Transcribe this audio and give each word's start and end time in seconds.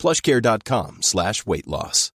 plushcare.com 0.00 0.96
slash 0.98 1.42
weight 1.44 1.66
loss. 1.66 2.10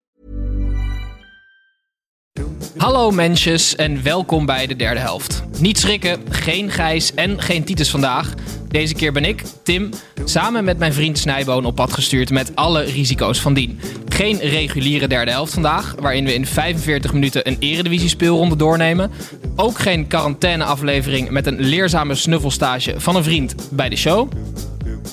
Hallo 2.76 3.11
mensjes 3.11 3.76
en 3.76 4.02
welkom 4.02 4.46
bij 4.46 4.66
de 4.66 4.76
derde 4.76 5.00
helft. 5.00 5.43
Niet 5.58 5.79
schrikken, 5.79 6.21
geen 6.30 6.71
Gijs 6.71 7.14
en 7.14 7.40
geen 7.40 7.64
Titus 7.64 7.90
vandaag. 7.90 8.35
Deze 8.68 8.94
keer 8.94 9.12
ben 9.12 9.24
ik, 9.24 9.43
Tim, 9.62 9.90
samen 10.24 10.64
met 10.64 10.79
mijn 10.79 10.93
vriend 10.93 11.18
Snijboon 11.18 11.64
op 11.64 11.74
pad 11.74 11.93
gestuurd 11.93 12.30
met 12.30 12.57
alle 12.57 12.82
risico's 12.82 13.40
van 13.40 13.54
dien. 13.54 13.80
Geen 14.08 14.38
reguliere 14.38 15.08
derde 15.08 15.30
helft 15.30 15.52
vandaag, 15.52 15.94
waarin 15.99 16.24
we 16.24 16.35
in 16.35 16.46
45 16.46 17.12
minuten 17.12 17.49
een 17.49 17.57
eredivisie 17.58 18.08
speelronde 18.08 18.57
doornemen. 18.57 19.10
Ook 19.57 19.79
geen 19.79 20.07
quarantaine 20.07 20.64
aflevering 20.64 21.30
met 21.30 21.46
een 21.46 21.60
leerzame 21.60 22.14
snuffelstage 22.14 23.00
van 23.00 23.16
een 23.16 23.24
vriend 23.24 23.54
bij 23.71 23.88
de 23.88 23.96
show. 23.96 24.30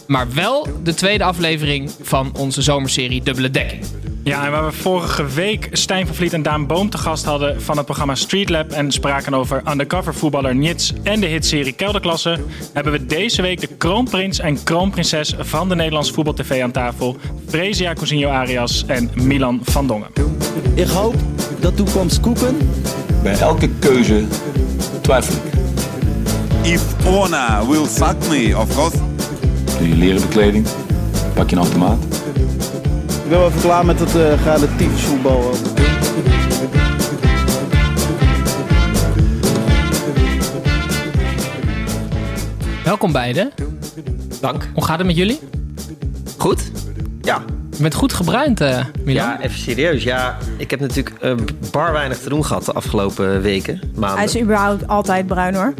Maar 0.07 0.27
wel 0.33 0.67
de 0.83 0.93
tweede 0.93 1.23
aflevering 1.23 1.91
van 2.01 2.31
onze 2.37 2.61
zomerserie 2.61 3.23
Dubbele 3.23 3.51
Dekking. 3.51 3.85
Ja, 4.27 4.45
en 4.45 4.51
waar 4.51 4.65
we 4.65 4.71
vorige 4.71 5.25
week 5.25 5.69
Stijn 5.71 6.05
van 6.05 6.15
Vliet 6.15 6.33
en 6.33 6.41
Daan 6.41 6.67
Boom 6.67 6.89
te 6.89 6.97
gast 6.97 7.25
hadden 7.25 7.61
van 7.61 7.77
het 7.77 7.85
programma 7.85 8.15
Street 8.15 8.49
Lab 8.49 8.71
en 8.71 8.91
spraken 8.91 9.33
over 9.33 9.61
undercover 9.69 10.13
voetballer 10.13 10.55
Nits 10.55 10.93
en 11.03 11.19
de 11.19 11.25
hitserie 11.25 11.73
Kelderklasse, 11.73 12.39
hebben 12.73 12.91
we 12.93 13.05
deze 13.05 13.41
week 13.41 13.61
de 13.61 13.67
kroonprins 13.77 14.39
en 14.39 14.63
kroonprinses 14.63 15.35
van 15.39 15.69
de 15.69 15.75
Nederlandse 15.75 16.13
voetbaltv 16.13 16.59
aan 16.63 16.71
tafel, 16.71 17.17
Fresia 17.47 17.93
Cousinho 17.93 18.29
Arias 18.29 18.83
en 18.87 19.09
Milan 19.13 19.59
van 19.63 19.87
Dongen. 19.87 20.09
Ik 20.73 20.87
hoop 20.87 21.15
dat 21.59 21.75
toekomst 21.75 22.19
koeken. 22.19 22.57
Bij 23.23 23.39
elke 23.39 23.69
keuze 23.79 24.23
twijfel 25.01 25.35
ik. 25.35 25.55
If 26.71 27.05
Ona 27.05 27.65
will 27.67 27.85
fuck 27.85 28.27
me, 28.29 28.57
of 28.57 28.75
course. 28.75 29.16
Doe 29.77 29.87
je 29.87 29.95
leren 29.95 30.21
bekleding, 30.21 30.67
pak 31.33 31.49
je 31.49 31.55
een 31.55 31.61
automaat. 31.61 32.03
Ik 33.23 33.29
ben 33.29 33.39
wel 33.39 33.47
even 33.47 33.61
klaar 33.61 33.85
met 33.85 33.99
het 33.99 34.15
uh, 34.15 34.43
relatief 34.43 35.05
voetbal. 35.05 35.53
Welkom 42.83 43.11
beiden. 43.11 43.51
Dank. 44.41 44.69
Hoe 44.73 44.83
gaat 44.83 44.97
het 44.97 45.07
met 45.07 45.15
jullie? 45.15 45.39
Goed? 46.37 46.71
Ja. 47.21 47.43
Je 47.75 47.81
bent 47.83 47.95
goed 47.95 48.13
gebruind, 48.13 48.61
uh, 48.61 48.85
Milan. 49.03 49.25
Ja, 49.25 49.41
even 49.41 49.59
serieus. 49.59 50.03
Ja, 50.03 50.37
ik 50.57 50.69
heb 50.71 50.79
natuurlijk 50.79 51.15
uh, 51.23 51.33
bar 51.71 51.91
weinig 51.91 52.19
te 52.19 52.29
doen 52.29 52.45
gehad 52.45 52.65
de 52.65 52.73
afgelopen 52.73 53.41
weken, 53.41 53.81
maanden. 53.95 54.17
Hij 54.17 54.25
is 54.25 54.39
überhaupt 54.41 54.87
altijd 54.87 55.27
bruin 55.27 55.55
hoor. 55.55 55.73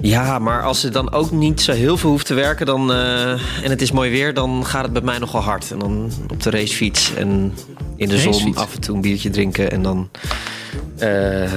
Ja, 0.00 0.38
maar 0.38 0.62
als 0.62 0.80
je 0.80 0.88
dan 0.88 1.12
ook 1.12 1.30
niet 1.30 1.60
zo 1.60 1.72
heel 1.72 1.96
veel 1.96 2.10
hoeft 2.10 2.26
te 2.26 2.34
werken 2.34 2.66
dan, 2.66 2.90
uh, 2.90 3.30
en 3.32 3.70
het 3.70 3.82
is 3.82 3.92
mooi 3.92 4.10
weer, 4.10 4.34
dan 4.34 4.66
gaat 4.66 4.82
het 4.82 4.92
bij 4.92 5.02
mij 5.02 5.18
nogal 5.18 5.40
hard. 5.40 5.70
En 5.70 5.78
dan 5.78 6.12
op 6.28 6.42
de 6.42 6.50
racefiets 6.50 7.14
en 7.14 7.54
in 7.96 8.08
de 8.08 8.14
Racefiets? 8.14 8.38
zon 8.40 8.56
af 8.56 8.74
en 8.74 8.80
toe 8.80 8.94
een 8.94 9.00
biertje 9.00 9.30
drinken 9.30 9.70
en 9.70 9.82
dan... 9.82 10.10
Uh, 10.98 11.52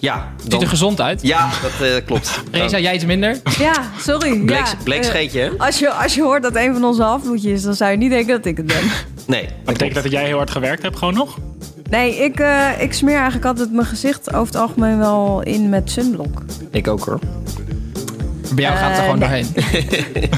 ja, 0.00 0.32
Ziet 0.40 0.50
dan, 0.50 0.60
er 0.60 0.68
gezond 0.68 1.00
uit. 1.00 1.22
Ja, 1.22 1.50
dat 1.62 1.88
uh, 1.88 1.94
klopt. 2.04 2.42
Reza, 2.52 2.78
jij 2.78 2.94
iets 2.94 3.04
minder? 3.04 3.40
Ja, 3.58 3.72
sorry. 3.98 4.38
Bleek, 4.38 4.58
ja. 4.58 4.74
bleek 4.84 5.00
Eh, 5.02 5.08
scheetje, 5.08 5.40
hè? 5.40 5.50
als, 5.58 5.78
je, 5.78 5.90
als 5.90 6.14
je 6.14 6.22
hoort 6.22 6.42
dat 6.42 6.56
een 6.56 6.72
van 6.72 6.84
onze 6.84 7.02
halfbloedjes 7.02 7.52
is, 7.52 7.62
dan 7.62 7.74
zou 7.74 7.90
je 7.90 7.96
niet 7.96 8.10
denken 8.10 8.36
dat 8.36 8.44
ik 8.44 8.56
het 8.56 8.66
ben. 8.66 8.90
Nee, 9.26 9.42
Dat 9.64 9.64
betekent 9.64 10.02
dat 10.02 10.12
jij 10.12 10.24
heel 10.24 10.36
hard 10.36 10.50
gewerkt 10.50 10.82
hebt, 10.82 10.96
gewoon 10.96 11.14
nog? 11.14 11.38
Nee, 11.90 12.16
ik, 12.16 12.40
eh, 12.40 12.68
ik 12.78 12.92
smeer 12.92 13.14
eigenlijk 13.14 13.44
altijd 13.44 13.72
mijn 13.72 13.86
gezicht 13.86 14.34
over 14.34 14.46
het 14.46 14.56
algemeen 14.56 14.98
wel 14.98 15.42
in 15.42 15.68
met 15.68 15.90
sunblock. 15.90 16.42
ik 16.70 16.88
ook 16.88 17.04
hoor. 17.04 17.18
Bij 18.54 18.64
jou 18.64 18.76
gaat 18.76 18.88
het 18.88 18.98
er 18.98 19.04
Eh, 19.04 19.10
gewoon 19.10 19.30
nee. 19.30 19.44
doorheen. 19.54 20.30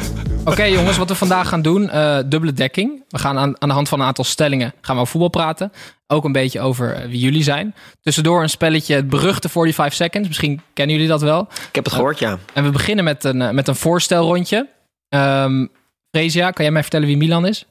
Oké 0.44 0.62
jongens, 0.64 0.96
wat 0.96 1.08
we 1.08 1.14
vandaag 1.14 1.48
gaan 1.48 1.62
doen, 1.62 1.90
eh, 1.90 2.18
dubbele 2.26 2.52
dekking. 2.52 3.04
We 3.08 3.18
gaan 3.18 3.38
aan, 3.38 3.60
aan 3.62 3.68
de 3.68 3.74
hand 3.74 3.88
van 3.88 4.00
een 4.00 4.06
aantal 4.06 4.24
stellingen 4.24 4.72
gaan 4.80 4.94
we 4.94 5.00
over 5.00 5.12
voetbal 5.12 5.30
praten. 5.30 5.72
Ook 6.06 6.24
een 6.24 6.32
beetje 6.32 6.60
over 6.60 6.94
eh, 6.94 7.08
wie 7.08 7.18
jullie 7.18 7.42
zijn. 7.42 7.74
Tussendoor 8.02 8.42
een 8.42 8.48
spelletje, 8.50 8.94
het 8.94 9.08
beruchte 9.08 9.48
45 9.48 9.94
seconds. 9.94 10.28
Misschien 10.28 10.60
kennen 10.74 10.94
jullie 10.94 11.10
dat 11.10 11.22
wel. 11.22 11.40
Ik 11.68 11.74
heb 11.74 11.84
het 11.84 11.94
gehoord, 11.94 12.18
ja. 12.18 12.38
En 12.52 12.64
we 12.64 12.70
beginnen 12.70 13.04
met 13.04 13.24
een, 13.24 13.42
eh, 13.42 13.50
met 13.50 13.68
een 13.68 13.76
voorstelrondje. 13.76 14.68
Ehm 15.08 15.66
Fresia, 16.10 16.50
kan 16.50 16.64
jij 16.64 16.72
mij 16.72 16.82
vertellen 16.82 17.06
wie 17.06 17.16
Milan 17.16 17.46
is? 17.46 17.64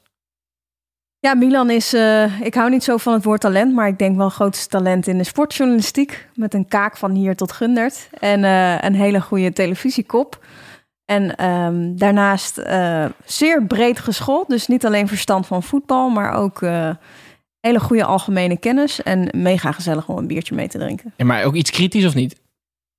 Ja, 1.20 1.34
Milan 1.34 1.70
is, 1.70 1.92
eh, 1.92 2.40
ik 2.40 2.54
hou 2.54 2.70
niet 2.70 2.84
zo 2.84 2.96
van 2.96 3.12
het 3.12 3.24
woord 3.24 3.40
talent, 3.40 3.74
maar 3.74 3.88
ik 3.88 3.98
denk 3.98 4.16
wel 4.16 4.28
grootste 4.28 4.68
talent 4.68 5.06
in 5.06 5.18
de 5.18 5.24
sportjournalistiek. 5.24 6.28
Met 6.34 6.54
een 6.54 6.68
kaak 6.68 6.96
van 6.96 7.10
hier 7.10 7.36
tot 7.36 7.52
Gundert 7.52 8.08
en 8.20 8.44
eh, 8.44 8.78
een 8.80 8.94
hele 8.94 9.20
goede 9.20 9.52
televisiekop. 9.52 10.44
En 11.04 11.36
ehm, 11.36 11.96
daarnaast 11.96 12.58
eh, 12.58 13.04
zeer 13.24 13.66
breed 13.66 13.98
geschoold, 13.98 14.48
dus 14.48 14.66
niet 14.66 14.86
alleen 14.86 15.08
verstand 15.08 15.46
van 15.46 15.62
voetbal, 15.62 16.08
maar 16.08 16.32
ook 16.32 16.60
hele 17.60 17.80
goede 17.80 18.04
algemene 18.04 18.58
kennis. 18.58 19.02
En 19.02 19.28
mega 19.36 19.72
gezellig 19.72 20.08
om 20.08 20.18
een 20.18 20.26
biertje 20.26 20.54
mee 20.54 20.68
te 20.68 20.78
drinken. 20.78 21.12
Ja, 21.16 21.24
maar 21.24 21.44
ook 21.44 21.54
iets 21.54 21.70
kritisch 21.70 22.06
of 22.06 22.14
niet? 22.14 22.40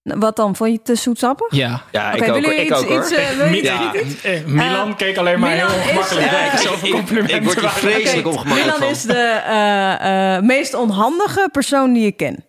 Wat 0.04 0.36
dan? 0.36 0.56
Vond 0.56 0.70
je 0.70 0.76
het 0.76 0.86
te 0.86 0.96
zoetsappig? 0.96 1.56
Ja. 1.56 1.82
Ja, 1.92 2.12
ik 2.12 2.30
ook, 2.30 2.38
ik 2.38 2.60
iets, 2.62 2.72
ook 2.78 2.86
hoor. 2.88 3.00
iets, 3.00 3.12
eh, 3.12 3.54
je 3.56 3.64
Ja, 3.64 3.94
eh, 4.24 4.46
Milan 4.46 4.90
Eh, 4.90 4.96
keek 4.96 5.18
alleen 5.18 5.40
maar 5.40 5.50
Milan 5.56 5.70
heel 5.72 5.80
ongemakkelijk. 5.80 6.60
Zoveel 6.60 6.88
ik- 6.88 6.94
complimenten. 6.94 7.36
ik 7.38 7.44
word 7.44 7.72
vreselijk 7.72 8.28
Oké, 8.28 8.36
ongemakkelijk 8.38 8.66
Milan 8.66 8.80
van. 8.80 8.90
is 8.90 9.02
de 9.02 9.14
eh, 9.48 10.36
eh, 10.36 10.44
meest 10.44 10.74
onhandige 10.74 11.50
persoon 11.52 11.94
die 11.94 12.06
ik 12.06 12.18
ken. 12.18 12.44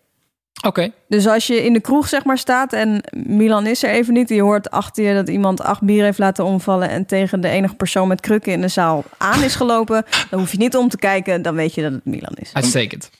Oké. 0.66 0.90
Dus 1.08 1.26
als 1.26 1.46
je 1.46 1.64
in 1.64 1.72
de 1.72 1.80
kroeg 1.80 2.08
zeg 2.08 2.24
maar 2.24 2.38
staat 2.38 2.72
en 2.72 3.02
Milan 3.26 3.66
is 3.66 3.82
er 3.82 3.90
even 3.90 4.12
niet... 4.14 4.28
je 4.28 4.42
hoort 4.42 4.70
achter 4.70 5.04
je 5.04 5.14
dat 5.14 5.28
iemand 5.28 5.62
acht 5.62 5.82
bier 5.82 6.04
heeft 6.04 6.18
laten 6.18 6.44
omvallen... 6.44 6.88
en 6.88 7.06
tegen 7.06 7.40
de 7.40 7.48
enige 7.48 7.74
persoon 7.74 8.08
met 8.08 8.20
krukken 8.20 8.52
in 8.52 8.60
de 8.60 8.68
zaal 8.68 9.04
aan 9.18 9.42
is 9.42 9.54
gelopen... 9.54 10.04
dan 10.30 10.38
hoef 10.40 10.52
je 10.52 10.58
niet 10.58 10.76
om 10.76 10.88
te 10.88 10.96
kijken, 10.98 11.42
dan 11.42 11.54
weet 11.54 11.74
je 11.74 11.82
dat 11.82 11.92
het 11.92 12.04
Milan 12.04 12.34
is. 12.34 12.50
Uitstekend. 12.52 13.10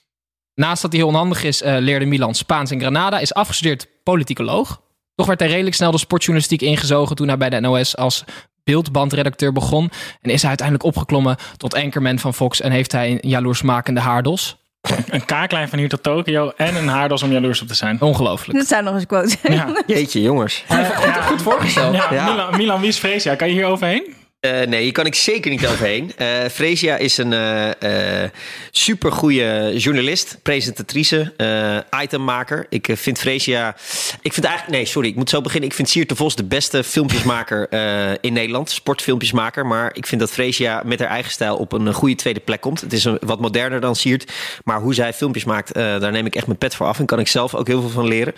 Naast 0.55 0.83
dat 0.83 0.91
hij 0.93 1.01
heel 1.01 1.11
onhandig 1.11 1.45
is, 1.45 1.63
eh, 1.63 1.77
leerde 1.79 2.05
Milan 2.07 2.35
Spaans 2.35 2.71
in 2.71 2.81
Granada. 2.81 3.19
Is 3.19 3.35
afgestudeerd 3.35 3.87
politicoloog. 4.03 4.81
Toch 5.15 5.27
werd 5.27 5.41
hij 5.41 5.49
redelijk 5.49 5.77
snel 5.77 5.91
de 5.91 5.99
sportjournalistiek 5.99 6.63
ingezogen 6.63 7.17
toen 7.17 7.29
hij 7.29 7.37
bij 7.37 7.51
de 7.51 7.61
NOS 7.61 7.97
als 7.97 8.25
beeldbandredacteur 8.65 9.53
begon. 9.53 9.91
En 10.21 10.31
is 10.31 10.41
hij 10.41 10.49
uiteindelijk 10.49 10.87
opgeklommen 10.89 11.37
tot 11.57 11.75
anchorman 11.75 12.19
van 12.19 12.35
Fox 12.35 12.61
en 12.61 12.71
heeft 12.71 12.93
hij 12.93 13.11
een 13.11 13.31
jaloersmakende 13.31 14.01
haardos. 14.01 14.57
Een 15.11 15.25
kaaklijn 15.25 15.69
van 15.69 15.79
hier 15.79 15.89
tot 15.89 16.03
Tokio 16.03 16.53
en 16.57 16.77
een 16.77 16.89
haardas 16.89 17.23
om 17.23 17.33
jaloers 17.33 17.63
op 17.63 17.69
te 17.69 17.75
zijn. 17.75 18.01
Ongelooflijk. 18.01 18.59
Dit 18.59 18.69
zijn 18.69 18.85
nog 18.85 18.95
eens 18.95 19.07
quotes. 19.07 19.37
Ja. 19.43 19.83
Jeetje, 19.87 20.23
jongens. 20.23 20.65
Goed 21.23 21.43
voorgesteld. 21.43 21.95
Ja, 21.95 22.13
Ja. 22.13 22.25
Milan, 22.31 22.57
Milan, 22.57 22.81
wie 22.81 22.89
is 22.89 22.99
Freesia? 22.99 23.35
Kan 23.35 23.49
je 23.49 23.55
hier 23.55 23.65
overheen? 23.67 24.15
Eh, 24.41 24.67
nee, 24.67 24.83
hier 24.83 24.93
kan 24.93 25.07
ik 25.07 25.15
zeker 25.15 25.51
niet 25.51 25.67
overheen. 25.67 26.13
Eh 26.17 26.45
Fresia 26.53 26.97
is 26.97 27.17
een 27.19 27.33
eh 27.33 28.31
supergoeie 28.71 29.79
journalist, 29.79 30.39
presentatrice, 30.43 31.33
itemmaker. 32.03 32.67
Ik 32.69 32.89
vind 32.93 33.19
Fresia... 33.19 33.77
Ik 34.23 34.33
vind 34.33 34.47
eigenlijk... 34.47 34.77
Nee, 34.77 34.87
sorry, 34.87 35.09
ik 35.09 35.17
moet 35.17 35.31
zo 35.31 35.41
beginnen. 35.41 35.69
Ik 35.69 35.75
vind 35.75 35.89
Siert 35.89 36.09
de 36.09 36.17
Vos 36.17 36.37
de 36.37 36.45
beste 36.45 36.85
filmpjesmaker 36.85 37.73
in 38.21 38.33
Nederland. 38.33 38.71
Sportfilmpjesmaker. 38.71 39.67
Maar 39.67 39.91
ik 39.97 40.07
vind 40.07 40.21
dat 40.21 40.31
Fresia 40.31 40.83
met 40.85 40.99
haar 40.99 41.09
eigen 41.09 41.31
stijl 41.33 41.57
op 41.57 41.73
een 41.73 41.93
goede 41.93 42.15
tweede 42.15 42.41
plek 42.41 42.61
komt. 42.61 42.81
Het 42.81 42.93
is 42.93 43.05
wat 43.21 43.41
moderner 43.41 43.81
dan 43.81 43.97
Siert. 43.97 44.33
Maar 44.65 44.81
hoe 44.81 44.95
zij 44.95 45.13
filmpjes 45.13 45.45
maakt, 45.45 45.75
daar 45.75 46.13
neem 46.13 46.27
ik 46.27 46.35
echt 46.35 46.47
mijn 46.47 46.59
pet 46.59 46.75
voor 46.75 46.87
af. 46.87 46.99
En 46.99 47.07
kan 47.07 47.19
ik 47.19 47.29
zelf 47.29 47.55
ook 47.55 47.67
heel 47.67 47.81
veel 47.81 47.91
van 47.91 48.09
leren. 48.09 48.35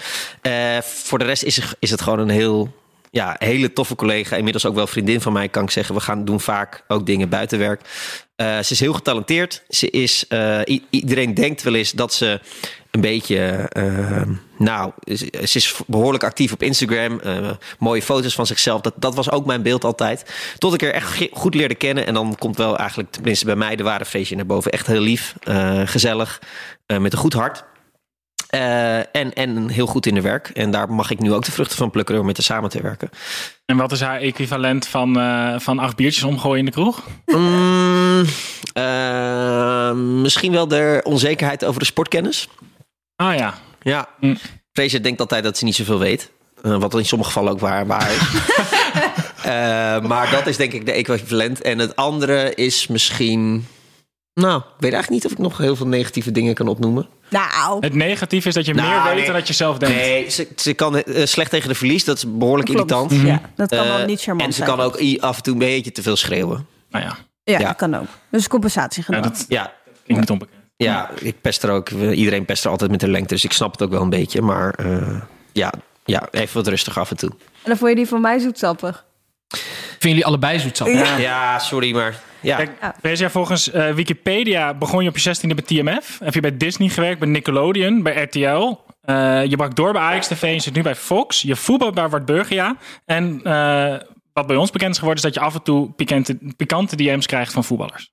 Voor 0.82 1.18
de 1.18 1.24
rest 1.24 1.42
is, 1.42 1.60
is 1.78 1.90
het 1.90 2.00
gewoon 2.00 2.18
een 2.18 2.28
heel 2.28 2.80
ja, 3.12 3.36
hele 3.38 3.72
toffe 3.72 3.94
collega. 3.94 4.36
Inmiddels 4.36 4.66
ook 4.66 4.74
wel 4.74 4.86
vriendin 4.86 5.20
van 5.20 5.32
mij, 5.32 5.48
kan 5.48 5.62
ik 5.62 5.70
zeggen. 5.70 5.94
We 5.94 6.00
gaan 6.00 6.24
doen 6.24 6.40
vaak 6.40 6.84
ook 6.88 7.06
dingen 7.06 7.28
buiten 7.28 7.58
werk. 7.58 7.80
Eh, 8.36 8.58
ze 8.58 8.72
is 8.72 8.80
heel 8.80 8.92
getalenteerd. 8.92 9.62
Ze 9.68 9.90
is, 9.90 10.26
eh, 10.28 10.60
iedereen 10.90 11.34
denkt 11.34 11.62
wel 11.62 11.74
eens 11.74 11.92
dat 11.92 12.14
ze 12.14 12.40
een 12.90 13.00
beetje, 13.00 13.38
eh, 13.68 14.22
nou, 14.58 14.92
ze 15.44 15.56
is 15.56 15.80
behoorlijk 15.86 16.24
actief 16.24 16.52
op 16.52 16.62
Instagram. 16.62 17.20
eh, 17.20 17.50
mooie 17.78 18.02
foto's 18.02 18.34
van 18.34 18.46
zichzelf. 18.46 18.80
Dat, 18.80 18.94
dat 18.96 19.14
was 19.14 19.30
ook 19.30 19.46
mijn 19.46 19.62
beeld 19.62 19.84
altijd. 19.84 20.32
Tot 20.58 20.74
ik 20.74 20.82
er 20.82 20.92
echt 20.92 21.28
goed 21.32 21.54
leerde 21.54 21.74
kennen. 21.74 22.06
En 22.06 22.14
dan 22.14 22.36
komt 22.38 22.56
wel 22.56 22.76
eigenlijk, 22.78 23.10
tenminste 23.10 23.44
bij 23.44 23.56
mij, 23.56 23.76
de 23.76 23.82
ware 23.82 24.04
vreesje 24.04 24.34
naar 24.34 24.46
boven. 24.46 24.72
Echt 24.72 24.86
heel 24.86 25.00
lief, 25.00 25.34
gezellig, 25.84 26.40
met 26.86 27.12
een 27.12 27.18
goed 27.18 27.32
hart. 27.32 27.64
Eh, 28.52 28.98
en, 28.98 29.32
en 29.32 29.68
heel 29.68 29.86
goed 29.86 30.06
in 30.06 30.14
de 30.14 30.20
werk. 30.20 30.48
En 30.48 30.70
daar 30.70 30.90
mag 30.90 31.10
ik 31.10 31.18
nu 31.18 31.32
ook 31.32 31.44
de 31.44 31.52
vruchten 31.52 31.76
van 31.76 31.90
plukken 31.90 32.14
door 32.14 32.24
met 32.24 32.36
haar 32.36 32.44
samen 32.44 32.70
te 32.70 32.82
werken. 32.82 33.10
En 33.64 33.76
wat 33.76 33.92
is 33.92 34.00
haar 34.00 34.20
equivalent 34.20 34.86
van, 34.86 35.20
eh, 35.20 35.58
van 35.58 35.78
acht 35.78 35.96
biertjes 35.96 36.22
omgooien 36.22 36.58
in 36.58 36.64
de 36.64 36.70
kroeg? 36.70 37.02
Mm, 37.26 38.24
eh, 38.72 39.92
misschien 39.92 40.52
wel 40.52 40.68
de 40.68 41.00
onzekerheid 41.04 41.64
over 41.64 41.80
de 41.80 41.86
sportkennis. 41.86 42.48
Ah 43.16 43.34
ja. 43.34 43.54
Ja. 43.82 44.08
Mm. 44.20 44.38
Denkt 45.02 45.20
altijd 45.20 45.44
dat 45.44 45.58
ze 45.58 45.64
niet 45.64 45.74
zoveel 45.74 45.98
weet. 45.98 46.30
Wat 46.62 46.94
in 46.94 47.04
sommige 47.04 47.30
gevallen 47.30 47.52
ook 47.52 47.60
waar, 47.60 47.86
waar 47.86 48.10
is. 48.12 48.20
Maar 50.08 50.30
dat 50.30 50.46
is 50.46 50.56
denk 50.56 50.72
ik 50.72 50.86
de 50.86 50.92
equivalent. 50.92 51.62
En 51.62 51.78
het 51.78 51.96
andere 51.96 52.54
is 52.54 52.86
misschien... 52.86 53.66
Nou, 54.34 54.58
ik 54.58 54.64
weet 54.78 54.92
eigenlijk 54.92 55.10
niet 55.10 55.24
of 55.24 55.38
ik 55.38 55.44
nog 55.44 55.58
heel 55.58 55.76
veel 55.76 55.86
negatieve 55.86 56.30
dingen 56.30 56.54
kan 56.54 56.68
opnoemen. 56.68 57.08
Nou, 57.32 57.76
Het 57.80 57.94
negatieve 57.94 58.48
is 58.48 58.54
dat 58.54 58.66
je 58.66 58.74
Nou, 58.74 58.88
meer 58.88 59.02
weet 59.04 59.14
nee. 59.14 59.24
dan 59.24 59.34
dat 59.34 59.46
je 59.48 59.52
zelf 59.54 59.78
denkt. 59.78 59.96
Nee, 59.96 60.30
ze, 60.30 60.48
ze 60.56 60.72
kan 60.74 60.96
eh, 60.98 61.26
slecht 61.26 61.50
tegen 61.50 61.68
de 61.68 61.74
verlies. 61.74 62.04
Dat 62.04 62.16
is 62.16 62.24
behoorlijk 62.28 62.68
klopt. 62.70 62.90
irritant. 62.90 63.22
Ja, 63.26 63.40
dat 63.56 63.68
kan 63.68 63.78
Eh, 63.78 63.96
wel 63.96 64.06
niet 64.06 64.20
charmant 64.22 64.46
En 64.48 64.52
ze 64.54 64.62
zijn. 64.64 64.76
kan 64.76 64.80
ook 64.86 65.20
af 65.20 65.36
en 65.36 65.42
toe 65.42 65.52
een 65.52 65.58
beetje 65.58 65.92
te 65.92 66.02
veel 66.02 66.16
schreeuwen. 66.16 66.66
Nou 66.90 67.04
ja, 67.04 67.16
Ja, 67.44 67.58
Ja. 67.58 67.66
dat 67.66 67.76
kan 67.76 67.94
ook. 67.96 68.06
Dus 68.30 68.48
compensatie 68.48 69.04
ja 69.06 69.14
gedaan. 69.14 69.22
dat 69.22 69.44
Ja, 69.48 69.72
klinkt 70.04 70.20
niet 70.22 70.30
onbekend. 70.30 70.60
ja 70.76 71.10
ik 71.20 71.40
pest 71.40 71.62
er 71.62 71.70
ook. 71.70 71.88
Iedereen 71.90 72.44
pest 72.44 72.64
er 72.64 72.70
altijd 72.70 72.90
met 72.90 73.00
de 73.00 73.08
lengte. 73.08 73.34
Dus 73.34 73.44
ik 73.44 73.52
snap 73.52 73.72
het 73.72 73.82
ook 73.82 73.90
wel 73.90 74.02
een 74.02 74.10
beetje. 74.10 74.42
Maar 74.42 74.74
eh, 74.74 75.20
ja, 75.52 75.72
ja, 76.04 76.28
even 76.30 76.54
wat 76.56 76.66
rustig 76.66 76.98
af 76.98 77.10
en 77.10 77.16
toe. 77.16 77.30
En 77.30 77.36
dan 77.64 77.76
vond 77.76 77.90
je 77.90 77.96
die 77.96 78.06
van 78.06 78.20
mij 78.20 78.38
zoetsappig. 78.38 79.04
Vinden 79.48 80.08
jullie 80.10 80.26
allebei 80.26 80.58
zoetsappig? 80.58 81.18
Ja, 81.20 81.58
sorry, 81.58 81.94
maar... 81.94 82.20
Ja. 82.42 82.56
Kijk, 82.56 82.70
wees 83.00 83.18
jij 83.18 83.30
volgens 83.30 83.70
eh, 83.70 83.94
Wikipedia 83.94 84.74
begon 84.74 85.02
je 85.02 85.08
op 85.08 85.16
je 85.16 85.36
16e 85.36 85.54
bij 85.54 85.64
TMF. 85.64 86.18
Heb 86.24 86.34
je 86.34 86.40
bij 86.40 86.56
Disney 86.56 86.88
gewerkt, 86.88 87.18
bij 87.18 87.28
Nickelodeon, 87.28 88.02
bij 88.02 88.22
RTL. 88.22 88.76
Eh, 89.00 89.44
je 89.44 89.56
brak 89.56 89.76
door 89.76 89.92
bij 89.92 90.02
Ajax 90.02 90.26
TV 90.26 90.42
en 90.42 90.52
je 90.52 90.60
zit 90.60 90.74
nu 90.74 90.82
bij 90.82 90.94
Fox. 90.94 91.42
Je 91.42 91.56
voetbalt 91.56 91.94
bij 91.94 92.08
Wart 92.08 92.24
Burgia. 92.24 92.76
En 93.04 93.40
eh, 93.44 93.96
wat 94.32 94.46
bij 94.46 94.56
ons 94.56 94.70
bekend 94.70 94.90
is 94.90 94.98
geworden, 94.98 95.24
is 95.24 95.30
dat 95.32 95.42
je 95.42 95.48
af 95.48 95.54
en 95.54 95.62
toe 95.62 95.90
pikante, 95.90 96.38
pikante 96.56 96.96
DM's 96.96 97.26
krijgt 97.26 97.52
van 97.52 97.64
voetballers. 97.64 98.12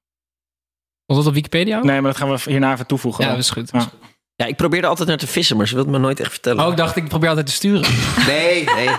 Was 1.05 1.17
dat 1.17 1.27
op 1.27 1.33
Wikipedia? 1.33 1.77
ook? 1.77 1.83
Nee, 1.83 2.01
maar 2.01 2.11
dat 2.11 2.19
gaan 2.19 2.29
we 2.29 2.39
hierna 2.45 2.73
even 2.73 2.85
toevoegen. 2.85 3.23
Ja, 3.23 3.29
dat 3.29 3.39
is 3.39 3.49
goed. 3.49 3.69
Ja. 3.71 3.89
ja, 4.35 4.45
ik 4.45 4.55
probeerde 4.55 4.87
altijd 4.87 5.07
naar 5.07 5.17
te 5.17 5.27
vissen, 5.27 5.57
maar 5.57 5.67
ze 5.67 5.75
wilde 5.75 5.91
me 5.91 5.97
nooit 5.97 6.19
echt 6.19 6.31
vertellen. 6.31 6.63
Oh, 6.65 6.71
ik 6.71 6.77
dacht, 6.77 6.95
ik 6.95 7.07
probeer 7.07 7.29
altijd 7.29 7.45
te 7.45 7.51
sturen. 7.51 7.91
Nee, 8.27 8.63
nee. 8.63 8.89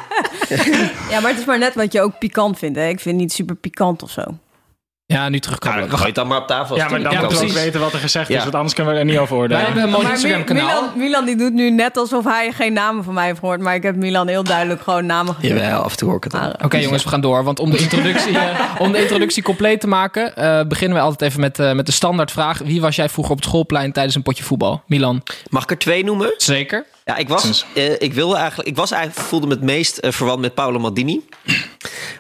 Ja, 1.11 1.21
maar 1.21 1.31
het 1.31 1.39
is 1.39 1.45
maar 1.45 1.59
net 1.59 1.75
wat 1.75 1.93
je 1.93 2.01
ook 2.01 2.19
pikant 2.19 2.59
vindt. 2.59 2.79
Hè? 2.79 2.89
Ik 2.89 3.01
vind 3.01 3.15
het 3.15 3.25
niet 3.25 3.33
super 3.33 3.57
pikant 3.57 4.03
of 4.03 4.11
zo. 4.11 4.23
Ja, 5.11 5.29
nu 5.29 5.41
terugkomen. 5.41 5.79
dan 5.79 5.89
gooi 5.89 6.01
je 6.01 6.07
het 6.07 6.15
dan 6.15 6.27
maar 6.27 6.39
op 6.41 6.47
tafel. 6.47 6.77
Ja, 6.77 6.89
maar 6.89 7.03
dan 7.03 7.13
Ja, 7.13 7.21
moeten 7.21 7.39
we 7.39 7.45
ook 7.45 7.53
weten 7.53 7.81
wat 7.81 7.93
er 7.93 7.99
gezegd 7.99 8.31
is, 8.31 8.43
want 8.43 8.55
anders 8.55 8.75
kunnen 8.75 8.93
we 8.93 8.99
er 8.99 9.05
niet 9.05 9.19
over 9.19 9.33
Wij 9.35 9.43
oordelen. 9.43 9.65
hebben 9.65 9.83
een 9.83 9.91
mooi 9.91 10.03
Maar 10.03 10.13
Instagram 10.13 10.39
Mi- 10.41 10.45
kanaal. 10.47 10.67
Milan, 10.67 10.99
Milan 10.99 11.25
die 11.25 11.37
doet 11.37 11.53
nu 11.53 11.71
net 11.71 11.97
alsof 11.97 12.25
hij 12.25 12.53
geen 12.53 12.73
namen 12.73 13.05
van 13.05 13.15
mij 13.15 13.27
heeft 13.27 13.39
gehoord. 13.39 13.61
Maar 13.61 13.75
ik 13.75 13.83
heb 13.83 13.97
Milan 13.97 14.29
heel 14.29 14.45
duidelijk 14.45 14.83
gewoon 14.83 15.07
namen 15.07 15.35
gegeven. 15.35 15.57
Jawel, 15.57 15.83
af 15.83 15.91
en 15.91 15.97
toe 15.97 16.09
hoor 16.09 16.17
ik 16.17 16.25
het. 16.25 16.33
Maar, 16.33 16.55
Oké 16.65 16.77
jongens, 16.79 17.03
we 17.03 17.09
gaan 17.09 17.21
door. 17.21 17.45
Want 17.45 17.59
om 17.59 17.71
de 17.71 17.79
introductie, 17.79 18.39
eh, 18.39 18.61
om 18.79 18.93
de 18.93 19.01
introductie 19.01 19.43
compleet 19.43 19.81
te 19.81 19.87
maken... 19.87 20.37
eh, 20.37 20.61
beginnen 20.67 20.97
we 20.99 21.03
altijd 21.05 21.31
even 21.31 21.41
met, 21.41 21.59
eh, 21.59 21.73
met 21.73 21.87
de 21.87 21.93
standaardvraag. 21.93 22.59
Wie 22.59 22.81
was 22.81 22.97
jij 22.97 23.09
vroeger 23.09 23.33
op 23.33 23.39
het 23.39 23.49
schoolplein 23.49 23.93
tijdens 23.93 24.15
een 24.15 24.23
potje 24.23 24.45
voetbal? 24.45 24.83
Milan? 24.87 25.23
Mag 25.49 25.63
ik 25.63 25.71
er 25.71 25.79
twee 25.79 26.05
noemen? 26.05 26.35
Zeker. 26.37 26.87
Ja, 27.05 27.17
ik 27.17 27.29
was, 27.29 27.65
eh, 27.75 27.93
ik 28.01 28.13
wilde 28.15 28.37
eigenlijk, 28.37 28.69
ik 28.69 28.77
was 28.77 28.91
eigenlijk, 28.91 29.27
voelde 29.29 29.47
me 29.47 29.53
het 29.53 29.63
meest 29.63 29.99
verwant 30.01 30.41
met 30.41 30.55
Paolo 30.55 30.79
Maldini. 30.79 31.21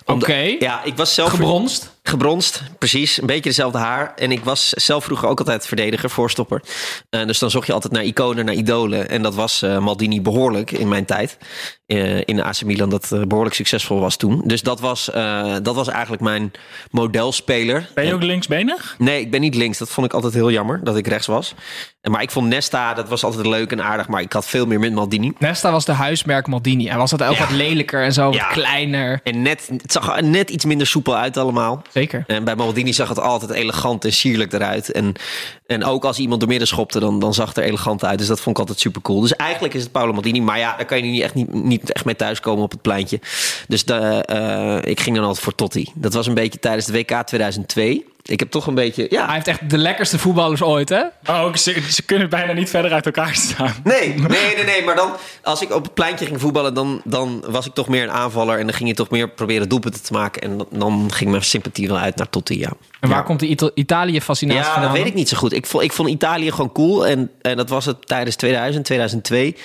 Oké. 0.04 0.56
Ja, 0.58 0.80
ik 0.84 0.96
was 0.96 1.14
zelf 1.14 1.30
Gebronst? 1.30 1.98
Gebronst, 2.02 2.62
precies. 2.78 3.20
Een 3.20 3.26
beetje 3.26 3.42
dezelfde 3.42 3.78
haar. 3.78 4.12
En 4.16 4.32
ik 4.32 4.44
was 4.44 4.68
zelf 4.68 5.04
vroeger 5.04 5.28
ook 5.28 5.38
altijd 5.38 5.66
verdediger, 5.66 6.10
voorstopper. 6.10 6.62
Eh, 7.10 7.26
dus 7.26 7.38
dan 7.38 7.50
zocht 7.50 7.66
je 7.66 7.72
altijd 7.72 7.92
naar 7.92 8.04
iconen, 8.04 8.44
naar 8.44 8.54
idolen. 8.54 9.08
En 9.08 9.22
dat 9.22 9.34
was 9.34 9.62
eh, 9.62 9.78
Maldini 9.78 10.20
behoorlijk 10.22 10.70
in 10.70 10.88
mijn 10.88 11.04
tijd. 11.04 11.38
eh, 11.86 12.16
in 12.24 12.36
de 12.36 12.42
AC 12.44 12.62
Milan, 12.62 12.88
dat 12.90 13.12
eh, 13.12 13.22
behoorlijk 13.22 13.54
succesvol 13.56 14.00
was 14.00 14.16
toen. 14.16 14.42
Dus 14.44 14.62
dat 14.62 14.80
was, 14.80 15.04
dat 15.62 15.74
was 15.74 15.88
eigenlijk 15.88 16.22
mijn 16.22 16.52
modelspeler. 16.90 17.88
Ben 17.94 18.04
je 18.04 18.10
En- 18.10 18.16
ook 18.16 18.22
linksbenig? 18.22 18.94
Nee, 18.98 19.20
ik 19.20 19.30
ben 19.30 19.40
niet 19.40 19.54
links. 19.54 19.78
Dat 19.78 19.88
vond 19.90 20.06
ik 20.06 20.12
altijd 20.12 20.34
heel 20.34 20.50
jammer, 20.50 20.80
dat 20.84 20.96
ik 20.96 21.06
rechts 21.06 21.26
was. 21.26 21.54
En, 22.00 22.10
maar 22.10 22.22
ik 22.22 22.30
vond 22.30 22.48
Nesta, 22.48 22.94
dat 22.94 23.08
was 23.08 23.24
altijd 23.24 23.46
leuk 23.46 23.72
en 23.72 23.82
aardig. 23.82 24.08
Maar 24.08 24.20
ik 24.20 24.32
had 24.32 24.46
veel 24.46 24.66
meer 24.66 24.78
met 24.80 24.92
Maldini. 24.92 25.32
Nesta 25.38 25.70
was 25.72 25.84
de 25.84 25.92
huismerk 25.92 26.46
Maldini. 26.46 26.88
Hij 26.88 26.96
was 26.96 27.12
altijd 27.12 27.30
ook 27.30 27.36
Ja. 27.36 27.42
wat 27.42 27.52
lelijker 27.56 28.02
en 28.04 28.12
zo, 28.12 28.24
wat 28.24 28.34
Ja. 28.34 28.44
kleiner. 28.48 29.20
En 29.24 29.42
net, 29.42 29.68
het 29.82 29.92
zag 29.92 30.16
er 30.16 30.24
net 30.24 30.50
iets 30.50 30.64
minder 30.64 30.86
soepel 30.86 31.16
uit 31.16 31.36
allemaal. 31.36 31.82
Zeker. 31.92 32.24
En 32.26 32.44
bij 32.44 32.56
Maldini 32.56 32.92
zag 32.92 33.08
het 33.08 33.20
altijd 33.20 33.50
elegant 33.50 34.04
en 34.04 34.12
sierlijk 34.12 34.52
eruit. 34.52 34.92
En, 34.92 35.14
en 35.66 35.84
ook 35.84 36.04
als 36.04 36.18
iemand 36.18 36.40
door 36.40 36.48
midden 36.48 36.68
schopte, 36.68 37.00
dan, 37.00 37.18
dan 37.18 37.34
zag 37.34 37.48
het 37.48 37.56
er 37.56 37.64
elegant 37.64 38.04
uit. 38.04 38.18
Dus 38.18 38.26
dat 38.26 38.40
vond 38.40 38.56
ik 38.56 38.60
altijd 38.60 38.80
super 38.80 39.02
cool. 39.02 39.20
Dus 39.20 39.36
eigenlijk 39.36 39.74
is 39.74 39.82
het 39.82 39.92
Paolo 39.92 40.12
Maldini. 40.12 40.40
Maar 40.40 40.58
ja, 40.58 40.76
daar 40.76 40.86
kan 40.86 40.96
je 40.96 41.04
niet 41.04 41.22
echt, 41.22 41.34
niet, 41.34 41.52
niet 41.52 41.92
echt 41.92 42.04
mee 42.04 42.16
thuiskomen 42.16 42.64
op 42.64 42.70
het 42.70 42.82
pleintje. 42.82 43.20
Dus 43.68 43.84
eh, 43.84 44.76
ik 44.82 45.00
ging 45.00 45.16
dan 45.16 45.24
altijd 45.24 45.44
voor 45.44 45.54
Totti. 45.54 45.92
Dat 45.94 46.12
was 46.12 46.26
een 46.26 46.34
beetje 46.34 46.58
tijdens 46.58 46.86
de 46.86 46.92
WK 46.92 47.22
2002. 47.26 48.04
Ik 48.22 48.38
heb 48.40 48.50
toch 48.50 48.66
een 48.66 48.74
beetje... 48.74 49.06
Ja, 49.10 49.24
Hij 49.24 49.34
heeft 49.34 49.46
echt 49.46 49.70
de 49.70 49.78
lekkerste 49.78 50.18
voetballers 50.18 50.62
ooit, 50.62 50.88
hè? 50.88 51.02
Oh, 51.26 51.40
ook, 51.40 51.56
ze, 51.56 51.80
ze 51.90 52.02
kunnen 52.02 52.28
bijna 52.28 52.52
niet 52.52 52.70
verder 52.70 52.92
uit 52.92 53.06
elkaar 53.06 53.34
staan. 53.34 53.74
Nee, 53.84 54.14
nee, 54.14 54.54
nee, 54.54 54.64
nee. 54.64 54.84
Maar 54.84 54.96
dan, 54.96 55.12
als 55.42 55.62
ik 55.62 55.70
op 55.74 55.82
het 55.84 55.94
pleintje 55.94 56.26
ging 56.26 56.40
voetballen, 56.40 56.74
dan, 56.74 57.00
dan 57.04 57.44
was 57.48 57.66
ik 57.66 57.74
toch 57.74 57.88
meer 57.88 58.02
een 58.02 58.10
aanvaller. 58.10 58.58
En 58.58 58.66
dan 58.66 58.74
ging 58.74 58.88
je 58.88 58.94
toch 58.94 59.10
meer 59.10 59.28
proberen 59.30 59.68
doelpunten 59.68 60.02
te 60.02 60.12
maken. 60.12 60.42
En 60.42 60.58
dan, 60.58 60.66
dan 60.70 61.12
ging 61.12 61.30
mijn 61.30 61.42
sympathie 61.44 61.88
wel 61.88 61.98
uit 61.98 62.16
naar 62.16 62.28
Totti, 62.30 62.58
ja. 62.58 62.72
En 63.00 63.08
waar 63.08 63.18
Ja. 63.18 63.24
komt 63.24 63.40
die 63.40 63.48
Ita- 63.48 63.70
Italië-fascinatie 63.74 64.62
Ja, 64.62 64.72
vandaan? 64.72 64.90
dat 64.92 64.98
weet 64.98 65.06
ik 65.08 65.14
niet 65.14 65.28
zo 65.28 65.36
goed. 65.36 65.52
Ik 65.52 65.66
vond, 65.66 65.84
ik 65.84 65.92
vond 65.92 66.08
Italië 66.08 66.50
gewoon 66.50 66.72
cool. 66.72 67.06
En, 67.06 67.30
en 67.42 67.56
dat 67.56 67.68
was 67.68 67.84
het 67.84 68.06
tijdens 68.06 68.36
2000, 68.36 68.84
2002. 68.84 69.56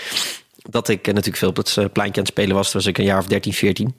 Dat 0.70 0.88
ik 0.90 1.00
eh, 1.08 1.08
natuurlijk 1.08 1.38
veel 1.38 1.50
op 1.50 1.58
het 1.58 1.68
eh, 1.78 1.86
pleintje 1.94 2.20
aan 2.22 2.26
het 2.28 2.34
spelen 2.34 2.56
was. 2.56 2.72
Toen 2.72 2.80
was 2.82 2.90
ik 2.90 2.98
een 2.98 3.06
jaar 3.06 3.20
of 3.20 3.28
13, 3.28 3.54
14. 3.54 3.96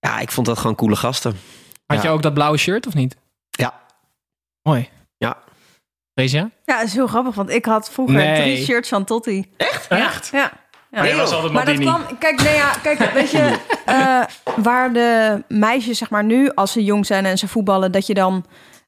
Ja, 0.00 0.18
ik 0.20 0.30
vond 0.32 0.46
dat 0.46 0.58
gewoon 0.58 0.76
coole 0.76 0.96
gasten. 0.96 1.38
Had 1.86 2.02
je 2.02 2.08
Ja. 2.08 2.14
ook 2.14 2.22
dat 2.22 2.34
blauwe 2.34 2.56
shirt, 2.58 2.86
of 2.86 2.94
niet? 2.94 3.16
Ja. 3.50 3.74
Mooi. 4.62 4.88
Ja. 5.16 5.36
Freesia? 6.14 6.50
Ja, 6.64 6.76
dat 6.78 6.86
is 6.86 6.94
heel 6.94 7.06
grappig, 7.06 7.34
want 7.34 7.50
ik 7.50 7.64
had 7.64 7.90
vroeger 7.90 8.16
Nee. 8.16 8.40
drie 8.40 8.64
shirts 8.64 8.88
van 8.88 9.04
Totti. 9.04 9.50
Echt? 9.56 9.88
Ja. 9.88 9.98
ja. 10.32 10.52
Maar 10.90 11.08
je 11.08 11.14
was 11.14 11.30
joh. 11.30 11.34
altijd 11.36 11.52
Maar 11.52 11.64
dat 11.64 11.74
Maldini. 11.78 12.04
kwam, 12.06 12.18
kijk, 12.18 12.42
nee, 12.42 12.54
ja, 12.54 12.70
kijk, 12.82 12.98
weet 13.12 13.30
je, 13.30 13.58
eh, 13.86 14.20
waar 14.56 14.92
de 14.92 15.42
meisjes, 15.48 15.98
zeg 15.98 16.10
maar 16.10 16.24
nu, 16.24 16.50
als 16.54 16.72
ze 16.72 16.84
jong 16.84 17.06
zijn 17.06 17.26
en 17.26 17.38
ze 17.38 17.48
voetballen, 17.48 17.92
dat 17.92 18.06
je 18.06 18.14
dan, 18.14 18.44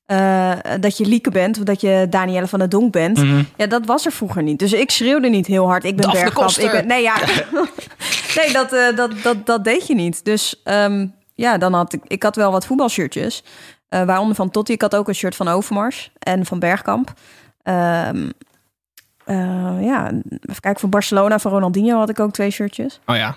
eh, 0.06 0.52
dat 0.80 0.96
je 0.96 1.06
Lieke 1.06 1.30
bent, 1.30 1.58
of 1.58 1.64
dat 1.64 1.80
je 1.80 2.06
Danielle 2.10 2.46
van 2.46 2.58
der 2.58 2.68
Donk 2.68 2.92
bent. 2.92 3.16
Mhm. 3.18 3.42
Ja, 3.56 3.66
dat 3.66 3.86
was 3.86 4.06
er 4.06 4.12
vroeger 4.12 4.42
niet. 4.42 4.58
Dus 4.58 4.72
ik 4.72 4.90
schreeuwde 4.90 5.28
niet 5.28 5.46
heel 5.46 5.66
hard. 5.66 5.84
Ik 5.84 5.96
ben 5.96 6.04
Daphne 6.04 6.20
Bergkamp. 6.22 6.46
Koster. 6.46 6.64
Ik 6.64 6.70
ben, 6.70 6.86
nee, 6.86 7.02
ja. 7.02 7.16
nee, 8.36 8.52
dat, 8.52 8.72
eh, 8.72 8.96
dat, 8.96 9.12
dat, 9.22 9.46
dat 9.46 9.64
deed 9.64 9.86
je 9.86 9.94
niet. 9.94 10.24
Dus 10.24 10.60
ehm, 10.64 11.06
ja, 11.34 11.58
dan 11.58 11.72
had 11.74 11.92
ik, 11.92 12.00
ik 12.06 12.22
had 12.22 12.36
wel 12.36 12.50
wat 12.50 12.66
voetbalshirtjes. 12.66 13.44
Eh, 13.92 14.04
waaronder 14.04 14.34
van 14.34 14.50
Totti. 14.50 14.72
Ik 14.72 14.80
had 14.80 14.96
ook 14.96 15.08
een 15.08 15.14
shirt 15.14 15.36
van 15.36 15.48
Overmars 15.48 16.10
en 16.18 16.46
van 16.46 16.58
Bergkamp. 16.58 17.12
Ehm, 17.62 18.30
eh, 19.24 19.84
ja, 19.84 20.06
even 20.06 20.60
kijken. 20.60 20.80
Voor 20.80 20.88
Barcelona, 20.88 21.38
van 21.38 21.52
Ronaldinho 21.52 21.98
had 21.98 22.08
ik 22.08 22.20
ook 22.20 22.32
twee 22.32 22.50
shirtjes. 22.50 23.00
Oh 23.06 23.16
ja. 23.16 23.36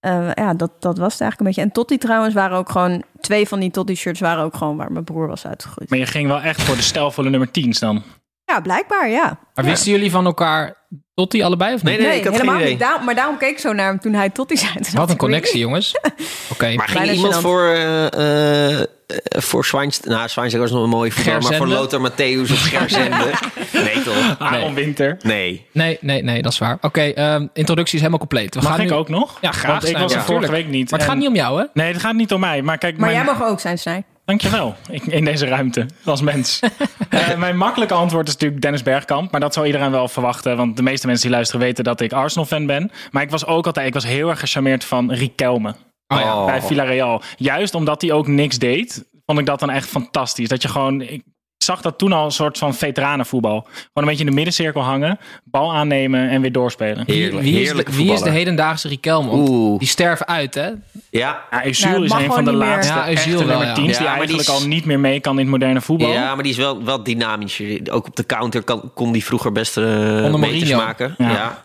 Eh, 0.00 0.32
ja, 0.34 0.54
dat, 0.54 0.70
dat 0.80 0.98
was 0.98 1.12
het 1.12 1.20
eigenlijk 1.20 1.40
een 1.40 1.46
beetje. 1.46 1.60
En 1.60 1.72
Totti 1.72 1.98
trouwens 1.98 2.34
waren 2.34 2.58
ook 2.58 2.70
gewoon... 2.70 3.02
Twee 3.20 3.48
van 3.48 3.60
die 3.60 3.70
Totti-shirts 3.70 4.20
waren 4.20 4.44
ook 4.44 4.56
gewoon 4.56 4.76
waar 4.76 4.92
mijn 4.92 5.04
broer 5.04 5.26
was 5.26 5.46
uitgegroeid. 5.46 5.90
Maar 5.90 5.98
je 5.98 6.06
ging 6.06 6.28
wel 6.28 6.40
echt 6.40 6.62
voor 6.62 6.76
de 6.76 6.82
stijlvolle 6.82 7.30
nummer 7.30 7.48
10's 7.48 7.78
dan. 7.78 8.02
Ja, 8.44 8.60
blijkbaar, 8.60 9.08
ja. 9.08 9.38
Maar 9.54 9.64
wisten 9.64 9.92
jullie 9.92 10.10
van 10.10 10.24
elkaar 10.24 10.86
Totti 11.16 11.42
allebei 11.42 11.74
of 11.74 11.82
niet? 11.82 11.98
Nee, 11.98 12.06
nee, 12.06 12.18
ik 12.18 12.24
had 12.24 12.32
geen 12.32 12.40
helemaal 12.40 12.60
idee. 12.60 12.70
niet. 12.70 12.80
Daarom- 12.80 13.04
maar 13.04 13.14
daarom 13.14 13.38
keek 13.38 13.50
ik 13.50 13.58
zo 13.58 13.72
naar 13.72 13.86
hem 13.86 14.00
toen 14.00 14.12
hij 14.12 14.30
Totti 14.30 14.56
zei. 14.56 14.72
Toen 14.82 14.84
Wat 14.94 15.10
een 15.10 15.16
connectie, 15.16 15.58
jongens. 15.58 15.94
Oké. 16.52 16.74
Maar 16.74 16.88
ging 16.88 16.98
Bijna 16.98 17.12
iemand 17.12 17.36
voor, 17.36 17.68
eh 17.68 18.80
eh, 18.80 18.86
voor 19.28 19.64
Schweinsteiger... 19.64 20.16
Nou, 20.16 20.28
Schweinsteiger 20.28 20.70
was 20.70 20.70
nog 20.70 20.82
een 20.82 20.96
mooie 20.98 21.12
voetbal. 21.12 21.40
Maar 21.40 21.54
voor? 21.54 21.66
Lothar 21.66 22.10
Matthäus 22.10 22.52
of 22.52 22.62
Gerzende. 22.62 23.16
nee, 23.72 24.02
toch? 24.02 24.36
Aaron 24.38 24.74
Winter. 24.74 25.16
Nee. 25.22 25.66
Nee, 25.72 25.98
nee, 26.00 26.22
nee, 26.22 26.42
dat 26.42 26.52
is 26.52 26.58
waar. 26.58 26.78
Oké, 26.80 27.00
ehm, 27.02 27.46
introductie 27.52 27.94
is 27.94 28.00
helemaal 28.00 28.18
compleet. 28.26 28.54
We 28.54 28.60
Mag 28.60 28.70
gaan 28.70 28.80
ik 28.80 28.90
nu... 28.90 28.96
ook 28.96 29.08
nog? 29.08 29.38
Ja, 29.40 29.52
graag, 29.52 29.70
Want 29.72 29.88
ik 29.88 29.96
was 29.98 30.14
er 30.14 30.22
vorige 30.22 30.50
week 30.50 30.68
niet. 30.68 30.90
Maar 30.90 30.98
het 31.00 31.08
En- 31.08 31.14
gaat 31.14 31.22
niet 31.22 31.28
om 31.28 31.34
jou, 31.34 31.60
hè? 31.60 31.64
Nee, 31.74 31.92
het 31.92 32.00
gaat 32.00 32.14
niet 32.14 32.32
om 32.32 32.40
mij. 32.40 32.62
Maar 32.62 32.78
kijk, 32.78 32.96
Maar 32.96 33.10
mijn... 33.10 33.24
jij 33.24 33.34
mag 33.34 33.48
ook 33.48 33.60
zijn, 33.60 33.78
Snij. 33.78 34.04
Dankjewel, 34.26 34.74
ik- 34.90 35.06
in 35.06 35.24
deze 35.24 35.46
ruimte, 35.46 35.86
als 36.04 36.20
mens. 36.20 36.60
Eh, 37.08 37.36
mijn 37.36 37.56
makkelijke 37.56 37.94
antwoord 37.94 38.26
is 38.28 38.32
natuurlijk 38.32 38.62
Dennis 38.62 38.82
Bergkamp. 38.82 39.30
Maar 39.30 39.40
dat 39.40 39.54
zou 39.54 39.66
iedereen 39.66 39.90
wel 39.90 40.08
verwachten. 40.08 40.56
Want 40.56 40.76
de 40.76 40.82
meeste 40.82 41.06
mensen 41.06 41.26
die 41.26 41.34
luisteren 41.36 41.60
weten 41.66 41.84
dat 41.84 42.00
ik 42.00 42.12
Arsenal-fan 42.12 42.66
ben. 42.66 42.90
Maar 43.10 43.22
ik 43.22 43.30
was 43.30 43.46
ook 43.46 43.66
altijd 43.66 43.86
ik 43.86 43.94
was 43.94 44.04
heel 44.06 44.28
erg 44.28 44.40
gecharmeerd 44.40 44.84
van 44.84 45.12
Riquelme. 45.12 45.74
Oh 46.06 46.18
ja. 46.20 46.38
Oh. 46.40 46.46
Bij 46.46 46.62
Villarreal. 46.62 47.22
Juist 47.36 47.74
omdat 47.74 48.02
hij 48.02 48.12
ook 48.12 48.26
niks 48.26 48.58
deed, 48.58 49.08
vond 49.26 49.38
ik 49.38 49.46
dat 49.46 49.60
dan 49.60 49.70
echt 49.70 49.88
fantastisch. 49.88 50.48
Dat 50.48 50.62
je 50.62 50.68
gewoon... 50.68 51.00
Ik 51.00 51.22
zag 51.66 51.80
dat 51.80 51.98
toen 51.98 52.12
al 52.12 52.24
een 52.24 52.30
soort 52.30 52.58
van 52.58 52.74
veteranenvoetbal. 52.74 53.60
Gewoon 53.62 53.88
een 53.94 54.04
beetje 54.04 54.20
in 54.24 54.26
de 54.26 54.32
middencirkel 54.36 54.82
hangen. 54.82 55.18
Bal 55.44 55.74
aannemen 55.74 56.28
en 56.28 56.40
weer 56.40 56.52
doorspelen. 56.52 57.04
Heerlijk, 57.06 57.42
wie, 57.42 57.60
is 57.60 57.68
de, 57.72 57.84
wie 57.90 58.12
is 58.12 58.20
hedendaagse 58.22 58.88
Riquelme? 58.88 59.78
Die 59.78 59.88
sterven 59.88 60.26
uit, 60.26 60.54
hè? 60.54 60.66
Ja, 61.10 61.44
Ja, 61.50 61.62
Özil 61.64 61.90
Nou, 61.90 62.04
is 62.04 62.10
een 62.12 62.32
van 62.32 62.44
de 62.44 62.52
laatste 62.52 62.94
Ja, 62.94 63.06
echte 63.08 63.30
wel, 63.30 63.46
nummer 63.46 63.66
ja. 63.66 63.74
10's 63.74 63.92
Ja, 63.92 63.98
die 63.98 64.06
eigenlijk 64.06 64.40
is- 64.40 64.48
al 64.48 64.66
niet 64.66 64.84
meer 64.84 65.00
mee 65.00 65.20
kan 65.20 65.32
in 65.32 65.38
het 65.38 65.48
moderne 65.48 65.80
voetbal. 65.80 66.12
Ja, 66.12 66.34
maar 66.34 66.42
die 66.42 66.52
is 66.52 66.58
wel, 66.58 66.84
wel 66.84 67.02
dynamisch. 67.02 67.62
Ook 67.90 68.06
op 68.06 68.16
de 68.16 68.26
counter 68.26 68.62
kan, 68.62 68.90
kon 68.94 69.12
die 69.12 69.24
vroeger 69.24 69.52
best 69.52 69.76
uh, 69.76 69.84
meters 69.84 70.30
Mourinho. 70.32 70.76
maken. 70.76 71.14
Ja. 71.18 71.30
Ja. 71.30 71.64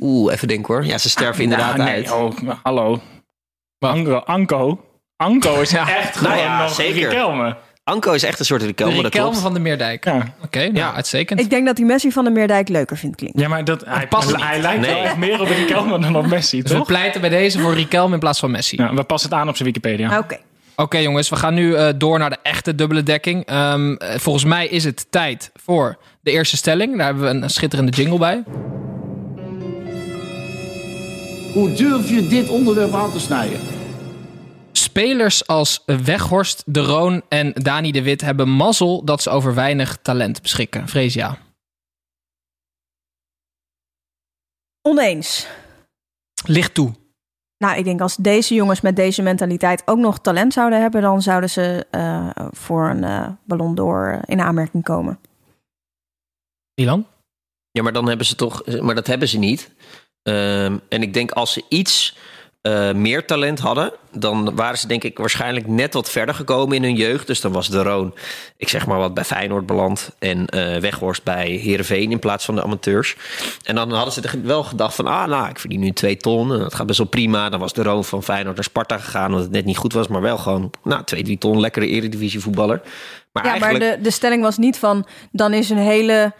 Oeh, 0.00 0.32
even 0.32 0.48
denken 0.48 0.74
hoor. 0.74 0.84
Ja, 0.84 0.98
ze 0.98 1.08
sterven 1.10 1.42
inderdaad 1.42 1.76
Ja, 1.76 1.82
nee, 1.84 1.94
uit. 1.94 2.12
Oh, 2.12 2.32
hallo. 2.62 3.00
Anko. 3.78 4.16
Anko. 4.16 4.80
Anko 5.16 5.60
is 5.60 5.70
Ja. 5.78 5.96
echt 5.98 6.16
gewoon 6.16 6.32
Nou 6.36 6.44
ja, 6.46 6.62
nog 6.62 6.74
zeker. 6.74 7.08
Riquelme. 7.08 7.56
Anko 7.84 8.12
is 8.12 8.22
echt 8.22 8.38
een 8.38 8.44
soort 8.44 8.60
De 8.60 8.66
Riquelme, 8.66 9.02
dat 9.02 9.10
klopt. 9.12 9.38
van 9.38 9.54
de 9.54 9.60
Meerdijk. 9.60 10.04
Ja. 10.04 10.34
Oké, 10.44 10.58
nou, 10.58 10.74
Ja. 10.74 10.94
uitstekend. 10.94 11.40
Ik 11.40 11.50
denk 11.50 11.66
dat 11.66 11.76
hij 11.76 11.86
Messi 11.86 12.12
van 12.12 12.24
der 12.24 12.32
Meerdijk 12.32 12.68
leuker 12.68 12.96
vindt 12.96 13.16
klinken. 13.16 13.40
Ja, 13.40 13.48
maar 13.48 13.64
dat, 13.64 13.84
hij, 13.86 14.08
past 14.08 14.36
hij 14.40 14.60
lijkt 14.60 14.86
wel 14.86 14.96
echt 15.02 15.16
meer 15.16 15.40
op 15.40 15.46
Riquelme 15.48 15.98
dan 15.98 16.16
op 16.16 16.26
Messi, 16.26 16.62
dus 16.62 16.70
we 16.70 16.76
toch? 16.76 16.86
pleiten 16.86 17.20
bij 17.20 17.30
deze 17.30 17.58
voor 17.58 17.74
Riquelme 17.74 18.14
in 18.14 18.20
plaats 18.20 18.38
van 18.38 18.50
Messi. 18.50 18.76
Ja, 18.76 18.94
we 18.94 19.02
passen 19.02 19.30
het 19.30 19.38
aan 19.38 19.48
op 19.48 19.56
zijn 19.56 19.68
Wikipedia. 19.68 20.18
Oké. 20.18 20.38
Oké 20.76 20.98
jongens, 20.98 21.28
we 21.28 21.36
gaan 21.36 21.54
nu 21.54 21.74
eh, 21.74 21.88
door 21.96 22.18
naar 22.18 22.30
de 22.30 22.38
echte 22.42 22.74
dubbele 22.74 23.02
dekking. 23.02 23.44
Ehm, 23.46 23.94
eh, 23.94 24.18
volgens 24.18 24.44
mij 24.44 24.66
is 24.66 24.84
het 24.84 25.06
tijd 25.10 25.50
voor 25.54 25.96
de 26.20 26.30
eerste 26.30 26.56
stelling. 26.56 26.96
Daar 26.96 27.06
hebben 27.06 27.24
we 27.24 27.28
een 27.44 27.50
schitterende 27.50 27.92
jingle 27.92 28.18
bij. 28.18 28.42
Hoe 31.52 31.72
durf 31.72 32.08
je 32.10 32.26
dit 32.28 32.48
onderwerp 32.48 32.94
aan 32.94 33.12
te 33.12 33.20
snijden? 33.20 33.60
Spelers 34.92 35.46
als 35.46 35.82
Weghorst, 35.86 36.62
De 36.66 36.80
Roon 36.80 37.22
en 37.28 37.52
Dani 37.52 37.92
de 37.92 38.02
Wit 38.02 38.20
hebben 38.20 38.48
mazzel 38.48 39.04
dat 39.04 39.22
ze 39.22 39.30
over 39.30 39.54
weinig 39.54 39.98
talent 40.02 40.42
beschikken. 40.42 40.88
Freesia. 40.88 41.38
Oneens. 44.82 45.46
Licht 46.46 46.74
toe. 46.74 46.92
Nou, 47.58 47.78
ik 47.78 47.84
denk 47.84 48.00
als 48.00 48.16
deze 48.16 48.54
jongens 48.54 48.80
met 48.80 48.96
deze 48.96 49.22
mentaliteit 49.22 49.82
ook 49.84 49.98
nog 49.98 50.20
talent 50.20 50.52
zouden 50.52 50.80
hebben, 50.80 51.02
dan 51.02 51.22
zouden 51.22 51.50
ze 51.50 51.86
eh, 51.90 52.30
voor 52.50 52.88
een 52.88 53.04
eh, 53.04 53.28
ballon 53.44 53.74
d'Or 53.74 54.20
in 54.24 54.40
aanmerking 54.40 54.84
komen. 54.84 55.18
Milan? 56.74 57.06
Ja, 57.70 57.82
maar 57.82 57.92
dan 57.92 58.08
hebben 58.08 58.26
ze 58.26 58.34
toch... 58.34 58.80
Maar 58.80 58.94
dat 58.94 59.06
hebben 59.06 59.28
ze 59.28 59.38
niet. 59.38 59.70
Ehm, 60.22 60.78
en 60.88 61.02
ik 61.02 61.14
denk 61.14 61.30
als 61.30 61.52
ze 61.52 61.64
iets 61.68 62.16
eh, 62.62 62.92
meer 62.92 63.26
talent 63.26 63.58
hadden... 63.58 63.92
dan 64.10 64.54
waren 64.54 64.78
ze 64.78 64.86
denk 64.86 65.04
ik 65.04 65.18
waarschijnlijk 65.18 65.66
net 65.66 65.94
wat 65.94 66.10
verder 66.10 66.34
gekomen 66.34 66.76
in 66.76 66.82
hun 66.82 66.94
jeugd. 66.94 67.26
Dus 67.26 67.40
dan 67.40 67.52
was 67.52 67.68
De 67.68 67.82
Roon, 67.82 68.14
ik 68.56 68.68
zeg 68.68 68.86
maar 68.86 68.98
wat, 68.98 69.14
bij 69.14 69.24
Feyenoord 69.24 69.66
beland... 69.66 70.10
en 70.18 70.46
eh 70.46 70.80
Weghorst 70.80 71.22
bij 71.24 71.48
Heerenveen 71.48 72.10
in 72.10 72.18
plaats 72.18 72.44
van 72.44 72.54
de 72.54 72.62
amateurs. 72.62 73.16
En 73.64 73.74
dan 73.74 73.92
hadden 73.92 74.12
ze 74.12 74.40
wel 74.40 74.64
gedacht 74.64 74.94
van... 74.94 75.06
ah, 75.06 75.28
nou, 75.28 75.48
ik 75.48 75.58
verdien 75.58 75.80
nu 75.80 75.92
twee 75.92 76.16
ton, 76.16 76.52
en 76.52 76.58
dat 76.58 76.74
gaat 76.74 76.86
best 76.86 76.98
wel 76.98 77.06
prima. 77.06 77.48
Dan 77.48 77.60
was 77.60 77.72
De 77.72 77.82
Roon 77.82 78.04
van 78.04 78.22
Feyenoord 78.22 78.54
naar 78.54 78.64
Sparta 78.64 78.98
gegaan... 78.98 79.26
omdat 79.26 79.42
het 79.42 79.52
net 79.52 79.64
niet 79.64 79.76
goed 79.78 79.92
was, 79.92 80.08
maar 80.08 80.20
wel 80.22 80.38
gewoon... 80.38 80.70
nou, 80.82 81.04
twee, 81.04 81.22
drie 81.22 81.38
ton, 81.38 81.60
lekkere 81.60 81.86
eredivisie 81.86 82.40
voetballer. 82.40 82.80
Maar 83.32 83.44
Ja, 83.44 83.50
eigenlijk... 83.50 83.84
maar 83.84 83.96
de, 83.96 84.02
de 84.02 84.10
stelling 84.10 84.42
was 84.42 84.58
niet 84.58 84.78
van, 84.78 85.06
dan 85.32 85.52
is 85.52 85.70
een 85.70 85.78
hele, 85.78 86.32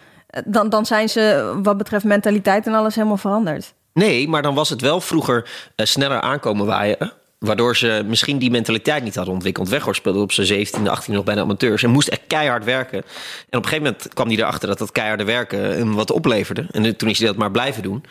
dan, 0.45 0.69
dan 0.69 0.85
zijn 0.85 1.09
ze 1.09 1.53
wat 1.63 1.77
betreft 1.77 2.03
mentaliteit 2.03 2.67
en 2.67 2.73
alles 2.73 2.95
helemaal 2.95 3.17
veranderd. 3.17 3.73
Nee, 3.93 4.27
maar 4.27 4.41
dan 4.41 4.55
was 4.55 4.69
het 4.69 4.81
wel 4.81 5.01
vroeger 5.01 5.49
eh, 5.75 5.85
sneller 5.85 6.21
aankomen 6.21 6.65
waaien. 6.65 7.13
Waardoor 7.39 7.77
ze 7.77 8.03
misschien 8.05 8.37
die 8.37 8.51
mentaliteit 8.51 9.03
niet 9.03 9.15
hadden 9.15 9.33
ontwikkeld. 9.33 9.69
Weghorst 9.69 9.99
speelde 9.99 10.19
op 10.19 10.31
zijn 10.31 10.67
17e, 10.67 10.71
18e 10.71 11.11
nog 11.13 11.23
bij 11.23 11.35
de 11.35 11.41
amateurs. 11.41 11.83
En 11.83 11.89
moest 11.89 12.07
echt 12.07 12.21
keihard 12.27 12.63
werken. 12.63 12.97
En 12.97 13.57
op 13.57 13.63
een 13.63 13.69
gegeven 13.69 13.83
moment 13.83 14.13
kwam 14.13 14.27
hij 14.27 14.37
erachter 14.37 14.67
dat 14.67 14.77
dat 14.77 14.91
keiharde 14.91 15.23
werken 15.23 15.59
hem 15.59 15.93
wat 15.93 16.11
opleverde. 16.11 16.65
En 16.71 16.97
toen 16.97 17.09
is 17.09 17.17
hij 17.17 17.27
dat 17.27 17.37
maar 17.37 17.51
blijven 17.51 17.83
doen. 17.83 18.05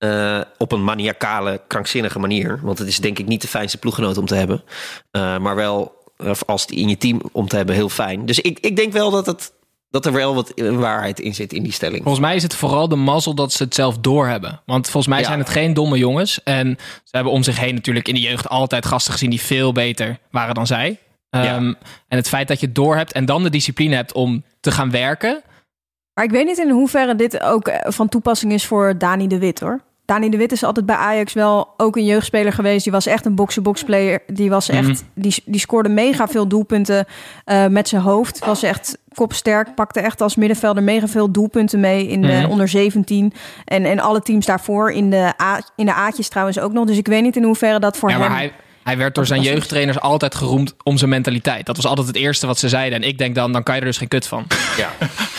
Eh, 0.00 0.40
op 0.58 0.72
een 0.72 0.84
maniacale, 0.84 1.60
krankzinnige 1.66 2.18
manier. 2.18 2.60
Want 2.62 2.78
het 2.78 2.88
is 2.88 2.98
denk 2.98 3.18
ik 3.18 3.26
niet 3.26 3.40
de 3.40 3.48
fijnste 3.48 3.78
ploeggenoot 3.78 4.18
om 4.18 4.26
te 4.26 4.34
hebben. 4.34 4.62
Eh, 5.10 5.38
maar 5.38 5.54
wel, 5.54 6.04
eh, 6.16 6.30
als 6.46 6.66
die 6.66 6.78
in 6.78 6.88
je 6.88 6.96
team 6.96 7.20
om 7.32 7.48
te 7.48 7.56
hebben, 7.56 7.74
heel 7.74 7.88
fijn. 7.88 8.26
Dus 8.26 8.40
ik, 8.40 8.58
ik 8.60 8.76
denk 8.76 8.92
wel 8.92 9.10
dat, 9.10 9.26
het, 9.26 9.52
dat 9.90 10.06
er 10.06 10.12
wel 10.12 10.34
wat 10.34 10.52
waarheid 10.56 11.20
in 11.20 11.34
zit 11.34 11.52
in 11.52 11.62
die 11.62 11.72
stelling. 11.72 12.02
Volgens 12.02 12.24
mij 12.24 12.36
is 12.36 12.42
het 12.42 12.54
vooral 12.54 12.88
de 12.88 12.96
mazzel 12.96 13.34
dat 13.34 13.52
ze 13.52 13.62
het 13.62 13.74
zelf 13.74 13.98
doorhebben. 13.98 14.60
Want 14.66 14.84
volgens 14.84 15.06
mij 15.12 15.20
Ja. 15.20 15.26
zijn 15.26 15.38
het 15.38 15.48
geen 15.50 15.74
domme 15.74 15.98
jongens. 15.98 16.42
En 16.42 16.76
ze 16.78 17.10
hebben 17.10 17.32
om 17.32 17.42
zich 17.42 17.58
heen 17.58 17.74
natuurlijk 17.74 18.08
in 18.08 18.14
de 18.14 18.20
jeugd 18.20 18.48
altijd 18.48 18.86
gasten 18.86 19.12
gezien 19.12 19.30
die 19.30 19.40
veel 19.40 19.72
beter 19.72 20.18
waren 20.30 20.54
dan 20.54 20.66
zij. 20.66 20.98
Ja. 21.30 21.42
Ehm, 21.44 21.64
en 22.08 22.16
het 22.16 22.28
feit 22.28 22.48
dat 22.48 22.60
je 22.60 22.66
het 22.66 22.74
doorhebt 22.74 23.12
en 23.12 23.24
dan 23.24 23.42
de 23.42 23.50
discipline 23.50 23.94
hebt 23.94 24.12
om 24.12 24.44
te 24.60 24.70
gaan 24.70 24.90
werken. 24.90 25.42
Maar 26.14 26.24
ik 26.24 26.30
weet 26.30 26.46
niet 26.46 26.58
in 26.58 26.70
hoeverre 26.70 27.16
dit 27.16 27.40
ook 27.40 27.68
eh, 27.68 27.92
van 27.92 28.08
toepassing 28.08 28.52
is 28.52 28.66
voor 28.66 28.98
Dani 28.98 29.26
de 29.26 29.38
Wit 29.38 29.60
hoor. 29.60 29.80
Dani 30.10 30.28
de 30.30 30.36
Wit 30.36 30.52
is 30.52 30.64
altijd 30.64 30.86
bij 30.86 30.96
Ajax 30.96 31.32
wel 31.32 31.68
ook 31.76 31.96
een 31.96 32.04
jeugdspeler 32.04 32.52
geweest. 32.52 32.82
Die 32.84 32.92
was 32.92 33.06
echt 33.06 33.26
een 33.26 33.34
box-to-box 33.34 33.84
player. 33.84 34.22
Die, 34.26 34.50
was 34.50 34.68
echt, 34.68 34.88
Mhm. 34.88 34.96
die, 35.14 35.34
die 35.44 35.60
scoorde 35.60 35.88
mega 35.88 36.28
veel 36.28 36.46
doelpunten 36.48 37.06
eh, 37.44 37.66
met 37.66 37.88
zijn 37.88 38.02
hoofd. 38.02 38.44
Was 38.44 38.62
echt 38.62 38.98
kopsterk. 39.14 39.74
Pakte 39.74 40.00
echt 40.00 40.20
als 40.20 40.36
middenvelder 40.36 40.82
mega 40.82 41.06
veel 41.06 41.30
doelpunten 41.30 41.80
mee 41.80 42.06
in 42.08 42.22
de 42.22 42.28
Mhm. 42.28 42.50
onder 42.50 42.68
17. 42.68 43.32
En, 43.64 43.84
en 43.84 44.00
alle 44.00 44.20
teams 44.20 44.46
daarvoor 44.46 44.92
in 44.92 45.10
de, 45.10 45.32
A, 45.42 45.60
in 45.76 45.86
de 45.86 45.94
A'tjes 45.94 46.28
trouwens 46.28 46.58
ook 46.58 46.72
nog. 46.72 46.86
Dus 46.86 46.96
ik 46.98 47.06
weet 47.06 47.22
niet 47.22 47.36
in 47.36 47.42
hoeverre 47.44 47.78
dat 47.80 47.96
voor 47.96 48.10
ja, 48.10 48.18
hem... 48.20 48.32
hij, 48.32 48.52
hij 48.90 48.98
werd 48.98 49.14
door 49.14 49.26
zijn 49.26 49.42
jeugdtrainers 49.42 50.00
altijd 50.00 50.34
geroemd 50.34 50.74
om 50.82 50.96
zijn 50.96 51.10
mentaliteit. 51.10 51.66
Dat 51.66 51.76
was 51.76 51.86
altijd 51.86 52.06
het 52.06 52.16
eerste 52.16 52.46
wat 52.46 52.58
ze 52.58 52.68
zeiden. 52.68 53.02
En 53.02 53.08
ik 53.08 53.18
denk 53.18 53.34
dan, 53.34 53.52
dan 53.52 53.62
kan 53.62 53.74
je 53.74 53.80
er 53.80 53.86
dus 53.86 53.98
geen 53.98 54.08
kut 54.08 54.26
van. 54.26 54.46
Ja. 54.76 54.90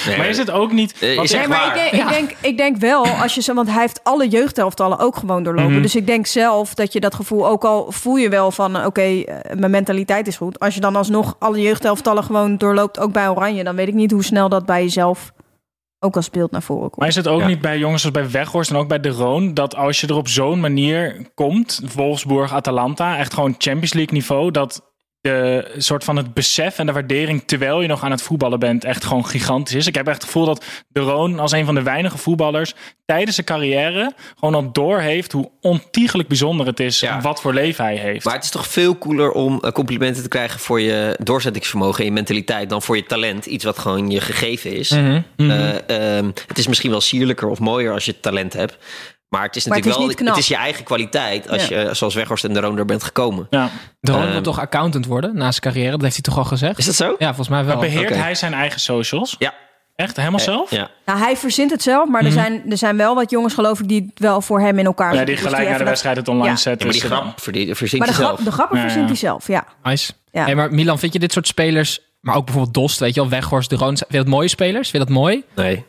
Nee, 0.06 0.18
Maar 0.18 0.28
is 0.28 0.38
het 0.38 0.52
ook 0.52 0.72
niet... 0.72 0.94
Eh, 1.00 1.24
is 1.24 1.48
maar 1.48 1.68
ik 1.68 1.74
denk, 1.74 2.04
ik, 2.04 2.10
denk, 2.10 2.32
ik 2.42 2.58
denk 2.58 2.78
wel, 2.78 3.08
als 3.08 3.36
je 3.36 3.42
zo, 3.42 3.54
want 3.54 3.68
hij 3.68 3.80
heeft 3.80 4.04
alle 4.04 4.28
jeugdhelftallen 4.28 5.00
ook 5.00 5.16
gewoon 5.16 5.44
doorlopen. 5.44 5.72
Mhm. 5.72 5.82
Dus 5.82 5.96
ik 5.96 6.08
denk 6.08 6.28
zelf 6.28 6.74
dat 6.74 6.94
je 6.94 7.00
dat 7.00 7.16
gevoel, 7.16 7.48
ook 7.48 7.64
al 7.64 7.92
voel 7.92 8.16
je 8.16 8.30
wel 8.30 8.52
van, 8.52 8.78
eh, 8.78 8.86
oké, 8.86 9.02
eh, 9.02 9.56
mijn 9.56 9.72
mentaliteit 9.72 10.28
is 10.28 10.38
goed. 10.38 10.60
Als 10.60 10.74
je 10.74 10.80
dan 10.80 10.96
alsnog 10.96 11.36
alle 11.40 11.62
jeugdhelftallen 11.62 12.24
gewoon 12.24 12.58
doorloopt, 12.58 13.00
ook 13.00 13.12
bij 13.12 13.30
Oranje, 13.30 13.64
dan 13.64 13.76
weet 13.76 13.88
ik 13.88 13.94
niet 13.94 14.12
hoe 14.12 14.24
snel 14.24 14.50
dat 14.50 14.66
bij 14.66 14.84
jezelf 14.84 15.32
ook 16.04 16.16
als 16.16 16.30
beeld 16.30 16.52
naar 16.52 16.62
voren 16.62 16.82
komt. 16.82 16.98
Maar 16.98 17.08
is 17.08 17.16
het 17.16 17.28
ook 17.28 17.40
Ja. 17.40 17.48
niet 17.48 17.62
bij 17.62 17.78
jongens 17.78 18.04
als 18.04 18.12
bij 18.12 18.32
Weghorst 18.32 18.70
en 18.70 18.76
ook 18.76 18.88
bij 18.88 19.00
De 19.00 19.10
Roon... 19.10 19.54
dat 19.54 19.76
als 19.76 20.02
je 20.02 20.08
er 20.08 20.16
op 20.16 20.28
zo'n 20.28 20.60
manier 20.60 21.30
komt, 21.36 21.82
Wolfsburg, 21.96 22.54
Atalanta... 22.54 23.18
echt 23.18 23.34
gewoon 23.34 23.56
Champions 23.58 23.94
League 23.94 24.14
niveau... 24.14 24.52
dat 24.52 24.91
de 25.22 25.72
soort 25.78 26.04
van 26.04 26.16
het 26.16 26.34
besef 26.34 26.78
en 26.78 26.86
de 26.86 26.92
waardering... 26.92 27.44
terwijl 27.46 27.82
je 27.82 27.88
nog 27.88 28.04
aan 28.04 28.12
het 28.12 28.22
voetballen 28.22 28.60
bent, 28.60 28.84
echt 28.84 29.04
gewoon 29.04 29.26
gigantisch 29.26 29.76
is. 29.76 29.88
Ik 29.88 29.96
heb 29.96 30.08
echt 30.08 30.16
het 30.16 30.26
gevoel 30.26 30.46
dat 30.46 30.66
De 30.88 31.00
Roon 31.00 31.40
als 31.40 31.52
een 31.52 31.66
van 31.66 31.76
de 31.76 31.82
weinige 31.82 32.18
voetballers... 32.18 32.74
tijdens 33.06 33.36
zijn 33.36 33.48
carrière 33.48 34.14
gewoon 34.36 34.56
al 34.56 34.72
doorheeft... 34.72 35.32
hoe 35.32 35.52
ontiegelijk 35.62 36.28
bijzonder 36.28 36.66
het 36.66 36.80
is... 36.80 37.00
Ja. 37.00 37.22
wat 37.22 37.42
voor 37.42 37.54
leven 37.54 37.84
hij 37.84 37.96
heeft. 37.96 38.26
Maar 38.26 38.34
het 38.34 38.44
is 38.44 38.50
toch 38.50 38.68
veel 38.68 38.98
cooler 38.98 39.32
om 39.32 39.60
eh, 39.60 39.72
complimenten 39.72 40.24
te 40.24 40.30
krijgen 40.30 40.60
voor 40.60 40.82
je 40.82 41.18
doorzettingsvermogen 41.24 42.00
en 42.00 42.06
je 42.06 42.12
mentaliteit 42.12 42.70
dan 42.70 42.82
voor 42.82 42.96
je 42.96 43.06
talent. 43.06 43.46
Iets 43.46 43.64
wat 43.64 43.80
gewoon 43.80 44.10
je 44.10 44.22
gegeven 44.22 44.76
is. 44.76 44.90
Mhm. 44.90 45.22
Eh, 45.36 46.18
ehm, 46.18 46.32
het 46.48 46.58
is 46.58 46.68
misschien 46.68 46.92
wel 46.92 47.02
sierlijker 47.02 47.48
of 47.48 47.60
mooier 47.60 47.94
als 47.94 48.06
je 48.06 48.20
talent 48.20 48.54
hebt. 48.54 48.78
Maar 49.32 49.44
het 49.44 49.56
is 49.56 49.66
Maar 49.68 49.78
het 49.78 49.86
natuurlijk 49.86 50.20
is 50.20 50.26
wel 50.26 50.26
knap. 50.26 50.36
het 50.36 50.44
is 50.44 50.48
je 50.58 50.64
eigen 50.64 50.84
kwaliteit 50.84 51.50
als 51.50 51.68
Ja. 51.68 51.80
je 51.80 51.86
eh, 51.88 51.94
zoals 51.94 52.16
Weghorst 52.16 52.44
en 52.44 52.54
de 52.54 52.60
Roon 52.60 52.78
er 52.78 52.86
bent 52.86 53.04
gekomen. 53.04 53.48
ja. 53.50 53.70
De 54.00 54.12
Roon 54.12 54.22
Ehm. 54.22 54.32
wil 54.32 54.42
toch 54.42 54.60
accountant 54.60 55.06
worden 55.06 55.34
na 55.36 55.52
zijn 55.52 55.62
carrière? 55.62 55.92
Dat 55.92 56.02
heeft 56.02 56.14
hij 56.14 56.24
toch 56.24 56.38
al 56.38 56.44
gezegd? 56.44 56.78
Is 56.78 56.86
dat 56.86 56.96
zo? 56.96 57.16
Ja, 57.20 57.26
volgens 57.28 57.48
mij 57.50 57.66
wel. 57.66 57.76
Maar 57.76 57.86
beheert 57.86 58.16
hij 58.16 58.36
zijn 58.36 58.54
eigen 58.54 58.80
socials? 58.80 59.36
Ja. 59.40 59.54
Echt? 59.96 60.16
Helemaal 60.18 60.40
zelf? 60.40 60.72
Ja. 60.72 60.90
Nou, 61.06 61.20
hij 61.20 61.38
verzint 61.38 61.72
het 61.72 61.82
zelf, 61.82 62.10
maar 62.10 62.26
er, 62.26 62.32
zijn, 62.32 62.64
er 62.72 62.78
zijn 62.78 62.98
wel 62.98 63.16
wat 63.16 63.30
jongens, 63.30 63.54
geloof 63.54 63.80
ik, 63.80 63.88
die 63.88 64.02
het 64.10 64.20
wel 64.20 64.42
voor 64.42 64.60
hem 64.60 64.80
in 64.80 64.86
elkaar 64.86 65.14
Ja, 65.16 65.24
die 65.26 65.36
Dus 65.36 65.44
gelijk 65.46 65.70
naar 65.70 65.78
de 65.78 65.84
wedstrijd 65.84 66.18
het 66.18 66.28
online 66.28 66.50
Ja. 66.50 66.56
zetten. 66.56 66.88
Ja, 66.88 66.94
maar 66.94 66.94
die 66.94 67.02
is, 67.10 67.10
eh, 67.12 67.18
grap 67.18 67.78
verzint 67.78 68.02
Maar 68.02 68.08
de, 68.12 68.18
je 68.18 68.20
grap, 68.24 68.36
zelf. 68.36 68.48
de 68.48 68.52
grappen 68.52 68.78
Ja, 68.78 68.84
ja. 68.84 68.90
verzint 68.90 69.10
hij 69.10 69.18
zelf, 69.20 69.48
ja. 69.48 69.66
Nice. 69.84 70.14
Ja. 70.32 70.44
Hey, 70.46 70.56
maar 70.56 70.74
Milan, 70.74 71.00
vind 71.00 71.14
je 71.14 71.20
dit 71.20 71.32
soort 71.32 71.48
spelers, 71.48 72.00
maar 72.22 72.36
ook 72.36 72.46
bijvoorbeeld 72.46 72.74
Dost, 72.74 73.00
weet 73.00 73.14
je 73.16 73.20
wel, 73.22 73.30
Weghorst, 73.30 73.70
De 73.70 73.76
Roon, 73.76 73.98
vind 73.98 74.12
je 74.12 74.18
dat 74.18 74.28
mooie 74.28 74.48
spelers? 74.48 74.90
Vind 74.90 75.04
je 75.04 75.10
dat 75.10 75.18
mooi? 75.18 75.44
Nee. 75.56 75.86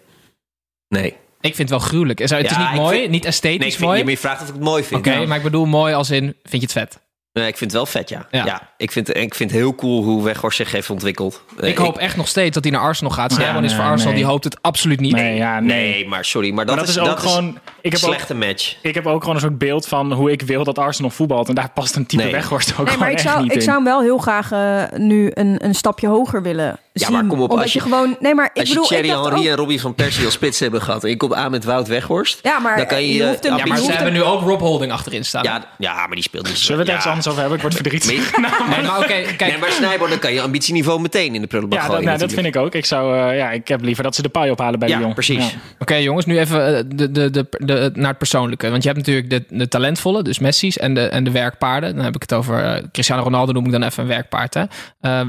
Nee. 0.89 1.17
Ik 1.43 1.55
vind 1.55 1.71
het 1.71 1.79
wel 1.79 1.89
gruwelijk. 1.89 2.19
Het 2.19 2.31
is 2.31 2.37
Ja, 2.51 2.59
niet 2.59 2.69
ik 2.69 2.75
mooi, 2.75 2.99
vind- 2.99 3.11
niet 3.11 3.25
esthetisch 3.25 3.59
nee 3.59 3.69
ik 3.69 3.75
vind, 3.75 3.85
mooi. 3.87 3.99
je, 3.99 4.05
maar 4.05 4.13
je 4.13 4.19
vraagt 4.19 4.43
of 4.43 4.49
ik 4.49 4.55
het 4.55 4.63
mooi 4.63 4.83
vind. 4.85 5.07
Oké, 5.07 5.27
maar 5.27 5.37
ik 5.37 5.43
bedoel 5.43 5.65
mooi 5.67 5.95
als 5.95 6.11
in, 6.11 6.23
vind 6.25 6.37
je 6.53 6.59
het 6.61 6.73
vet? 6.73 7.01
Nee, 7.33 7.47
ik 7.47 7.57
vind 7.57 7.71
het 7.71 7.73
wel 7.73 7.87
vet, 7.87 8.09
ja. 8.09 8.27
Ja. 8.31 8.45
ja. 8.45 8.71
ik, 8.77 8.93
vind, 8.93 9.17
ik 9.17 9.35
vind 9.35 9.51
het 9.51 9.59
heel 9.61 9.75
cool 9.75 10.03
hoe 10.05 10.23
Weghorst 10.25 10.57
zich 10.57 10.73
heeft 10.73 10.91
ontwikkeld. 10.91 11.43
Eh, 11.61 11.69
Ik 11.69 11.77
hoop 11.79 11.99
echt 11.99 12.17
nog 12.17 12.29
steeds 12.29 12.55
dat 12.55 12.63
hij 12.65 12.73
naar 12.73 12.83
Arsenal 12.83 13.13
gaat. 13.13 13.33
Snijboon 13.33 13.63
Ja, 13.63 13.69
is 13.69 13.75
voor 13.75 13.85
Arsenal, 13.85 14.13
nee. 14.13 14.23
die 14.23 14.31
hoopt 14.31 14.45
het 14.45 14.63
absoluut 14.63 15.01
niet. 15.01 15.13
Nee, 15.13 15.37
ja, 15.37 15.61
nee. 15.61 15.91
Nee, 15.93 16.09
maar 16.09 16.25
sorry, 16.25 16.51
maar 16.53 16.67
dat, 16.67 16.77
Maar 16.77 16.85
dat 16.85 16.95
is 16.95 17.01
ook 17.01 17.07
dat 17.07 17.19
gewoon... 17.19 17.45
Een 17.83 17.93
ook, 17.93 17.99
slechte 17.99 18.35
match. 18.35 18.77
ik 18.83 18.95
heb 18.95 19.07
ook 19.07 19.21
gewoon 19.21 19.35
een 19.35 19.41
soort 19.43 19.59
beeld 19.59 19.87
van 19.89 20.13
hoe 20.13 20.31
ik 20.31 20.43
wil 20.43 20.65
dat 20.65 20.79
Arsenal 20.79 21.11
voetbalt. 21.11 21.49
En 21.49 21.55
daar 21.55 21.71
past 21.75 21.97
een 21.97 22.07
type 22.07 22.23
Nee. 22.23 22.33
Weghorst 22.33 22.71
ook 22.71 22.77
Nee, 22.77 22.87
gewoon 22.87 22.99
maar 23.01 23.11
ik 23.11 23.15
echt 23.19 23.27
zou, 23.29 23.43
niet 23.43 23.51
ik 23.51 23.57
in. 23.57 23.63
zou 23.63 23.77
hem 23.77 23.85
wel 23.85 24.01
heel 24.01 24.19
graag 24.19 24.53
eh, 24.53 24.83
nu 24.99 25.31
een, 25.35 25.65
een 25.65 25.75
stapje 25.75 26.09
hoger 26.09 26.43
willen 26.43 26.79
Ja, 26.95 27.07
zien. 27.07 27.15
maar 27.17 27.27
kom 27.27 27.41
op, 27.41 27.51
Omdat 27.51 27.63
als 27.65 27.73
je, 27.73 27.79
je- 27.79 27.85
gewoon... 27.85 28.17
Nee, 28.21 28.35
maar 28.35 28.51
ik 28.53 28.59
Als 28.59 28.69
je 28.69 28.75
bedoel, 28.75 28.89
Thierry 28.89 29.05
ik 29.07 29.11
dacht 29.13 29.25
Henry 29.25 29.41
ook- 29.45 29.47
en 29.51 29.57
Robbie 29.57 29.81
van 29.81 29.95
Persie 29.95 30.25
als 30.25 30.35
spits 30.35 30.61
hebben 30.61 30.83
gehad... 30.83 31.05
en 31.05 31.11
je 31.11 31.17
komt 31.17 31.35
aan 31.35 31.51
met 31.51 31.65
Wout 31.65 31.89
Weghorst... 31.89 32.39
Ja, 32.43 32.59
maar 32.59 32.77
dan 32.77 32.87
kan 32.87 33.03
je... 33.03 33.15
je 33.15 33.27
hoeft 33.27 33.43
hem- 33.43 33.57
Ja, 33.57 33.63
je 33.65 33.69
maar 33.69 33.79
ze 33.79 33.93
hebben 33.93 34.13
nu 34.13 34.23
ook 34.23 34.41
Rob 34.41 34.61
Holding 34.61 34.93
achterin 34.93 35.25
staan. 35.25 35.43
ja, 35.43 35.65
ja, 35.79 35.95
maar 35.95 36.15
die 36.15 36.23
speelt 36.23 36.47
niet 36.47 36.57
zo. 36.59 36.65
Zullen 36.65 36.85
we 36.85 36.93
het 36.93 37.03
ja. 37.03 37.09
ergens 37.09 37.11
anders 37.13 37.27
over 37.29 37.41
hebben? 37.41 37.57
Ik 37.57 37.63
word 37.63 37.75
verdrietig. 37.75 38.37
Nee, 38.39 38.51
Nee, 38.77 38.83
maar 38.87 38.99
oké, 38.99 39.07
kijk. 39.07 39.41
nee, 39.41 39.59
maar 39.59 39.71
Snijboon, 39.71 40.09
dan 40.09 40.19
kan 40.19 40.33
je 40.33 40.41
ambitieniveau 40.41 41.01
meteen 41.01 41.35
in 41.35 41.41
de 41.41 41.47
prullenbak 41.47 41.79
Ja, 41.79 41.85
dat, 41.85 41.95
gooien 41.95 42.09
nou, 42.09 42.21
dat 42.21 42.33
vind 42.33 42.47
ik 42.47 42.57
ook. 42.57 42.75
Ik, 42.75 42.85
zou, 42.85 43.19
eh, 43.31 43.37
ja, 43.39 43.51
ik 43.51 43.69
heb 43.69 43.83
liever 43.83 44.03
dat 44.05 44.15
ze 44.15 44.23
de 44.23 44.29
paai 44.29 44.51
ophalen 44.51 44.79
bij 44.79 44.89
Ja, 44.89 44.97
de 44.97 45.03
jong. 45.03 45.15
precies. 45.15 45.51
Ja. 45.51 45.59
Oké 45.79 45.95
jongens, 45.95 46.27
nu 46.27 46.39
even 46.39 46.77
eh, 46.77 46.83
de, 46.87 47.11
de, 47.11 47.31
de, 47.31 47.47
de, 47.59 47.91
naar 47.95 48.09
het 48.09 48.19
persoonlijke. 48.19 48.71
Want 48.71 48.83
je 48.83 48.89
hebt 48.89 49.01
natuurlijk 49.07 49.31
de, 49.31 49.57
de 49.57 49.69
talentvolle, 49.69 50.23
dus 50.23 50.39
Messi's 50.39 50.79
en 50.79 50.95
de, 50.95 51.01
en 51.07 51.25
de 51.25 51.31
werkpaarden. 51.31 51.95
Dan 51.97 52.05
heb 52.05 52.15
ik 52.15 52.23
het 52.23 52.33
over 52.33 52.65
eh, 52.65 52.83
Cristiano 52.93 53.23
Ronaldo, 53.23 53.53
noem 53.53 53.65
ik 53.67 53.73
dan 53.73 53.83
even 53.83 54.03
een 54.03 54.09
werkpaard. 54.09 54.55
Hè? 54.55 54.63
Eh, 55.01 55.21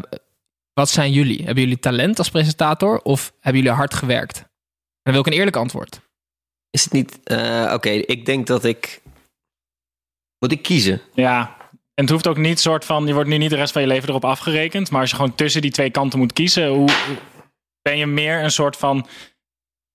wat 0.74 0.90
zijn 0.90 1.12
jullie? 1.12 1.44
Hebben 1.44 1.64
jullie 1.64 1.80
talent 1.80 2.18
als 2.18 2.30
presentator 2.30 3.00
of 3.02 3.34
hebben 3.40 3.62
jullie 3.62 3.78
hard 3.78 3.94
gewerkt? 3.94 4.38
En 4.38 4.46
dan 5.04 5.14
wil 5.14 5.22
ik 5.22 5.28
een 5.28 5.34
eerlijk 5.38 5.56
antwoord. 5.56 6.02
Is 6.70 6.84
het 6.84 6.94
niet... 6.94 7.20
eh, 7.24 7.72
Oké, 7.74 7.90
ik 7.90 8.26
denk 8.26 8.48
dat 8.48 8.64
ik... 8.64 9.02
Moet 10.40 10.52
ik 10.52 10.62
kiezen? 10.62 11.02
Ja, 11.14 11.56
En 11.94 12.04
het 12.04 12.10
hoeft 12.10 12.28
ook 12.28 12.38
niet 12.38 12.60
soort 12.60 12.86
van, 12.86 13.08
je 13.08 13.14
wordt 13.14 13.30
nu 13.30 13.38
niet 13.38 13.50
de 13.50 13.56
rest 13.56 13.74
van 13.74 13.82
je 13.82 13.88
leven 13.88 14.10
erop 14.10 14.26
afgerekend. 14.26 14.92
Maar 14.92 15.02
als 15.02 15.10
je 15.10 15.16
gewoon 15.16 15.36
tussen 15.36 15.62
die 15.62 15.72
twee 15.72 15.90
kanten 15.90 16.20
moet 16.20 16.34
kiezen, 16.34 16.68
hoe, 16.68 16.90
ben 17.82 17.98
je 17.98 18.06
meer 18.06 18.44
een 18.44 18.52
soort 18.52 18.78
van 18.78 19.08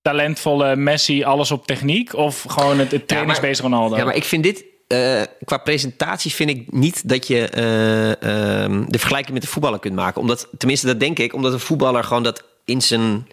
talentvolle 0.01 0.75
Messi, 0.75 1.23
alles 1.23 1.51
op 1.51 1.65
techniek? 1.65 2.13
Of 2.13 2.41
gewoon 2.41 2.79
het, 2.79 2.91
het 2.91 3.07
trainingsbeest 3.07 3.61
Ronaldo? 3.61 3.95
Ja, 3.97 4.05
maar 4.05 4.15
ik 4.15 4.23
vind 4.23 4.43
dit... 4.43 4.65
eh, 4.89 5.21
qua 5.45 5.57
presentatie 5.57 6.31
vind 6.33 6.49
ik 6.49 6.71
niet 6.71 7.09
dat 7.09 7.27
je 7.27 7.47
eh, 7.47 8.21
ehm, 8.63 8.85
de 8.87 8.99
vergelijking 8.99 9.33
met 9.33 9.41
de 9.41 9.47
voetballer 9.47 9.79
kunt 9.79 9.95
maken. 9.95 10.21
Omdat, 10.21 10.47
tenminste, 10.57 10.87
dat 10.87 10.99
denk 10.99 11.19
ik. 11.19 11.33
Omdat 11.33 11.53
een 11.53 11.59
voetballer 11.59 12.03
gewoon 12.03 12.23
dat 12.23 12.43
in 12.65 12.81
zijn, 12.81 13.27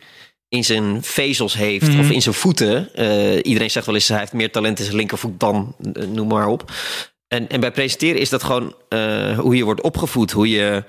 in 0.48 0.64
zijn 0.64 1.02
vezels 1.02 1.54
heeft. 1.54 1.88
Mhm. 1.88 2.00
Of 2.00 2.10
in 2.10 2.22
zijn 2.22 2.34
voeten. 2.34 2.94
Eh, 2.94 3.36
iedereen 3.42 3.70
zegt 3.70 3.86
wel 3.86 3.94
eens, 3.94 4.08
hij 4.08 4.18
heeft 4.18 4.32
meer 4.32 4.50
talent 4.50 4.78
in 4.78 4.84
zijn 4.84 4.96
linkervoet 4.96 5.40
dan, 5.40 5.74
noem 6.08 6.28
maar 6.28 6.46
op. 6.46 6.72
En, 7.28 7.48
en 7.48 7.60
bij 7.60 7.70
presenteren 7.72 8.20
is 8.20 8.28
dat 8.28 8.42
gewoon 8.42 8.74
hoe 9.36 9.56
je 9.56 9.64
wordt 9.64 9.80
opgevoed. 9.80 10.30
Hoe 10.30 10.48
je, 10.48 10.84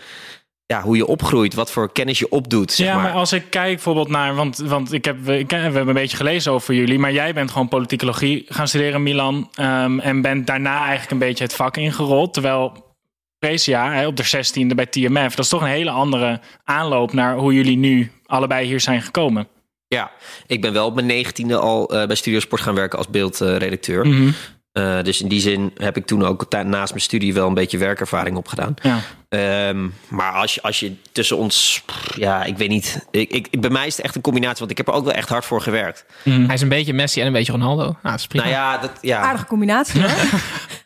ja, 0.67 0.81
hoe 0.81 0.95
je 0.95 1.05
opgroeit. 1.05 1.53
Wat 1.53 1.71
voor 1.71 1.91
kennis 1.91 2.19
je 2.19 2.29
opdoet, 2.29 2.71
zeg 2.71 2.87
ja, 2.87 2.93
maar. 2.93 3.03
maar 3.03 3.13
als 3.13 3.33
ik 3.33 3.43
kijk 3.49 3.73
bijvoorbeeld 3.73 4.07
naar, 4.07 4.35
want, 4.35 4.57
want 4.57 4.93
ik 4.93 5.05
heb, 5.05 5.29
ik, 5.29 5.49
we 5.49 5.55
hebben 5.55 5.87
een 5.87 5.93
beetje 5.93 6.17
gelezen 6.17 6.51
over 6.51 6.73
jullie, 6.73 6.99
maar 6.99 7.11
jij 7.11 7.33
bent 7.33 7.51
gewoon 7.51 7.67
politicologie 7.67 8.45
gaan 8.47 8.67
studeren 8.67 8.93
in 8.93 9.03
Milan 9.03 9.49
ehm, 9.53 9.99
en 9.99 10.21
bent 10.21 10.47
daarna 10.47 10.79
eigenlijk 10.79 11.11
een 11.11 11.27
beetje 11.27 11.43
het 11.43 11.53
vak 11.53 11.77
ingerold, 11.77 12.33
terwijl 12.33 12.85
Precia 13.39 14.07
op 14.07 14.15
de 14.15 14.25
16e 14.25 14.75
bij 14.75 14.85
TMF, 14.85 15.35
dat 15.35 15.45
is 15.45 15.49
toch 15.49 15.61
een 15.61 15.67
hele 15.67 15.89
andere 15.89 16.41
aanloop 16.63 17.13
naar 17.13 17.37
hoe 17.37 17.53
jullie 17.53 17.77
nu 17.77 18.11
allebei 18.25 18.65
hier 18.65 18.79
zijn 18.79 19.01
gekomen. 19.01 19.47
Ja, 19.87 20.11
ik 20.47 20.61
ben 20.61 20.73
wel 20.73 20.85
op 20.85 20.95
mijn 20.95 21.07
negentiende 21.07 21.57
al 21.57 21.89
eh, 21.89 22.07
bij 22.07 22.15
Studio 22.15 22.39
Sport 22.39 22.61
gaan 22.61 22.75
werken 22.75 22.97
als 22.97 23.07
beeldredacteur. 23.07 24.07
Mhm. 24.07 24.31
Eh, 24.77 25.03
dus 25.03 25.21
in 25.21 25.27
die 25.27 25.39
zin 25.39 25.71
heb 25.77 25.97
ik 25.97 26.05
toen 26.05 26.25
ook 26.25 26.45
naast 26.63 26.91
mijn 26.91 27.03
studie 27.03 27.33
wel 27.33 27.47
een 27.47 27.53
beetje 27.53 27.77
werkervaring 27.77 28.37
opgedaan. 28.37 28.73
Ja. 28.81 28.99
Ehm, 29.29 29.87
maar 30.07 30.31
als 30.31 30.53
je, 30.55 30.61
als 30.61 30.79
je 30.79 30.95
tussen 31.11 31.37
ons, 31.37 31.81
pff, 31.85 32.17
ja, 32.17 32.43
ik 32.43 32.57
weet 32.57 32.69
niet. 32.69 33.07
Ik, 33.11 33.31
ik, 33.31 33.61
bij 33.61 33.69
mij 33.69 33.87
is 33.87 33.95
het 33.95 34.05
echt 34.05 34.15
een 34.15 34.21
combinatie, 34.21 34.59
want 34.59 34.71
ik 34.71 34.77
heb 34.77 34.87
er 34.87 34.93
ook 34.93 35.03
wel 35.05 35.13
echt 35.13 35.29
hard 35.29 35.45
voor 35.45 35.61
gewerkt. 35.61 36.05
Hij 36.23 36.53
is 36.53 36.61
een 36.61 36.69
beetje 36.69 36.93
Messi 36.93 37.21
en 37.21 37.27
een 37.27 37.33
beetje 37.33 37.51
Ronaldo. 37.51 37.83
Nou, 37.83 37.97
dat 38.01 38.19
is 38.19 38.27
prima. 38.27 38.43
Nou 38.43 38.55
ja, 38.55 38.77
dat, 38.77 38.91
ja. 39.01 39.19
Aardige 39.19 39.45
combinatie, 39.45 40.01
hè? 40.01 40.07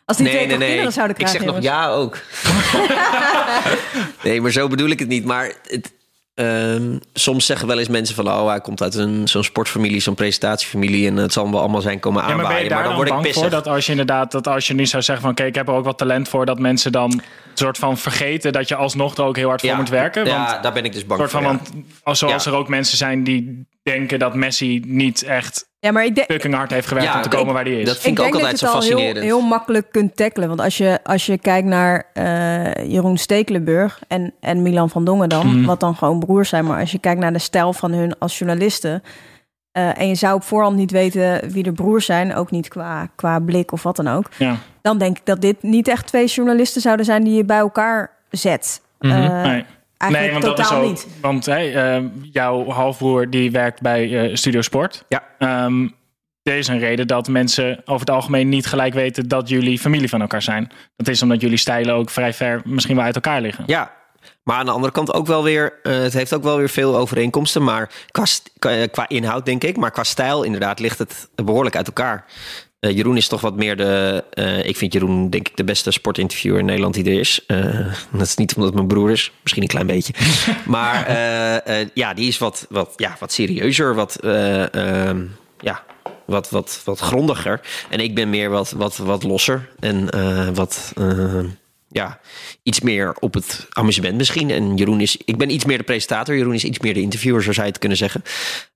Als 0.04 0.16
die 0.16 0.26
twee 0.28 0.48
toch 0.48 0.58
kinderen 0.58 0.92
zouden 0.92 1.16
Ik 1.16 1.24
krijgen. 1.24 1.44
zeg 1.44 1.54
nog 1.54 1.62
ja 1.62 1.88
ook. 1.88 2.18
nee, 4.24 4.40
maar 4.40 4.50
zo 4.50 4.68
bedoel 4.68 4.88
ik 4.88 4.98
het 4.98 5.08
niet. 5.08 5.24
Maar 5.24 5.52
het, 5.66 5.92
ehm, 6.34 6.98
soms 7.12 7.46
zeggen 7.46 7.66
wel 7.68 7.78
eens 7.78 7.88
mensen 7.88 8.14
van... 8.14 8.28
oh, 8.28 8.48
hij 8.48 8.60
komt 8.60 8.82
uit 8.82 8.94
een, 8.94 9.28
zo'n 9.28 9.44
sportfamilie, 9.44 10.00
zo'n 10.00 10.14
presentatiefamilie... 10.14 11.06
en 11.06 11.16
het 11.16 11.32
zal 11.32 11.50
wel 11.50 11.60
allemaal 11.60 11.80
zijn 11.80 12.00
komen 12.00 12.22
Ja, 12.22 12.28
maar 12.28 12.36
aanwaaien. 12.36 12.54
ben 12.56 12.64
je 12.64 12.70
daar 12.70 12.82
dan 12.82 12.88
dan, 12.88 12.96
word 12.96 13.08
ik 13.08 13.14
bang 13.14 13.34
voor 13.34 13.50
dat 13.50 13.68
als 13.68 13.84
je 13.84 13.90
inderdaad, 13.90 14.32
dat 14.32 14.46
als 14.46 14.66
je 14.66 14.74
nu 14.74 14.86
zou 14.86 15.02
zeggen 15.02 15.24
van 15.24 15.32
oké, 15.32 15.44
ik 15.44 15.54
heb 15.54 15.68
er 15.68 15.74
ook 15.74 15.84
wat 15.84 15.98
talent 15.98 16.28
voor, 16.28 16.46
dat 16.46 16.58
mensen 16.58 16.92
dan 16.92 17.22
soort 17.54 17.78
van 17.78 17.98
vergeten 17.98 18.52
dat 18.52 18.68
je 18.68 18.74
alsnog 18.74 19.16
er 19.16 19.24
ook 19.24 19.36
heel 19.36 19.48
hard 19.48 19.60
voor 19.60 19.70
Ja, 19.70 19.76
moet 19.76 19.88
werken? 19.88 20.26
Want 20.26 20.50
ja, 20.50 20.60
daar 20.60 20.72
ben 20.72 20.84
ik 20.84 20.92
dus 20.92 21.06
bang 21.06 21.20
soort 21.20 21.30
van, 21.30 21.42
voor. 21.42 21.52
ja. 21.52 21.58
want 21.58 21.84
als, 22.02 22.18
zoals 22.18 22.46
er 22.46 22.54
ook 22.54 22.68
mensen 22.68 22.96
zijn 22.96 23.24
die 23.24 23.66
denken 23.82 24.18
dat 24.18 24.34
Messi 24.34 24.82
niet 24.86 25.22
echt 25.22 25.70
Ja, 25.84 25.90
maar 25.92 26.04
ik 26.04 26.14
denk, 26.14 26.30
fucking 26.32 26.54
hard 26.54 26.70
heeft 26.70 26.86
gewerkt 26.86 27.08
Ja, 27.08 27.16
om 27.16 27.22
te 27.22 27.28
ik- 27.28 27.36
komen 27.36 27.54
waar 27.54 27.64
hij 27.64 27.72
is. 27.80 27.86
dat 27.86 27.98
vind 27.98 28.18
ik 28.18 28.24
ook 28.24 28.34
altijd 28.34 28.58
zo 28.58 28.66
dat 28.66 28.72
je 28.74 28.78
het 28.78 28.84
al 28.84 28.88
heel, 28.88 28.98
fascinerend. 28.98 29.24
heel 29.24 29.40
makkelijk 29.48 29.86
kunt 29.90 30.16
tackelen. 30.16 30.48
Want 30.48 30.60
als 30.60 30.76
je, 30.76 30.98
als 31.04 31.26
je 31.26 31.38
kijkt 31.38 31.66
naar 31.68 32.04
eh, 32.12 32.90
Jeroen 32.90 33.18
Stekelenburg 33.18 34.00
en, 34.08 34.32
en 34.40 34.62
Milan 34.62 34.90
van 34.90 35.04
Dongen 35.04 35.28
dan... 35.28 35.46
Mhm. 35.56 35.64
wat 35.66 35.80
dan 35.80 35.94
gewoon 35.96 36.18
broers 36.18 36.48
zijn... 36.48 36.64
maar 36.64 36.80
als 36.80 36.92
je 36.92 36.98
kijkt 36.98 37.20
naar 37.20 37.32
de 37.32 37.38
stijl 37.38 37.72
van 37.72 37.92
hun 37.92 38.18
als 38.18 38.38
journalisten... 38.38 39.02
eh, 39.72 39.98
en 40.00 40.08
je 40.08 40.14
zou 40.14 40.34
op 40.34 40.42
voorhand 40.42 40.76
niet 40.76 40.90
weten 40.90 41.50
wie 41.50 41.62
de 41.62 41.72
broers 41.72 42.04
zijn... 42.06 42.34
ook 42.34 42.50
niet 42.50 42.68
qua, 42.68 43.08
qua 43.16 43.38
blik 43.38 43.72
of 43.72 43.82
wat 43.82 43.96
dan 43.96 44.08
ook... 44.08 44.26
ja. 44.38 44.56
dan 44.82 44.98
denk 44.98 45.16
ik 45.18 45.26
dat 45.26 45.40
dit 45.40 45.62
niet 45.62 45.88
echt 45.88 46.06
twee 46.06 46.26
journalisten 46.26 46.80
zouden 46.80 47.04
zijn... 47.04 47.24
die 47.24 47.34
je 47.34 47.44
bij 47.44 47.58
elkaar 47.58 48.10
zet. 48.30 48.80
Eh, 48.98 49.42
Nee. 49.42 49.64
Eigenlijk 50.02 50.32
nee, 50.32 50.42
want 50.42 50.56
dat 50.56 50.66
is 50.66 50.72
ook. 50.72 50.84
niet. 50.84 51.06
Want 51.20 51.46
hey, 51.46 51.74
eh, 51.96 52.04
jouw 52.22 52.68
halfbroer 52.68 53.30
die 53.30 53.50
werkt 53.50 53.80
bij 53.80 54.30
eh, 54.30 54.34
Studio 54.36 54.60
Sport. 54.60 55.04
Ja. 55.08 55.22
Ehm, 55.38 55.88
er 56.42 56.56
is 56.56 56.68
een 56.68 56.78
reden 56.78 57.06
dat 57.06 57.28
mensen 57.28 57.82
over 57.84 58.06
het 58.06 58.10
algemeen 58.10 58.48
niet 58.48 58.66
gelijk 58.66 58.94
weten 58.94 59.28
dat 59.28 59.48
jullie 59.48 59.78
familie 59.78 60.08
van 60.08 60.20
elkaar 60.20 60.42
zijn. 60.42 60.70
Dat 60.96 61.08
is 61.08 61.22
omdat 61.22 61.40
jullie 61.40 61.56
stijlen 61.56 61.94
ook 61.94 62.10
vrij 62.10 62.32
ver 62.32 62.60
misschien 62.64 62.96
wel 62.96 63.04
uit 63.04 63.14
elkaar 63.14 63.40
liggen. 63.40 63.64
Ja, 63.66 63.92
maar 64.42 64.56
aan 64.56 64.66
de 64.66 64.72
andere 64.72 64.92
kant 64.92 65.12
ook 65.14 65.26
wel 65.26 65.42
weer... 65.42 65.78
eh, 65.82 65.92
het 65.92 66.12
heeft 66.12 66.34
ook 66.34 66.42
wel 66.42 66.56
weer 66.56 66.68
veel 66.68 66.96
overeenkomsten. 66.96 67.62
Maar 67.64 67.90
qua, 68.10 68.24
qua, 68.58 68.86
qua 68.86 69.08
inhoud, 69.08 69.44
denk 69.46 69.64
ik. 69.64 69.76
Maar 69.76 69.90
qua 69.90 70.04
stijl, 70.04 70.42
inderdaad, 70.42 70.80
ligt 70.80 70.98
het 70.98 71.28
behoorlijk 71.44 71.76
uit 71.76 71.86
elkaar. 71.86 72.24
Eh, 72.82 72.96
Jeroen 72.96 73.16
is 73.16 73.28
toch 73.28 73.40
wat 73.40 73.56
meer 73.56 73.76
de... 73.76 74.24
eh, 74.30 74.64
ik 74.64 74.76
vind 74.76 74.92
Jeroen, 74.92 75.30
denk 75.30 75.48
ik, 75.48 75.56
de 75.56 75.64
beste 75.64 75.90
sportinterviewer 75.90 76.58
in 76.58 76.64
Nederland 76.64 76.94
die 76.94 77.04
er 77.04 77.18
is. 77.18 77.40
Eh, 77.46 77.86
dat 78.12 78.26
is 78.26 78.36
niet 78.36 78.54
omdat 78.54 78.64
het 78.64 78.74
mijn 78.74 78.86
broer 78.88 79.10
is. 79.10 79.32
Misschien 79.42 79.62
een 79.62 79.68
klein 79.68 79.86
beetje. 79.86 80.12
maar 80.66 81.10
ja, 81.94 82.14
die 82.14 82.28
is 82.28 82.38
wat, 82.38 82.66
wat, 82.70 82.92
ja, 82.96 83.16
wat 83.20 83.32
serieuzer. 83.32 83.94
Wat... 83.94 84.16
eh, 84.16 84.74
ehm, 84.74 85.24
ja, 85.60 85.82
wat, 86.24 86.50
wat, 86.50 86.82
wat 86.84 86.98
grondiger. 86.98 87.60
En 87.88 88.00
ik 88.00 88.14
ben 88.14 88.30
meer 88.30 88.50
wat, 88.50 88.70
wat, 88.70 88.96
wat 88.96 89.22
losser. 89.22 89.68
En 89.80 90.08
wat, 90.54 90.92
ja, 91.92 92.20
iets 92.62 92.80
meer 92.80 93.14
op 93.20 93.34
het 93.34 93.66
amusement 93.70 94.16
misschien. 94.16 94.50
En 94.50 94.76
Jeroen 94.76 95.00
is, 95.00 95.16
ik 95.24 95.36
ben 95.36 95.50
iets 95.50 95.64
meer 95.64 95.78
de 95.78 95.84
presentator. 95.84 96.36
Jeroen 96.36 96.54
is 96.54 96.64
iets 96.64 96.78
meer 96.78 96.94
de 96.94 97.00
interviewer, 97.00 97.42
zo 97.42 97.52
zou 97.52 97.66
je 97.66 97.72
het 97.72 97.80
kunnen 97.80 97.98
zeggen. 97.98 98.22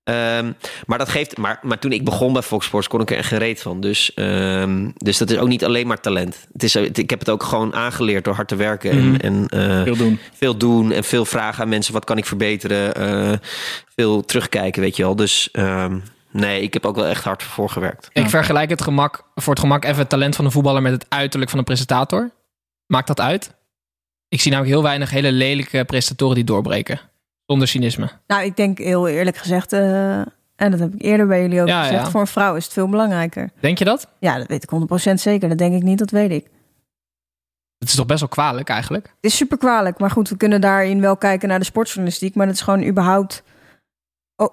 Ehm, 0.04 0.52
maar 0.86 0.98
dat 0.98 1.08
geeft, 1.08 1.36
maar, 1.36 1.58
maar 1.62 1.78
toen 1.78 1.92
ik 1.92 2.04
begon 2.04 2.32
bij 2.32 2.42
Fox 2.42 2.66
Sports 2.66 2.88
kon 2.88 3.00
ik 3.00 3.10
er 3.10 3.16
echt 3.16 3.28
geen 3.28 3.38
reet 3.38 3.62
van. 3.62 3.80
Dus, 3.80 4.14
ehm, 4.14 4.90
dus 4.94 5.18
dat 5.18 5.30
is 5.30 5.38
ook 5.38 5.48
niet 5.48 5.64
alleen 5.64 5.86
maar 5.86 6.00
talent. 6.00 6.46
Het 6.52 6.62
is, 6.62 6.76
ik 6.76 7.10
heb 7.10 7.18
het 7.18 7.30
ook 7.30 7.42
gewoon 7.42 7.74
aangeleerd 7.74 8.24
door 8.24 8.34
hard 8.34 8.48
te 8.48 8.56
werken. 8.56 8.90
En, 8.90 9.20
en 9.20 9.46
eh, 9.48 9.82
Veel 9.82 9.96
doen. 9.96 10.18
veel 10.32 10.56
doen 10.56 10.92
en 10.92 11.04
veel 11.04 11.24
vragen 11.24 11.62
aan 11.62 11.68
mensen. 11.68 11.92
Wat 11.92 12.04
kan 12.04 12.18
ik 12.18 12.26
verbeteren? 12.26 12.94
Eh, 12.94 13.32
veel 13.96 14.24
terugkijken, 14.24 14.82
weet 14.82 14.96
je 14.96 15.02
wel. 15.02 15.16
Dus 15.16 15.48
ehm, 15.52 15.98
nee, 16.30 16.62
ik 16.62 16.72
heb 16.72 16.86
ook 16.86 16.96
wel 16.96 17.06
echt 17.06 17.24
hard 17.24 17.42
voor 17.42 17.70
gewerkt. 17.70 18.08
Ik 18.12 18.28
vergelijk 18.28 18.70
het 18.70 18.82
gemak, 18.82 19.22
voor 19.34 19.52
het 19.52 19.62
gemak 19.62 19.84
even 19.84 19.98
het 19.98 20.08
talent 20.08 20.36
van 20.36 20.44
een 20.44 20.50
voetballer 20.50 20.82
met 20.82 20.92
het 20.92 21.06
uiterlijk 21.08 21.50
van 21.50 21.58
een 21.58 21.64
presentator. 21.64 22.30
Maakt 22.86 23.06
dat 23.06 23.20
uit? 23.20 23.54
Ik 24.28 24.40
zie 24.40 24.50
namelijk 24.50 24.74
heel 24.74 24.84
weinig 24.84 25.10
hele 25.10 25.32
lelijke 25.32 25.84
presentatoren 25.84 26.34
die 26.34 26.44
doorbreken. 26.44 27.00
Zonder 27.46 27.68
cynisme. 27.68 28.10
Nou, 28.26 28.44
ik 28.44 28.56
denk 28.56 28.78
heel 28.78 29.08
eerlijk 29.08 29.36
gezegd... 29.36 29.72
eh, 29.72 30.18
en 30.56 30.70
dat 30.70 30.78
heb 30.80 30.94
ik 30.94 31.02
eerder 31.02 31.26
bij 31.26 31.40
jullie 31.42 31.60
ook 31.60 31.68
Ja, 31.68 31.82
gezegd... 31.82 32.04
ja. 32.04 32.10
voor 32.10 32.20
een 32.20 32.26
vrouw 32.26 32.54
is 32.56 32.64
het 32.64 32.72
veel 32.72 32.88
belangrijker. 32.88 33.50
Denk 33.60 33.78
je 33.78 33.84
dat? 33.84 34.08
Ja, 34.18 34.38
dat 34.38 34.46
weet 34.46 34.62
ik 34.62 35.10
100% 35.10 35.12
zeker. 35.14 35.48
Dat 35.48 35.58
denk 35.58 35.74
ik 35.74 35.82
niet, 35.82 35.98
dat 35.98 36.10
weet 36.10 36.30
ik. 36.30 36.46
Het 37.78 37.88
is 37.88 37.94
toch 37.94 38.06
best 38.06 38.20
wel 38.20 38.28
kwalijk 38.28 38.68
eigenlijk? 38.68 39.04
Het 39.06 39.30
is 39.30 39.36
super 39.36 39.58
kwalijk. 39.58 39.98
Maar 39.98 40.10
goed, 40.10 40.28
we 40.28 40.36
kunnen 40.36 40.60
daarin 40.60 41.00
wel 41.00 41.16
kijken 41.16 41.48
naar 41.48 41.58
de 41.58 41.64
sportjournalistiek. 41.64 42.34
Maar 42.34 42.46
dat 42.46 42.54
is 42.54 42.60
gewoon 42.60 42.84
überhaupt 42.84 43.42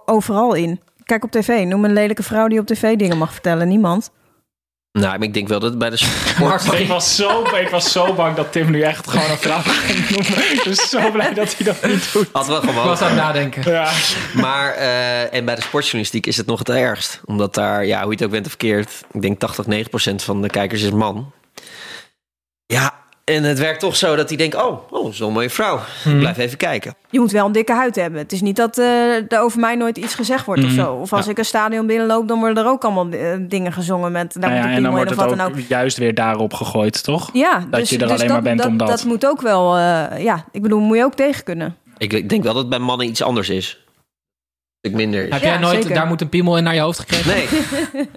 overal 0.05 0.53
in. 0.53 0.81
Kijk 1.03 1.23
op 1.23 1.31
tv. 1.31 1.65
Noem 1.65 1.85
een 1.85 1.93
lelijke 1.93 2.23
vrouw 2.23 2.47
die 2.47 2.59
op 2.59 2.65
tv 2.65 2.95
dingen 2.95 3.17
mag 3.17 3.31
vertellen. 3.33 3.67
Niemand. 3.67 4.11
Nou, 4.99 5.21
ik 5.21 5.33
denk 5.33 5.47
wel 5.47 5.59
dat 5.59 5.69
het 5.69 5.79
bij 5.79 5.89
de 5.89 5.97
sport... 6.05 6.73
Ik 6.73 6.87
was, 6.87 7.15
zo, 7.15 7.55
ik 7.55 7.69
was 7.69 7.91
zo 7.91 8.13
bang 8.13 8.35
dat 8.35 8.51
Tim 8.51 8.71
nu 8.71 8.81
echt 8.81 9.09
gewoon 9.09 9.29
een 9.29 9.37
vrouw 9.37 9.61
ging 9.61 10.09
noemen. 10.09 10.51
Ik 10.51 10.61
ben 10.63 10.75
zo 10.75 11.11
blij 11.11 11.33
dat 11.33 11.55
hij 11.57 11.65
dat 11.65 11.85
niet 11.85 12.13
doet. 12.13 12.29
Had 12.31 12.47
wel 12.47 12.63
Ik 12.63 12.69
gewoon. 12.69 12.85
was 12.85 13.01
aan 13.01 13.07
het 13.07 13.17
nadenken. 13.17 13.71
Ja. 13.71 13.91
Maar, 14.33 14.73
eh, 14.73 15.33
en 15.33 15.45
bij 15.45 15.55
de 15.55 15.61
sportjournalistiek 15.61 16.25
is 16.25 16.37
het 16.37 16.45
nog 16.45 16.59
het 16.59 16.69
ergst. 16.69 17.21
Omdat 17.25 17.53
daar, 17.53 17.85
ja, 17.85 17.97
hoe 18.01 18.07
je 18.09 18.15
het 18.15 18.23
ook 18.25 18.31
bent 18.31 18.43
of 18.45 18.49
verkeerd... 18.51 19.03
ik 19.11 19.21
denk 19.21 19.39
80, 19.39 19.65
90 19.65 19.89
procent 19.89 20.23
van 20.23 20.41
de 20.41 20.49
kijkers 20.49 20.81
is 20.81 20.91
man. 20.91 21.31
Ja, 22.65 22.93
en 23.23 23.43
het 23.43 23.59
werkt 23.59 23.79
toch 23.79 23.95
zo 23.95 24.15
dat 24.15 24.27
hij 24.29 24.37
denkt... 24.37 24.55
oh, 24.55 24.91
oh 24.91 25.11
zo'n 25.13 25.33
mooie 25.33 25.49
vrouw. 25.49 25.79
Ik 26.05 26.19
blijf 26.19 26.37
even 26.37 26.57
kijken. 26.57 26.95
Je 27.09 27.19
moet 27.19 27.31
wel 27.31 27.45
een 27.45 27.51
dikke 27.51 27.73
huid 27.73 27.95
hebben. 27.95 28.19
Het 28.19 28.31
is 28.31 28.41
niet 28.41 28.55
dat 28.55 28.77
eh, 28.77 29.31
er 29.31 29.39
over 29.39 29.59
mij 29.59 29.75
nooit 29.75 29.97
iets 29.97 30.15
gezegd 30.15 30.45
wordt 30.45 30.63
of 30.63 30.69
zo. 30.69 30.93
Of 30.93 31.13
als 31.13 31.27
ik 31.27 31.37
een 31.37 31.45
stadion 31.45 31.87
binnenloop, 31.87 32.27
dan 32.27 32.39
worden 32.39 32.63
er 32.63 32.69
ook 32.69 32.83
allemaal 32.83 33.09
eh, 33.09 33.27
dingen 33.39 33.73
gezongen 33.73 34.11
met... 34.11 34.33
Daar 34.39 34.49
Nou 34.49 34.53
ja, 34.61 34.67
moet 34.67 34.75
en 34.77 34.83
dan 34.83 34.91
wordt 34.91 35.09
het 35.09 35.19
ook 35.23 35.41
ook. 35.41 35.59
juist 35.67 35.97
weer 35.97 36.13
daarop 36.13 36.53
gegooid, 36.53 37.03
toch? 37.03 37.29
Ja, 37.33 37.59
Dat 37.69 37.79
dus, 37.79 37.89
je 37.89 37.97
er 37.97 38.01
dus 38.01 38.11
alleen 38.11 38.19
dat, 38.27 38.35
maar 38.35 38.41
bent 38.41 38.57
dat, 38.57 38.67
omdat- 38.67 38.87
Dat 38.87 39.03
moet 39.05 39.25
ook 39.25 39.41
wel... 39.41 39.75
eh, 39.77 40.23
ja, 40.23 40.45
ik 40.51 40.61
bedoel, 40.61 40.79
moet 40.79 40.97
je 40.97 41.03
ook 41.03 41.15
tegen 41.15 41.43
kunnen. 41.43 41.75
Ik, 41.97 42.13
ik 42.13 42.29
denk 42.29 42.43
wel 42.43 42.53
dat 42.53 42.61
het 42.61 42.69
bij 42.71 42.79
mannen 42.79 43.07
iets 43.07 43.21
anders 43.23 43.49
is. 43.49 43.82
Ik 44.83 44.91
minder 44.93 45.23
is. 45.25 45.31
Heb 45.33 45.41
Ja, 45.41 45.47
jij 45.47 45.57
nooit, 45.57 45.75
zeker. 45.81 45.93
daar 45.93 46.07
moet 46.07 46.21
een 46.21 46.29
piemel 46.29 46.57
in 46.57 46.63
naar 46.63 46.73
je 46.75 46.79
hoofd 46.81 46.99
gekregen? 46.99 47.31
Nee. 47.33 47.47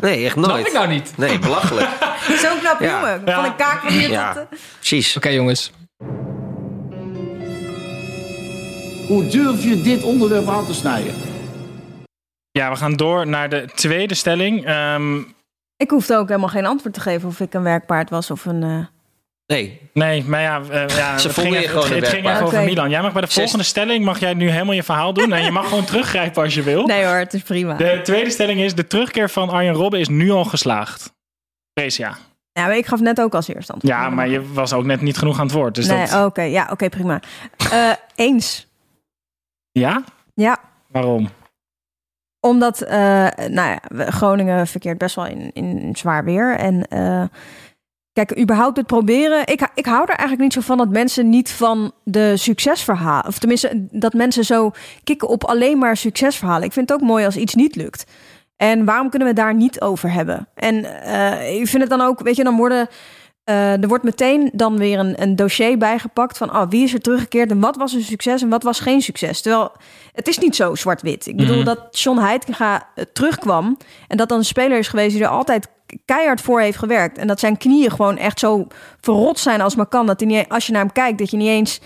Nee, 0.00 0.24
echt 0.24 0.36
nooit. 0.36 0.66
ik 0.66 0.72
nou 0.72 0.88
niet. 0.88 1.12
Nee, 1.16 1.38
belachelijk. 1.38 1.88
Zo 2.42 2.56
knap, 2.60 2.80
Ja. 2.80 2.90
jongen. 3.00 3.22
Ja. 3.26 3.34
Van 3.34 3.44
een 3.44 3.56
kaak 3.56 3.80
van 3.80 3.92
hier 3.92 4.10
Ja. 4.10 4.32
tot... 4.32 4.46
Precies. 4.78 5.16
Oké 5.16 5.28
jongens, 5.28 5.72
Hoe 9.08 9.26
durf 9.26 9.64
je 9.64 9.80
dit 9.82 10.02
onderwerp 10.02 10.48
aan 10.48 10.66
te 10.66 10.74
snijden? 10.74 11.14
Ja, 12.50 12.70
we 12.70 12.76
gaan 12.76 12.92
door 12.96 13.26
naar 13.26 13.48
de 13.48 13.68
tweede 13.74 14.14
stelling. 14.14 14.66
Ehm, 14.66 15.18
Ik 15.76 15.90
hoefde 15.90 16.16
ook 16.16 16.28
helemaal 16.28 16.48
geen 16.48 16.66
antwoord 16.66 16.94
te 16.94 17.00
geven 17.00 17.28
of 17.28 17.40
ik 17.40 17.54
een 17.54 17.62
werkpaard 17.62 18.10
was 18.10 18.30
of 18.30 18.44
een... 18.44 18.62
eh, 18.62 18.86
Nee, 19.52 19.80
nee, 19.92 20.24
maar 20.24 20.40
ja, 20.40 20.60
eh, 20.70 20.96
ja 20.96 21.18
Ze 21.18 21.26
het 21.28 21.36
ging, 21.38 21.54
je 21.54 21.58
even, 21.60 21.68
gewoon 21.70 21.84
het, 21.88 22.00
het 22.00 22.08
ging 22.08 22.28
even 22.28 22.42
over. 22.42 22.62
Milan. 22.62 22.90
Jij 22.90 23.02
mag 23.02 23.12
bij 23.12 23.20
de 23.20 23.26
Zes- 23.26 23.36
volgende 23.36 23.64
stelling 23.64 24.04
mag 24.04 24.18
jij 24.20 24.34
nu 24.34 24.50
helemaal 24.50 24.74
je 24.74 24.82
verhaal 24.82 25.12
doen. 25.12 25.32
En 25.32 25.42
je 25.44 25.50
mag 25.50 25.68
gewoon 25.68 25.84
teruggrijpen 25.92 26.42
als 26.42 26.54
je 26.54 26.62
wil. 26.62 26.86
Nee 26.86 27.04
hoor, 27.04 27.14
het 27.16 27.34
is 27.34 27.42
prima. 27.42 27.74
De 27.74 28.00
tweede 28.02 28.30
stelling 28.30 28.60
is: 28.60 28.74
de 28.74 28.86
terugkeer 28.86 29.30
van 29.30 29.48
Arjen 29.50 29.74
Robben 29.74 30.00
is 30.00 30.08
nu 30.08 30.30
al 30.30 30.44
geslaagd. 30.44 31.12
Precia. 31.72 32.16
Ja, 32.52 32.66
maar 32.66 32.76
ik 32.76 32.86
gaf 32.86 33.00
net 33.00 33.20
ook 33.20 33.34
als 33.34 33.48
eerste 33.48 33.72
antwoord. 33.72 33.94
Ja, 33.94 34.10
maar 34.10 34.28
je 34.28 34.52
was 34.52 34.72
ook 34.72 34.84
net 34.84 35.00
niet 35.00 35.16
genoeg 35.18 35.38
aan 35.38 35.46
het 35.46 35.54
woord. 35.54 35.74
Dus 35.74 35.86
nee, 35.86 36.06
dat... 36.06 36.24
oké. 36.24 36.42
ja, 36.42 36.68
oké, 36.70 36.88
prima. 36.88 37.20
Eh, 37.72 37.90
eens. 38.14 38.66
Ja? 39.70 40.04
Ja, 40.34 40.58
Waarom? 40.88 41.28
Omdat 42.40 42.80
eh, 42.80 42.98
nou 43.36 43.52
ja, 43.68 43.78
we- 43.88 44.12
Groningen 44.12 44.66
verkeert 44.66 44.98
best 44.98 45.14
wel 45.14 45.26
in, 45.26 45.50
in 45.52 45.96
zwaar 45.96 46.24
weer. 46.24 46.56
En 46.56 46.86
eh, 46.88 47.22
kijk, 48.12 48.38
überhaupt 48.38 48.76
het 48.76 48.86
proberen. 48.86 49.46
Ik, 49.46 49.68
ik 49.74 49.86
hou 49.86 50.02
er 50.02 50.08
eigenlijk 50.08 50.40
niet 50.40 50.52
zo 50.52 50.60
van 50.60 50.78
dat 50.78 50.88
mensen 50.88 51.28
niet 51.28 51.50
van 51.50 51.92
de 52.04 52.36
succesverhalen. 52.36 53.26
Of 53.26 53.38
tenminste, 53.38 53.86
dat 53.90 54.12
mensen 54.12 54.44
zo 54.44 54.70
kicken 55.04 55.28
op 55.28 55.44
alleen 55.44 55.78
maar 55.78 55.96
succesverhalen. 55.96 56.64
Ik 56.64 56.72
vind 56.72 56.88
het 56.90 57.00
ook 57.00 57.06
mooi 57.08 57.24
als 57.24 57.36
iets 57.36 57.54
niet 57.54 57.76
lukt. 57.76 58.04
En 58.56 58.84
waarom 58.84 59.10
kunnen 59.10 59.28
we 59.28 59.34
daar 59.34 59.54
niet 59.54 59.80
over 59.80 60.12
hebben? 60.12 60.48
En 60.54 61.02
eh, 61.02 61.60
ik 61.60 61.66
vind 61.68 61.82
het 61.82 61.90
dan 61.90 62.00
ook, 62.00 62.20
weet 62.20 62.36
je, 62.36 62.44
dan 62.44 62.56
worden. 62.56 62.88
eh, 63.44 63.82
er 63.82 63.88
wordt 63.88 64.04
meteen 64.04 64.50
dan 64.52 64.78
weer 64.78 64.98
een, 64.98 65.22
een 65.22 65.36
dossier 65.36 65.78
bijgepakt 65.78 66.38
van 66.38 66.50
oh, 66.56 66.62
wie 66.68 66.82
is 66.84 66.94
er 66.94 67.00
teruggekeerd 67.00 67.50
en 67.50 67.60
wat 67.60 67.76
was 67.76 67.92
een 67.92 68.02
succes 68.02 68.42
en 68.42 68.48
wat 68.48 68.62
was 68.62 68.80
geen 68.80 69.00
succes. 69.02 69.40
Terwijl 69.40 69.72
het 70.12 70.28
is 70.28 70.38
niet 70.38 70.56
zo 70.56 70.74
zwart-wit. 70.74 71.26
Ik 71.26 71.36
bedoel 71.36 71.56
Mhm. 71.56 71.64
dat 71.64 71.98
John 71.98 72.18
Heitinga 72.18 72.88
eh, 72.94 73.04
terugkwam 73.12 73.76
en 74.08 74.16
dat 74.16 74.28
dan 74.28 74.38
een 74.38 74.44
speler 74.44 74.78
is 74.78 74.88
geweest 74.88 75.14
die 75.14 75.22
er 75.24 75.28
altijd 75.30 75.68
keihard 76.04 76.40
voor 76.40 76.60
heeft 76.60 76.78
gewerkt. 76.78 77.18
En 77.18 77.26
dat 77.26 77.40
zijn 77.40 77.56
knieën 77.56 77.90
gewoon 77.90 78.16
echt 78.16 78.38
zo 78.38 78.66
verrot 79.00 79.38
zijn 79.38 79.60
als 79.60 79.74
maar 79.74 79.86
kan. 79.86 80.06
Dat 80.06 80.20
niet, 80.20 80.48
als 80.48 80.66
je 80.66 80.72
naar 80.72 80.82
hem 80.82 80.92
kijkt 80.92 81.18
dat 81.18 81.30
je 81.30 81.36
niet 81.36 81.48
eens 81.48 81.80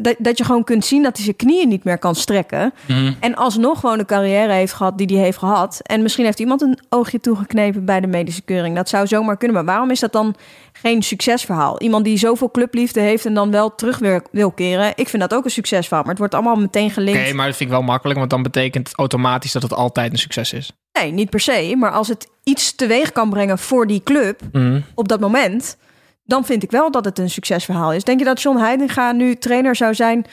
dat, 0.00 0.14
dat 0.18 0.38
je 0.38 0.44
gewoon 0.44 0.64
kunt 0.64 0.84
zien 0.84 1.02
dat 1.02 1.16
hij 1.16 1.24
zijn 1.24 1.36
knieën 1.36 1.68
niet 1.68 1.84
meer 1.84 1.98
kan 1.98 2.14
strekken. 2.14 2.72
Mhm. 2.88 3.12
En 3.20 3.34
alsnog 3.34 3.80
gewoon 3.80 3.98
de 3.98 4.04
carrière 4.04 4.52
heeft 4.52 4.72
gehad 4.72 4.98
die 4.98 5.06
hij 5.06 5.24
heeft 5.24 5.38
gehad. 5.38 5.80
En 5.82 6.02
misschien 6.02 6.24
heeft 6.24 6.40
iemand 6.40 6.62
een 6.62 6.78
oogje 6.88 7.20
toegeknepen 7.20 7.84
bij 7.84 8.00
de 8.00 8.06
medische 8.06 8.42
keuring. 8.42 8.76
Dat 8.76 8.88
zou 8.88 9.06
zomaar 9.06 9.36
kunnen. 9.36 9.56
Maar 9.56 9.64
waarom 9.74 9.90
is 9.90 10.00
dat 10.00 10.12
dan 10.12 10.34
geen 10.72 11.02
succesverhaal? 11.02 11.80
Iemand 11.80 12.04
die 12.04 12.16
zoveel 12.16 12.50
clubliefde 12.50 13.00
heeft 13.00 13.26
en 13.26 13.34
dan 13.34 13.50
wel 13.50 13.74
terug 13.74 13.98
wil, 14.30 14.50
keren. 14.50 14.92
Ik 14.94 15.08
vind 15.08 15.22
dat 15.22 15.34
ook 15.34 15.44
een 15.44 15.50
succesverhaal. 15.50 16.00
Maar 16.00 16.10
het 16.10 16.18
wordt 16.18 16.34
allemaal 16.34 16.56
meteen 16.56 16.84
Oké, 16.84 16.92
gelinkt. 16.92 17.32
maar 17.34 17.46
dat 17.46 17.56
vind 17.56 17.70
ik 17.70 17.76
wel 17.76 17.84
makkelijk, 17.84 18.18
want 18.18 18.30
dan 18.30 18.42
betekent 18.42 18.88
het 18.88 18.96
automatisch 18.98 19.52
dat 19.52 19.62
het 19.62 19.72
altijd 19.74 20.12
een 20.12 20.18
succes 20.18 20.52
is. 20.52 20.72
Nee, 20.92 21.12
niet 21.12 21.30
per 21.30 21.40
se. 21.40 21.74
Maar 21.78 21.90
als 21.90 22.08
het 22.08 22.28
iets 22.44 22.74
teweeg 22.74 23.12
kan 23.12 23.30
brengen 23.30 23.58
voor 23.58 23.86
die 23.86 24.02
club 24.04 24.40
Mhm. 24.52 24.80
op 24.94 25.08
dat 25.08 25.20
moment... 25.20 25.76
dan 26.24 26.44
vind 26.44 26.62
ik 26.62 26.70
wel 26.70 26.90
dat 26.90 27.04
het 27.04 27.18
een 27.18 27.30
succesverhaal 27.30 27.92
is. 27.92 28.04
Denk 28.04 28.18
je 28.18 28.24
dat 28.24 28.42
John 28.42 28.58
Heitinga 28.58 29.12
nu 29.12 29.34
trainer 29.34 29.76
zou 29.76 29.94
zijn 29.94 30.24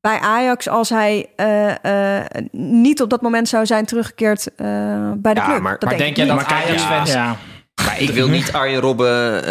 bij 0.00 0.18
Ajax... 0.18 0.68
als 0.68 0.88
hij 0.88 1.26
eh, 1.36 2.18
eh, 2.18 2.24
niet 2.52 3.02
op 3.02 3.10
dat 3.10 3.22
moment 3.22 3.48
zou 3.48 3.66
zijn 3.66 3.84
teruggekeerd 3.84 4.54
eh, 4.54 4.66
bij 5.16 5.34
de 5.34 5.40
Ja, 5.40 5.46
club? 5.46 5.60
maar- 5.60 5.78
dat 5.78 5.88
maar 5.88 5.98
denk 5.98 6.16
jij 6.16 6.26
niet. 6.26 6.34
dat 6.38 6.46
Ajax-fans 6.46 7.12
Ja. 7.12 7.36
Maar 7.84 8.00
ik 8.00 8.10
wil 8.10 8.28
niet 8.38 8.52
Arjen 8.52 8.80
Robben... 8.80 9.44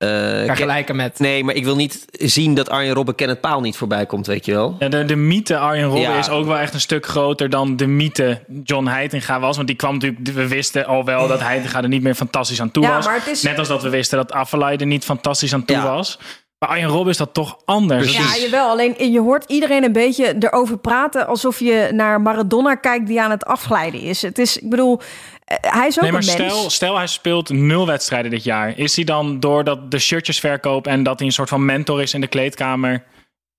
eh, 0.00 0.30
eh, 0.30 0.36
ken- 0.36 0.46
vergelijken 0.46 0.96
met... 0.96 1.18
nee, 1.18 1.44
maar 1.44 1.54
ik 1.54 1.64
wil 1.64 1.76
niet 1.76 2.04
zien 2.12 2.54
dat 2.54 2.70
Arjen 2.70 2.94
Robben 2.94 3.14
Kenneth 3.14 3.40
Paal 3.40 3.60
niet 3.60 3.76
voorbij 3.76 4.06
komt, 4.06 4.26
weet 4.26 4.44
je 4.44 4.52
wel. 4.52 4.76
Ja, 4.78 4.88
de, 4.88 5.04
de 5.04 5.16
mythe 5.16 5.58
Arjen 5.58 5.84
Robben 5.84 6.00
Ja. 6.10 6.18
is 6.18 6.28
ook 6.28 6.46
wel 6.46 6.58
echt 6.58 6.74
een 6.74 6.80
stuk 6.80 7.06
groter 7.06 7.50
dan 7.50 7.76
de 7.76 7.86
mythe 7.86 8.40
John 8.64 8.86
Heitinga 8.86 9.40
was. 9.40 9.56
Want 9.56 9.68
die 9.68 9.76
kwam 9.76 9.92
natuurlijk, 9.92 10.28
we 10.34 10.48
wisten 10.48 10.86
al 10.86 11.04
wel 11.04 11.28
dat 11.28 11.40
Heitinga 11.40 11.82
er 11.82 11.88
niet 11.88 12.02
meer 12.02 12.14
fantastisch 12.14 12.60
aan 12.60 12.70
toe 12.70 12.82
Ja, 12.82 12.94
was. 12.94 13.04
maar 13.06 13.14
het 13.14 13.26
is- 13.26 13.42
Net 13.42 13.58
als 13.58 13.68
dat 13.68 13.82
we 13.82 13.88
wisten 13.88 14.18
dat 14.18 14.32
Afellay 14.32 14.76
er 14.76 14.86
niet 14.86 15.04
fantastisch 15.04 15.54
aan 15.54 15.64
toe 15.64 15.76
Ja. 15.76 15.82
was. 15.94 16.18
Maar 16.58 16.68
Arjen 16.68 16.88
Robben 16.88 17.10
is 17.10 17.16
dat 17.16 17.34
toch 17.34 17.58
anders. 17.64 18.16
Ja, 18.16 18.36
jawel. 18.44 18.68
Alleen 18.68 19.12
je 19.12 19.20
hoort 19.20 19.44
iedereen 19.46 19.84
een 19.84 19.92
beetje 19.92 20.34
erover 20.38 20.78
praten 20.78 21.26
alsof 21.26 21.58
je 21.60 21.88
naar 21.92 22.20
Maradona 22.20 22.74
kijkt 22.74 23.06
die 23.06 23.20
aan 23.22 23.30
het 23.30 23.44
afglijden 23.44 24.00
is. 24.00 24.22
Het 24.22 24.38
is, 24.38 24.56
ik 24.58 24.70
bedoel, 24.70 25.00
eh, 25.00 25.39
hij 25.60 25.86
is 25.86 25.96
ook 25.96 26.02
Nee, 26.02 26.12
maar 26.12 26.20
een 26.20 26.36
mens. 26.36 26.52
stel, 26.52 26.70
stel 26.70 26.96
hij 26.96 27.06
speelt 27.06 27.48
nul 27.48 27.86
wedstrijden 27.86 28.30
dit 28.30 28.44
jaar. 28.44 28.78
Is 28.78 28.96
hij 28.96 29.04
dan 29.04 29.40
doordat 29.40 29.90
de 29.90 29.98
shirtjes 29.98 30.40
verkoop 30.40 30.86
en 30.86 31.02
dat 31.02 31.18
hij 31.18 31.26
een 31.28 31.34
soort 31.34 31.48
van 31.48 31.64
mentor 31.64 32.02
is 32.02 32.14
in 32.14 32.20
de 32.20 32.26
kleedkamer... 32.26 33.04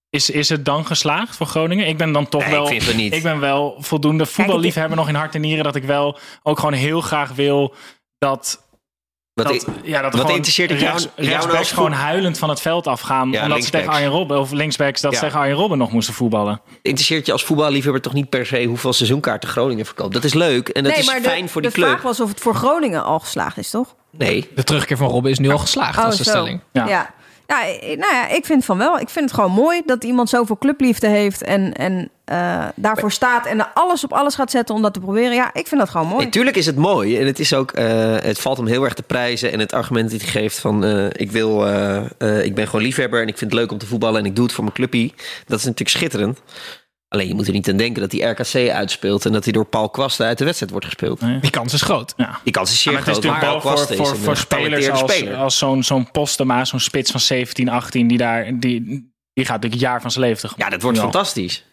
Is, 0.09 0.29
is 0.29 0.49
het 0.49 0.65
dan 0.65 0.85
geslaagd 0.85 1.35
voor 1.35 1.47
Groningen? 1.47 1.87
Ik 1.87 1.97
ben 1.97 2.11
dan 2.11 2.29
toch 2.29 2.41
Nee, 2.41 2.51
wel. 2.51 2.63
ik 2.63 2.69
vind 2.69 2.85
het 2.85 2.95
niet. 2.95 3.13
Ik 3.13 3.23
ben 3.23 3.39
wel 3.39 3.75
voldoende 3.79 4.25
voetballiefhebber 4.25 4.97
nog 4.97 5.07
in 5.07 5.15
hart 5.15 5.35
en 5.35 5.41
nieren. 5.41 5.63
Dat 5.63 5.75
ik 5.75 5.83
wel 5.83 6.19
ook 6.43 6.59
gewoon 6.59 6.73
heel 6.73 7.01
graag 7.01 7.31
wil 7.33 7.75
dat. 8.17 8.69
Wat 9.43 9.53
dat, 9.65 9.65
ja, 9.83 10.01
dat 10.01 10.11
wat 10.11 10.19
gewoon 10.21 10.35
interesseert 10.35 10.69
het 10.69 10.79
jou- 10.79 10.91
rechts, 10.91 11.03
jou 11.03 11.15
nou 11.17 11.29
rechtsbacks 11.31 11.59
als 11.59 11.71
gewoon 11.71 11.91
huilend 11.91 12.37
van 12.37 12.49
het 12.49 12.61
veld 12.61 12.87
afgaan. 12.87 13.31
Ja, 13.31 13.43
omdat 13.43 13.63
ze 13.63 13.69
tegen. 13.71 13.89
Arjen 13.91 14.09
Robben, 14.09 14.39
of 14.39 14.51
linksbacks, 14.51 15.01
dat 15.01 15.11
Ja. 15.11 15.17
ze 15.19 15.23
tegen 15.25 15.39
Arjen 15.39 15.55
Robben 15.55 15.77
nog 15.77 15.91
moesten 15.91 16.13
voetballen. 16.13 16.61
interesseert 16.81 17.25
je 17.25 17.31
als 17.31 17.43
voetballiefhebber 17.43 18.01
toch 18.01 18.13
niet 18.13 18.29
per 18.29 18.45
se 18.45 18.63
hoeveel 18.63 18.93
seizoenkaarten 18.93 19.49
Groningen 19.49 19.85
verkoopt. 19.85 20.13
Dat 20.13 20.23
is 20.23 20.33
leuk 20.33 20.69
en 20.69 20.83
dat 20.83 20.91
nee, 20.91 21.01
is 21.01 21.07
maar 21.07 21.21
fijn 21.21 21.45
de, 21.45 21.51
voor 21.51 21.61
die 21.61 21.69
de 21.69 21.75
club. 21.75 21.89
vraag 21.89 22.01
was 22.01 22.19
of 22.19 22.29
het 22.29 22.39
voor 22.39 22.55
Groningen 22.55 23.03
al 23.03 23.19
geslaagd 23.19 23.57
is, 23.57 23.69
toch? 23.69 23.95
Nee. 24.17 24.49
De 24.55 24.63
terugkeer 24.63 24.97
van 24.97 25.07
Robben 25.07 25.31
is 25.31 25.39
nu 25.39 25.49
al 25.51 25.57
geslaagd, 25.57 25.97
Oh, 25.97 26.03
was 26.05 26.17
de 26.17 26.23
zo. 26.23 26.29
stelling. 26.29 26.59
Ja. 26.71 26.87
Ja. 26.87 27.13
Ja, 27.47 27.57
nou 27.81 28.13
ja, 28.13 28.27
ik 28.29 28.45
vind 28.45 28.65
van 28.65 28.77
wel. 28.77 28.99
Ik 28.99 29.09
vind 29.09 29.25
het 29.25 29.33
gewoon 29.33 29.51
mooi 29.51 29.81
dat 29.85 30.03
iemand 30.03 30.29
zoveel 30.29 30.57
clubliefde 30.57 31.07
heeft 31.07 31.41
en, 31.43 31.73
en 31.73 32.09
eh, 32.31 32.67
daarvoor 32.75 33.11
staat 33.11 33.45
en 33.45 33.59
er 33.59 33.71
alles 33.73 34.03
op 34.03 34.13
alles 34.13 34.35
gaat 34.35 34.51
zetten 34.51 34.75
om 34.75 34.81
dat 34.81 34.93
te 34.93 34.99
proberen. 34.99 35.33
Ja, 35.33 35.49
ik 35.53 35.67
vind 35.67 35.79
dat 35.81 35.89
gewoon 35.89 36.07
mooi. 36.07 36.25
Natuurlijk 36.25 36.55
is 36.57 36.65
het 36.65 36.75
mooi 36.75 37.17
en 37.17 37.25
het 37.25 37.39
is 37.39 37.53
ook, 37.53 37.71
eh, 37.71 38.15
het 38.21 38.39
valt 38.39 38.57
hem 38.57 38.67
heel 38.67 38.83
erg 38.83 38.93
te 38.93 39.03
prijzen 39.03 39.51
en 39.51 39.59
het 39.59 39.73
argument 39.73 40.11
dat 40.11 40.21
hij 40.21 40.29
geeft 40.29 40.59
van, 40.59 40.83
eh, 40.85 41.05
ik 41.11 41.31
wil, 41.31 41.67
eh, 41.67 41.97
eh, 42.17 42.45
ik 42.45 42.55
ben 42.55 42.65
gewoon 42.65 42.81
liefhebber 42.81 43.21
en 43.21 43.27
ik 43.27 43.37
vind 43.37 43.51
het 43.51 43.59
leuk 43.59 43.71
om 43.71 43.77
te 43.77 43.85
voetballen 43.85 44.19
en 44.19 44.25
ik 44.25 44.35
doe 44.35 44.43
het 44.43 44.53
voor 44.53 44.63
mijn 44.63 44.75
clubpie. 44.75 45.13
Dat 45.45 45.59
is 45.59 45.63
natuurlijk 45.65 45.89
schitterend. 45.89 46.41
Alleen 47.07 47.27
je 47.27 47.33
moet 47.33 47.47
er 47.47 47.53
niet 47.53 47.69
aan 47.69 47.77
denken 47.77 48.01
dat 48.01 48.11
hij 48.11 48.21
RKC 48.31 48.69
uitspeelt 48.69 49.25
en 49.25 49.31
dat 49.31 49.43
hij 49.43 49.53
door 49.53 49.65
Paul 49.65 49.89
Kwasten 49.89 50.25
uit 50.25 50.37
de 50.37 50.43
wedstrijd 50.43 50.71
wordt 50.71 50.87
gespeeld. 50.87 51.19
Die 51.41 51.49
kans 51.51 51.73
is 51.73 51.81
groot. 51.81 52.13
Ja. 52.17 52.39
Die 52.43 52.53
kans 52.53 52.71
is 52.71 52.81
zeer 52.81 52.93
Maar 52.93 53.01
het 53.05 53.11
is 53.11 53.17
groot. 53.23 53.33
natuurlijk 53.33 53.63
wel 53.63 53.75
voor, 53.75 53.95
voor, 53.95 54.13
is 54.13 54.19
voor 54.19 54.29
een 54.29 54.37
spelers 54.37 54.89
als, 54.89 54.99
speler. 54.99 55.35
als 55.35 55.57
zo'n 55.57 55.83
zo'n 55.83 56.11
Postema, 56.11 56.65
zo'n 56.65 56.79
spits 56.79 57.11
van 57.11 57.19
17, 57.19 57.69
18, 57.69 58.07
die, 58.07 58.17
daar, 58.17 58.43
die, 58.59 58.83
die 59.33 59.45
gaat 59.45 59.61
natuurlijk 59.61 59.73
het 59.73 59.81
jaar 59.81 60.01
van 60.01 60.11
zijn 60.11 60.25
leven. 60.25 60.49
Ja, 60.55 60.69
dat 60.69 60.81
wordt 60.81 60.97
Ja. 60.97 61.03
fantastisch. 61.03 61.65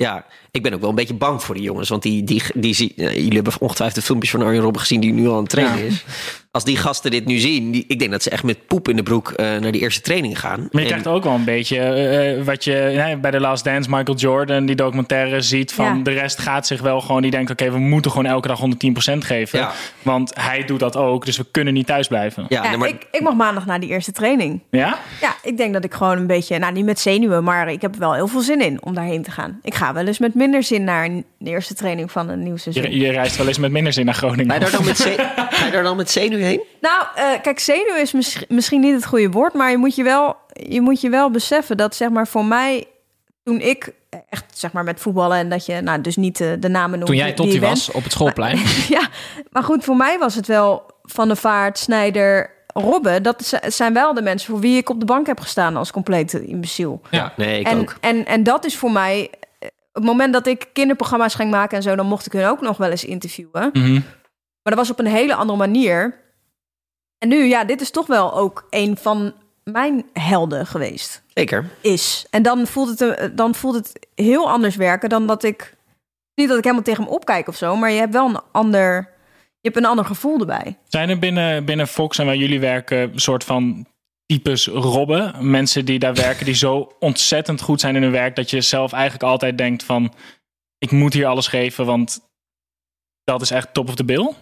Ja, 0.00 0.26
ik 0.50 0.62
ben 0.62 0.74
ook 0.74 0.80
wel 0.80 0.88
een 0.88 0.94
beetje 0.94 1.14
bang 1.14 1.42
voor 1.42 1.54
die 1.54 1.64
jongens. 1.64 1.88
Want 1.88 2.02
die, 2.02 2.24
die, 2.24 2.42
die, 2.54 2.74
zie- 2.74 2.92
ja, 2.96 3.10
jullie 3.10 3.34
hebben 3.34 3.52
ongetwijfeld 3.60 4.04
filmpjes 4.04 4.30
van 4.30 4.42
Arjen 4.42 4.62
Robben 4.62 4.80
gezien 4.80 5.00
die 5.00 5.12
nu 5.12 5.26
al 5.28 5.34
aan 5.34 5.40
het 5.40 5.48
trainen 5.50 5.78
Ja. 5.78 5.84
is. 5.84 6.04
Als 6.50 6.64
die 6.64 6.76
gasten 6.76 7.10
dit 7.10 7.24
nu 7.26 7.38
zien, 7.38 7.70
die, 7.70 7.84
ik 7.88 7.98
denk 7.98 8.10
dat 8.10 8.22
ze 8.22 8.30
echt 8.30 8.42
met 8.42 8.66
poep 8.66 8.88
in 8.88 8.96
de 8.96 9.02
broek 9.02 9.30
eh, 9.30 9.46
naar 9.46 9.72
die 9.72 9.80
eerste 9.80 10.00
training 10.00 10.40
gaan. 10.40 10.58
Maar 10.60 10.68
je 10.70 10.78
En- 10.80 10.86
krijgt 10.86 11.06
ook 11.06 11.24
wel 11.24 11.34
een 11.34 11.44
beetje 11.44 11.78
eh, 11.78 12.38
eh, 12.38 12.44
wat 12.44 12.64
je 12.64 12.92
nee, 12.96 13.16
bij 13.16 13.30
The 13.30 13.40
Last 13.40 13.64
Dance, 13.64 13.90
Michael 13.90 14.16
Jordan, 14.18 14.66
die 14.66 14.76
documentaire 14.76 15.40
ziet 15.40 15.72
van 15.72 15.96
Ja. 15.96 16.02
de 16.02 16.10
rest 16.10 16.38
gaat 16.38 16.66
zich 16.66 16.80
wel 16.80 17.00
gewoon, 17.00 17.22
die 17.22 17.30
denkt 17.30 17.50
oké, 17.50 17.70
we 17.70 17.78
moeten 17.78 18.10
gewoon 18.10 18.26
elke 18.26 18.48
dag 18.48 18.58
110% 18.60 19.24
geven. 19.24 19.58
Ja. 19.58 19.72
Want 20.02 20.32
hij 20.40 20.64
doet 20.64 20.80
dat 20.80 20.96
ook, 20.96 21.24
dus 21.24 21.36
we 21.36 21.46
kunnen 21.50 21.74
niet 21.74 21.86
thuis 21.86 22.06
blijven. 22.08 22.46
ja, 22.48 22.62
Ja, 22.62 22.68
nee, 22.68 22.78
maar, 22.78 22.88
ik, 22.88 23.06
ik 23.10 23.20
mag 23.20 23.34
maandag 23.34 23.66
naar 23.66 23.80
die 23.80 23.88
eerste 23.88 24.12
training. 24.12 24.60
Ja? 24.70 24.98
Ja, 25.20 25.34
ik 25.42 25.56
denk 25.56 25.72
dat 25.72 25.84
ik 25.84 25.94
gewoon 25.94 26.16
een 26.18 26.26
beetje, 26.26 26.58
nou 26.58 26.72
niet 26.72 26.84
met 26.84 26.98
zenuwen, 27.00 27.44
maar 27.44 27.70
ik 27.72 27.82
heb 27.82 27.94
er 27.94 28.00
wel 28.00 28.14
heel 28.14 28.28
veel 28.28 28.40
zin 28.40 28.60
in 28.60 28.82
om 28.82 28.94
daarheen 28.94 29.22
te 29.22 29.30
gaan. 29.30 29.58
Ik 29.62 29.74
ga 29.74 29.92
wel 29.92 30.06
eens 30.06 30.18
met 30.18 30.34
minder 30.34 30.62
zin 30.62 30.84
naar 30.84 31.04
een- 31.04 31.24
de 31.38 31.50
eerste 31.50 31.74
training 31.74 32.10
van 32.12 32.28
een 32.28 32.42
nieuw 32.42 32.56
seizoen. 32.56 32.82
Je, 32.90 32.98
je 32.98 33.10
reist 33.10 33.36
wel 33.36 33.46
eens 33.48 33.58
met 33.58 33.70
minder 33.70 33.92
zin 33.92 34.04
naar 34.04 34.14
Groningen. 34.14 34.46
ga, 34.48 34.54
je 34.54 34.60
daar 34.60 34.70
dan 34.70 34.84
met 34.84 34.96
ze- 36.10 36.36
zenuw 36.38 36.48
heen? 36.50 36.62
Nou, 36.80 37.04
eh, 37.14 37.40
kijk, 37.42 37.58
zenuw 37.58 37.94
is 37.94 38.12
mis- 38.12 38.44
misschien 38.48 38.80
niet 38.80 38.94
het 38.94 39.06
goede 39.06 39.30
woord, 39.30 39.54
maar 39.54 39.70
je 39.70 39.76
moet 39.76 39.94
je 39.94 40.02
wel, 40.02 40.36
je 40.52 40.80
moet 40.80 41.00
je 41.00 41.08
wel 41.08 41.30
beseffen 41.30 41.76
dat 41.76 41.94
zeg 41.94 42.08
maar 42.08 42.26
voor 42.28 42.44
mij, 42.44 42.84
toen 43.42 43.60
ik 43.60 43.92
echt 44.28 44.44
zeg 44.58 44.72
maar 44.72 44.84
met 44.84 45.00
voetballen 45.00 45.38
en 45.38 45.48
dat 45.48 45.66
je, 45.66 45.80
nou 45.80 46.00
dus 46.00 46.16
niet 46.16 46.40
eh, 46.40 46.48
de 46.58 46.68
namen 46.68 46.90
noemt 46.90 47.06
Toen 47.06 47.16
jij 47.16 47.34
die 47.34 47.52
je 47.52 47.58
bent. 47.58 47.72
was 47.72 47.90
op 47.90 48.02
het 48.02 48.12
schoolplein. 48.12 48.58
ja, 48.96 49.08
maar 49.50 49.62
goed, 49.62 49.84
voor 49.84 49.96
mij 49.96 50.18
was 50.18 50.34
het 50.34 50.46
wel 50.46 50.86
Van 51.02 51.28
de 51.28 51.36
Vaart, 51.36 51.78
Snijder, 51.78 52.50
Robben. 52.74 53.22
Dat 53.22 53.60
zijn 53.66 53.92
wel 53.92 54.14
de 54.14 54.22
mensen 54.22 54.50
voor 54.50 54.60
wie 54.60 54.76
ik 54.76 54.88
op 54.90 55.00
de 55.00 55.06
bank 55.06 55.26
heb 55.26 55.40
gestaan 55.40 55.76
als 55.76 55.90
complete 55.90 56.46
imbeciel. 56.46 57.00
Ja. 57.10 57.32
Nee, 57.36 57.60
ik 57.60 57.66
en, 57.66 57.78
ook. 57.80 57.94
En, 58.00 58.26
en 58.26 58.42
dat 58.42 58.64
is 58.64 58.76
voor 58.76 58.92
mij... 58.92 59.30
eh, 59.58 59.68
Op 59.68 59.94
het 59.94 60.04
moment 60.04 60.32
dat 60.32 60.46
ik 60.46 60.66
kinderprogramma's 60.72 61.34
ging 61.34 61.50
maken 61.50 61.76
en 61.76 61.82
zo... 61.82 61.94
dan 61.96 62.06
mocht 62.06 62.26
ik 62.26 62.32
hun 62.32 62.46
ook 62.46 62.60
nog 62.60 62.76
wel 62.76 62.90
eens 62.90 63.04
interviewen. 63.04 63.70
Mhm. 63.72 63.92
Maar 64.62 64.76
dat 64.76 64.86
was 64.86 64.90
op 64.90 64.98
een 64.98 65.12
hele 65.12 65.34
andere 65.34 65.58
manier. 65.58 66.14
En 67.18 67.28
nu, 67.28 67.44
ja, 67.44 67.64
dit 67.64 67.80
is 67.80 67.90
toch 67.90 68.06
wel 68.06 68.34
ook 68.34 68.66
een 68.70 68.96
van 68.96 69.32
mijn 69.64 70.04
helden 70.12 70.66
geweest. 70.66 71.22
Zeker. 71.34 71.70
Is. 71.80 72.26
En 72.30 72.42
dan 72.42 72.66
voelt 72.66 72.88
het, 72.88 73.00
eh, 73.00 73.28
dan 73.32 73.54
voelt 73.54 73.74
het 73.74 74.06
heel 74.14 74.50
anders 74.50 74.76
werken 74.76 75.08
dan 75.08 75.26
dat 75.26 75.42
ik... 75.42 75.76
Niet 76.34 76.48
dat 76.48 76.58
ik 76.58 76.64
helemaal 76.64 76.84
tegen 76.84 77.04
hem 77.04 77.12
opkijk 77.12 77.48
of 77.48 77.56
zo... 77.56 77.76
maar 77.76 77.90
je 77.90 77.98
hebt 77.98 78.12
wel 78.12 78.28
een 78.28 78.40
ander... 78.52 79.16
Je 79.60 79.68
hebt 79.68 79.76
een 79.76 79.90
ander 79.90 80.04
gevoel 80.04 80.40
erbij. 80.40 80.78
Zijn 80.88 81.08
er 81.08 81.18
binnen, 81.18 81.64
binnen 81.64 81.88
Fox 81.88 82.18
en 82.18 82.26
waar 82.26 82.36
jullie 82.36 82.60
werken 82.60 82.98
een 82.98 83.18
soort 83.18 83.44
van 83.44 83.86
types 84.26 84.66
Robben? 84.66 85.50
Mensen 85.50 85.84
die 85.84 85.98
daar 85.98 86.14
werken 86.14 86.44
die 86.44 86.54
zo 86.54 86.92
ontzettend 86.98 87.60
goed 87.60 87.80
zijn 87.80 87.96
in 87.96 88.02
hun 88.02 88.10
werk 88.10 88.36
dat 88.36 88.50
je 88.50 88.60
zelf 88.60 88.92
eigenlijk 88.92 89.22
altijd 89.22 89.58
denkt 89.58 89.82
van 89.82 90.14
ik 90.78 90.90
moet 90.90 91.12
hier 91.12 91.26
alles 91.26 91.46
geven, 91.46 91.86
want 91.86 92.20
dat 93.24 93.42
is 93.42 93.50
echt 93.50 93.74
top 93.74 93.88
of 93.88 93.94
the 93.94 94.04
bill. 94.04 94.34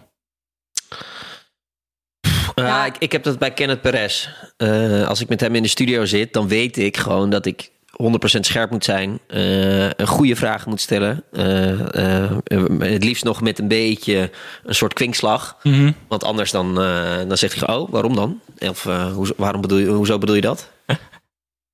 Uh, 2.59 2.65
Ja. 2.65 2.85
ik, 2.85 2.95
ik 2.99 3.11
heb 3.11 3.23
dat 3.23 3.39
bij 3.39 3.51
Kenneth 3.51 3.81
Perez. 3.81 4.27
Uh, 4.57 5.07
als 5.07 5.21
ik 5.21 5.29
met 5.29 5.39
hem 5.41 5.55
in 5.55 5.63
de 5.63 5.69
studio 5.69 6.05
zit, 6.05 6.33
dan 6.33 6.47
weet 6.47 6.77
ik 6.77 6.97
gewoon 6.97 7.29
dat 7.29 7.45
ik 7.45 7.69
100% 8.03 8.39
scherp 8.39 8.71
moet 8.71 8.83
zijn, 8.83 9.19
eh, 9.27 9.89
een 9.89 10.07
goede 10.07 10.35
vraag 10.35 10.65
moet 10.65 10.81
stellen. 10.81 11.23
eh, 11.31 12.23
eh, 12.25 12.31
het 12.79 13.03
liefst 13.03 13.23
nog 13.23 13.41
met 13.41 13.59
een 13.59 13.67
beetje 13.67 14.31
een 14.63 14.75
soort 14.75 14.93
kwinkslag. 14.93 15.57
Mhm. 15.63 15.91
Want 16.07 16.23
anders 16.23 16.51
dan, 16.51 16.81
eh, 16.81 17.17
dan 17.27 17.37
zegt 17.37 17.59
hij, 17.65 17.75
oh, 17.75 17.89
waarom 17.91 18.15
dan? 18.15 18.39
Of 18.59 18.85
eh, 18.85 19.11
hoezo, 19.13 19.33
waarom 19.37 19.61
bedoel 19.61 19.77
je, 19.77 19.87
hoezo 19.87 20.17
bedoel 20.17 20.35
je 20.35 20.41
dat? 20.41 20.69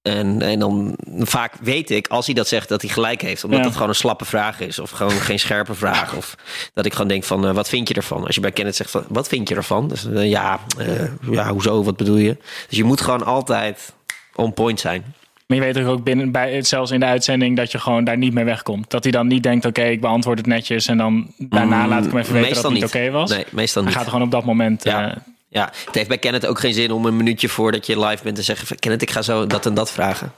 En, 0.03 0.41
en 0.41 0.59
dan 0.59 0.95
vaak 1.19 1.53
weet 1.61 1.89
ik, 1.89 2.07
als 2.07 2.25
hij 2.25 2.35
dat 2.35 2.47
zegt, 2.47 2.69
dat 2.69 2.81
hij 2.81 2.89
gelijk 2.91 3.21
heeft. 3.21 3.43
Omdat 3.43 3.59
Ja. 3.59 3.65
het 3.65 3.73
gewoon 3.73 3.89
een 3.89 3.95
slappe 3.95 4.25
vraag 4.25 4.59
is. 4.59 4.79
Of 4.79 4.89
gewoon 4.89 5.11
geen 5.11 5.39
scherpe 5.39 5.73
vraag. 5.73 6.15
Of 6.15 6.35
dat 6.73 6.85
ik 6.85 6.91
gewoon 6.91 7.07
denk 7.07 7.23
van, 7.23 7.47
eh, 7.47 7.53
wat 7.53 7.69
vind 7.69 7.87
je 7.87 7.93
ervan? 7.93 8.25
Als 8.25 8.35
je 8.35 8.41
bij 8.41 8.51
Kenneth 8.51 8.75
zegt 8.75 8.91
van, 8.91 9.03
wat 9.07 9.27
vind 9.27 9.49
je 9.49 9.55
ervan? 9.55 9.87
Dus 9.87 10.07
eh, 10.09 10.29
ja, 10.29 10.59
eh, 10.77 10.87
ja, 11.31 11.49
hoezo, 11.49 11.83
wat 11.83 11.97
bedoel 11.97 12.17
je? 12.17 12.37
Dus 12.69 12.77
je 12.77 12.83
moet 12.83 13.01
gewoon 13.01 13.25
altijd 13.25 13.93
on 14.35 14.53
point 14.53 14.79
zijn. 14.79 15.03
Maar 15.47 15.57
je 15.57 15.63
weet 15.63 15.73
toch 15.73 15.85
ook 15.93 16.03
binnen, 16.03 16.31
bij, 16.31 16.61
zelfs 16.61 16.91
in 16.91 16.99
de 16.99 17.05
uitzending 17.05 17.57
dat 17.57 17.71
je 17.71 17.79
gewoon 17.79 18.03
daar 18.03 18.17
niet 18.17 18.33
mee 18.33 18.43
wegkomt. 18.45 18.89
Dat 18.89 19.03
hij 19.03 19.11
dan 19.11 19.27
niet 19.27 19.43
denkt, 19.43 19.65
oké, 19.65 19.83
ik 19.83 20.01
beantwoord 20.01 20.37
het 20.37 20.47
netjes. 20.47 20.87
En 20.87 20.97
dan 20.97 21.27
daarna 21.37 21.87
laat 21.87 22.05
ik 22.05 22.11
hem 22.11 22.19
even 22.19 22.33
weten 22.33 22.53
dat 22.53 22.63
het 22.63 22.73
niet 22.73 22.83
oké 22.83 23.11
was. 23.11 23.29
Nee, 23.29 23.45
meestal 23.51 23.81
Hij 23.83 23.91
niet. 23.91 23.99
gaat 24.01 24.09
gewoon 24.09 24.25
op 24.25 24.31
dat 24.31 24.45
moment... 24.45 24.83
Ja. 24.83 25.17
Ja, 25.53 25.71
het 25.85 25.95
heeft 25.95 26.07
bij 26.07 26.17
Kenneth 26.17 26.45
ook 26.45 26.59
geen 26.59 26.73
zin 26.73 26.91
om 26.91 27.05
een 27.05 27.17
minuutje 27.17 27.49
voordat 27.49 27.85
je 27.85 27.99
live 27.99 28.23
bent 28.23 28.35
te 28.35 28.41
zeggen: 28.41 28.67
van, 28.67 28.77
Kenneth, 28.77 29.01
ik 29.01 29.11
ga 29.11 29.21
zo 29.21 29.47
dat 29.47 29.65
en 29.65 29.73
dat 29.73 29.91
vragen. 29.91 30.33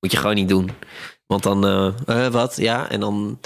Moet 0.00 0.12
je 0.12 0.18
gewoon 0.18 0.34
niet 0.34 0.48
doen. 0.48 0.70
Want 1.26 1.42
dan, 1.42 1.66
eh, 1.66 2.26
eh, 2.26 2.32
wat? 2.32 2.56
Ja, 2.56 2.88
en 2.90 3.00
dan, 3.00 3.40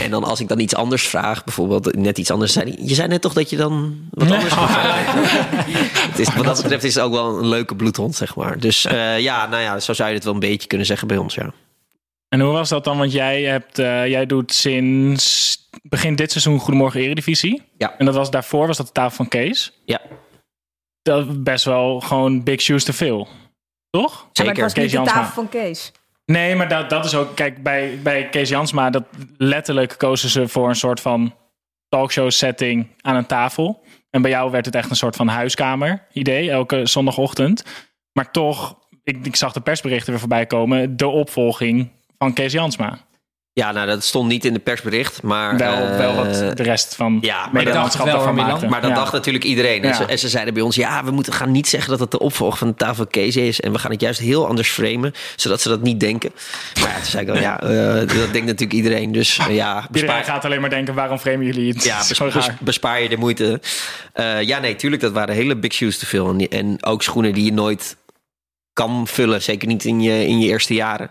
en 0.00 0.10
dan 0.10 0.24
als 0.24 0.40
ik 0.40 0.48
dan 0.48 0.58
iets 0.58 0.74
anders 0.74 1.08
vraag, 1.08 1.44
bijvoorbeeld 1.44 1.94
net 1.94 2.18
iets 2.18 2.30
anders, 2.30 2.52
zei 2.52 2.76
je 2.78 2.94
zei 2.94 3.08
net 3.08 3.20
toch 3.20 3.32
dat 3.32 3.50
je 3.50 3.56
dan 3.56 3.96
wat 4.10 4.30
anders 4.30 4.54
vragen? 4.62 5.20
het 6.10 6.18
is, 6.18 6.34
wat 6.34 6.44
dat 6.44 6.62
betreft 6.62 6.84
is 6.84 6.94
het 6.94 7.04
ook 7.04 7.12
wel 7.12 7.38
een 7.38 7.48
leuke 7.48 7.76
bloedhond, 7.76 8.14
zeg 8.14 8.36
maar. 8.36 8.58
Dus 8.58 8.84
eh, 8.84 9.20
ja, 9.20 9.46
nou 9.46 9.62
ja, 9.62 9.80
zo 9.80 9.92
zou 9.92 10.08
je 10.08 10.14
het 10.14 10.24
wel 10.24 10.34
een 10.34 10.40
beetje 10.40 10.68
kunnen 10.68 10.86
zeggen 10.86 11.08
bij 11.08 11.16
ons, 11.16 11.34
ja. 11.34 11.52
En 12.28 12.40
hoe 12.40 12.52
was 12.52 12.68
dat 12.68 12.84
dan? 12.84 12.98
Want 12.98 13.12
jij, 13.12 13.42
hebt, 13.42 13.76
jij 13.76 14.26
doet 14.26 14.52
sinds 14.52 15.54
begin 15.82 16.16
dit 16.16 16.30
seizoen 16.30 16.58
Goedemorgen 16.58 17.00
Eredivisie. 17.00 17.62
Ja. 17.78 17.94
En 17.98 18.06
dat 18.06 18.14
was 18.14 18.30
daarvoor 18.30 18.66
was 18.66 18.76
dat 18.76 18.86
de 18.86 18.92
tafel 18.92 19.16
van 19.16 19.28
Kees. 19.28 19.72
Ja, 19.84 20.00
Dat 21.06 21.44
best 21.44 21.64
wel 21.64 22.00
gewoon 22.00 22.42
big 22.42 22.60
shoes 22.60 22.84
te 22.84 22.92
veel. 22.92 23.28
Toch? 23.90 24.28
Ja, 24.32 24.44
maar 24.44 24.54
het 24.54 24.62
was 24.62 24.74
niet 24.74 24.90
de 24.90 25.02
tafel 25.02 25.32
van 25.32 25.48
Kees. 25.48 25.92
Nee, 26.24 26.56
maar 26.56 26.68
dat, 26.68 26.90
dat 26.90 27.04
is 27.04 27.14
ook... 27.14 27.34
Kijk, 27.36 27.62
bij, 27.62 27.98
bij 28.02 28.28
Kees 28.28 28.48
Jansma, 28.48 28.90
dat 28.90 29.04
letterlijk 29.36 29.94
kozen 29.98 30.28
ze 30.28 30.48
voor 30.48 30.68
een 30.68 30.76
soort 30.76 31.00
van 31.00 31.34
talkshow 31.88 32.30
setting 32.30 32.86
aan 33.00 33.16
een 33.16 33.26
tafel. 33.26 33.82
En 34.10 34.22
bij 34.22 34.30
jou 34.30 34.50
werd 34.50 34.66
het 34.66 34.74
echt 34.74 34.90
een 34.90 34.96
soort 34.96 35.16
van 35.16 35.28
huiskamer 35.28 36.06
idee, 36.12 36.50
elke 36.50 36.86
zondagochtend. 36.86 37.64
Maar 38.12 38.30
toch, 38.30 38.78
ik, 39.02 39.26
ik 39.26 39.36
zag 39.36 39.52
de 39.52 39.60
persberichten 39.60 40.10
weer 40.10 40.20
voorbij 40.20 40.46
komen, 40.46 40.96
de 40.96 41.08
opvolging 41.08 41.90
van 42.18 42.32
Kees 42.32 42.52
Jansma. 42.52 42.98
Ja 43.60 43.72
nou, 43.72 43.86
dat 43.86 44.04
stond 44.04 44.28
niet 44.28 44.44
in 44.44 44.52
de 44.52 44.58
persbericht, 44.58 45.22
maar... 45.22 45.56
Wel, 45.56 45.72
eh, 45.74 45.96
wel 45.96 46.14
wat 46.14 46.56
de 46.56 46.62
rest 46.62 46.94
van 46.94 47.18
ja, 47.20 47.48
maar 47.52 47.64
dat- 47.64 47.96
wel, 47.96 48.32
Milan. 48.32 48.34
maakte. 48.34 48.66
Maar 48.66 48.80
dat 48.80 48.90
Ja. 48.90 48.96
dacht 48.96 49.12
natuurlijk 49.12 49.44
iedereen. 49.44 49.82
En, 49.82 49.88
Ja. 49.88 49.94
ze, 49.94 50.04
en 50.04 50.18
ze 50.18 50.28
zeiden 50.28 50.54
bij 50.54 50.62
ons, 50.62 50.76
ja, 50.76 51.04
we 51.04 51.10
moeten 51.10 51.32
gaan 51.32 51.50
niet 51.50 51.68
zeggen 51.68 51.90
dat 51.90 52.00
het 52.00 52.10
de 52.10 52.18
opvolger 52.18 52.58
van 52.58 52.68
de 52.68 52.74
tafel 52.74 53.06
Kees 53.06 53.36
is. 53.36 53.60
En 53.60 53.72
we 53.72 53.78
gaan 53.78 53.90
het 53.90 54.00
juist 54.00 54.20
heel 54.20 54.46
anders 54.46 54.68
framen, 54.70 55.12
zodat 55.36 55.60
ze 55.60 55.68
dat 55.68 55.82
niet 55.82 56.00
denken. 56.00 56.30
Maar 56.80 56.88
ja, 56.88 56.94
toen 56.94 57.04
zei 57.04 57.22
ik 57.26 57.28
dan, 57.32 57.40
ja, 57.40 57.60
eh, 57.62 57.94
dat 57.94 58.08
denkt 58.08 58.32
natuurlijk 58.46 58.72
iedereen. 58.72 59.12
Dus 59.12 59.38
eh, 59.38 59.54
ja, 59.54 59.74
Iedereen 59.74 59.86
bespaar, 59.90 60.24
gaat 60.24 60.44
alleen 60.44 60.60
maar 60.60 60.70
denken, 60.70 60.94
waarom 60.94 61.18
framen 61.18 61.46
jullie 61.46 61.72
het? 61.72 61.84
ja, 61.84 62.02
Zo 62.14 62.24
bes- 62.24 62.34
bes- 62.34 62.46
raar. 62.46 62.56
bespaar 62.60 63.02
je 63.02 63.08
de 63.08 63.16
moeite. 63.16 63.60
Eh, 64.12 64.42
ja, 64.42 64.58
nee, 64.58 64.76
tuurlijk, 64.76 65.02
dat 65.02 65.12
waren 65.12 65.34
hele 65.34 65.56
big 65.56 65.72
shoes 65.72 65.98
te 65.98 66.06
veel. 66.06 66.28
En, 66.28 66.48
en 66.48 66.84
ook 66.84 67.02
schoenen 67.02 67.34
die 67.34 67.44
je 67.44 67.52
nooit 67.52 67.96
kan 68.72 69.06
vullen. 69.06 69.42
Zeker 69.42 69.68
niet 69.68 69.84
in 69.84 70.00
je, 70.00 70.26
in 70.26 70.38
je 70.40 70.46
eerste 70.48 70.74
jaren. 70.74 71.10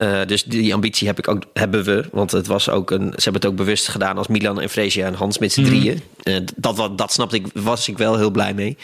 Eh, 0.00 0.20
dus 0.26 0.42
die 0.44 0.74
ambitie 0.74 1.06
heb 1.06 1.18
ik 1.18 1.28
ook, 1.28 1.42
hebben 1.52 1.84
we. 1.84 2.04
Want 2.12 2.30
het 2.30 2.46
was 2.46 2.68
ook 2.68 2.90
een, 2.90 3.06
ze 3.16 3.22
hebben 3.22 3.42
het 3.42 3.46
ook 3.46 3.56
bewust 3.56 3.88
gedaan 3.88 4.18
als 4.18 4.26
Milan 4.26 4.60
en 4.60 4.68
Fresia 4.68 5.06
en 5.06 5.14
Hans 5.14 5.38
met 5.38 5.52
z'n 5.52 5.60
Mhm. 5.60 5.70
drieën. 5.70 6.02
Eh, 6.22 6.36
dat, 6.56 6.90
dat 6.98 7.12
snapte 7.12 7.36
ik, 7.36 7.46
was 7.54 7.88
ik 7.88 7.98
wel 7.98 8.16
heel 8.16 8.30
blij 8.30 8.54
mee. 8.54 8.76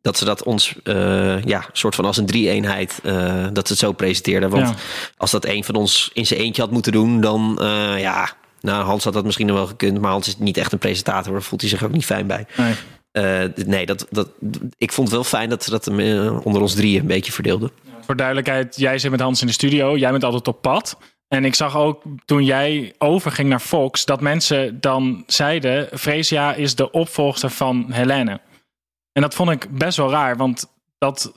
Dat 0.00 0.18
ze 0.18 0.24
dat 0.24 0.42
ons, 0.42 0.74
eh, 0.82 1.42
ja, 1.44 1.64
soort 1.72 1.94
van 1.94 2.04
als 2.04 2.16
een 2.16 2.26
drie-eenheid, 2.26 3.00
dat 3.52 3.66
ze 3.66 3.72
het 3.72 3.78
zo 3.78 3.92
presenteerden. 3.92 4.50
Want 4.50 4.68
Ja. 4.68 4.74
als 5.16 5.30
dat 5.30 5.44
een 5.46 5.64
van 5.64 5.74
ons 5.74 6.10
in 6.12 6.26
zijn 6.26 6.40
eentje 6.40 6.62
had 6.62 6.70
moeten 6.70 6.92
doen, 6.92 7.20
dan 7.20 7.56
ja. 7.98 8.30
Nou, 8.60 8.84
Hans 8.84 9.04
had 9.04 9.12
dat 9.12 9.24
misschien 9.24 9.46
nog 9.46 9.56
wel 9.56 9.66
gekund, 9.66 10.00
maar 10.00 10.10
Hans 10.10 10.28
is 10.28 10.38
niet 10.38 10.56
echt 10.56 10.72
een 10.72 10.78
presentator. 10.78 11.32
Daar 11.32 11.42
voelt 11.42 11.60
hij 11.60 11.70
zich 11.70 11.84
ook 11.84 11.92
niet 11.92 12.04
fijn 12.04 12.26
bij. 12.26 12.46
Nee. 12.56 12.74
Nee, 13.66 13.86
dat, 13.86 14.06
dat, 14.10 14.28
ik 14.78 14.92
vond 14.92 15.08
het 15.08 15.16
wel 15.16 15.26
fijn 15.26 15.48
dat 15.48 15.64
ze 15.64 15.70
dat 15.70 15.88
onder 16.44 16.62
ons 16.62 16.74
drieën 16.74 17.00
een 17.00 17.06
beetje 17.06 17.32
verdeelden. 17.32 17.70
Voor 18.08 18.16
duidelijkheid, 18.16 18.76
jij 18.76 18.98
zit 18.98 19.10
met 19.10 19.20
Hans 19.20 19.40
in 19.40 19.46
de 19.46 19.52
studio. 19.52 19.96
Jij 19.96 20.10
bent 20.10 20.24
altijd 20.24 20.48
op 20.48 20.62
pad. 20.62 20.98
En 21.28 21.44
ik 21.44 21.54
zag 21.54 21.76
ook 21.76 22.02
toen 22.24 22.44
jij 22.44 22.94
overging 22.98 23.48
naar 23.48 23.60
Fox... 23.60 24.04
dat 24.04 24.20
mensen 24.20 24.80
dan 24.80 25.24
zeiden... 25.26 25.98
Freesia 25.98 26.54
is 26.54 26.74
de 26.74 26.90
opvolgster 26.90 27.50
van 27.50 27.86
Helene. 27.90 28.40
En 29.12 29.22
dat 29.22 29.34
vond 29.34 29.50
ik 29.50 29.78
best 29.78 29.96
wel 29.96 30.10
raar. 30.10 30.36
Want 30.36 30.72
dat 30.98 31.32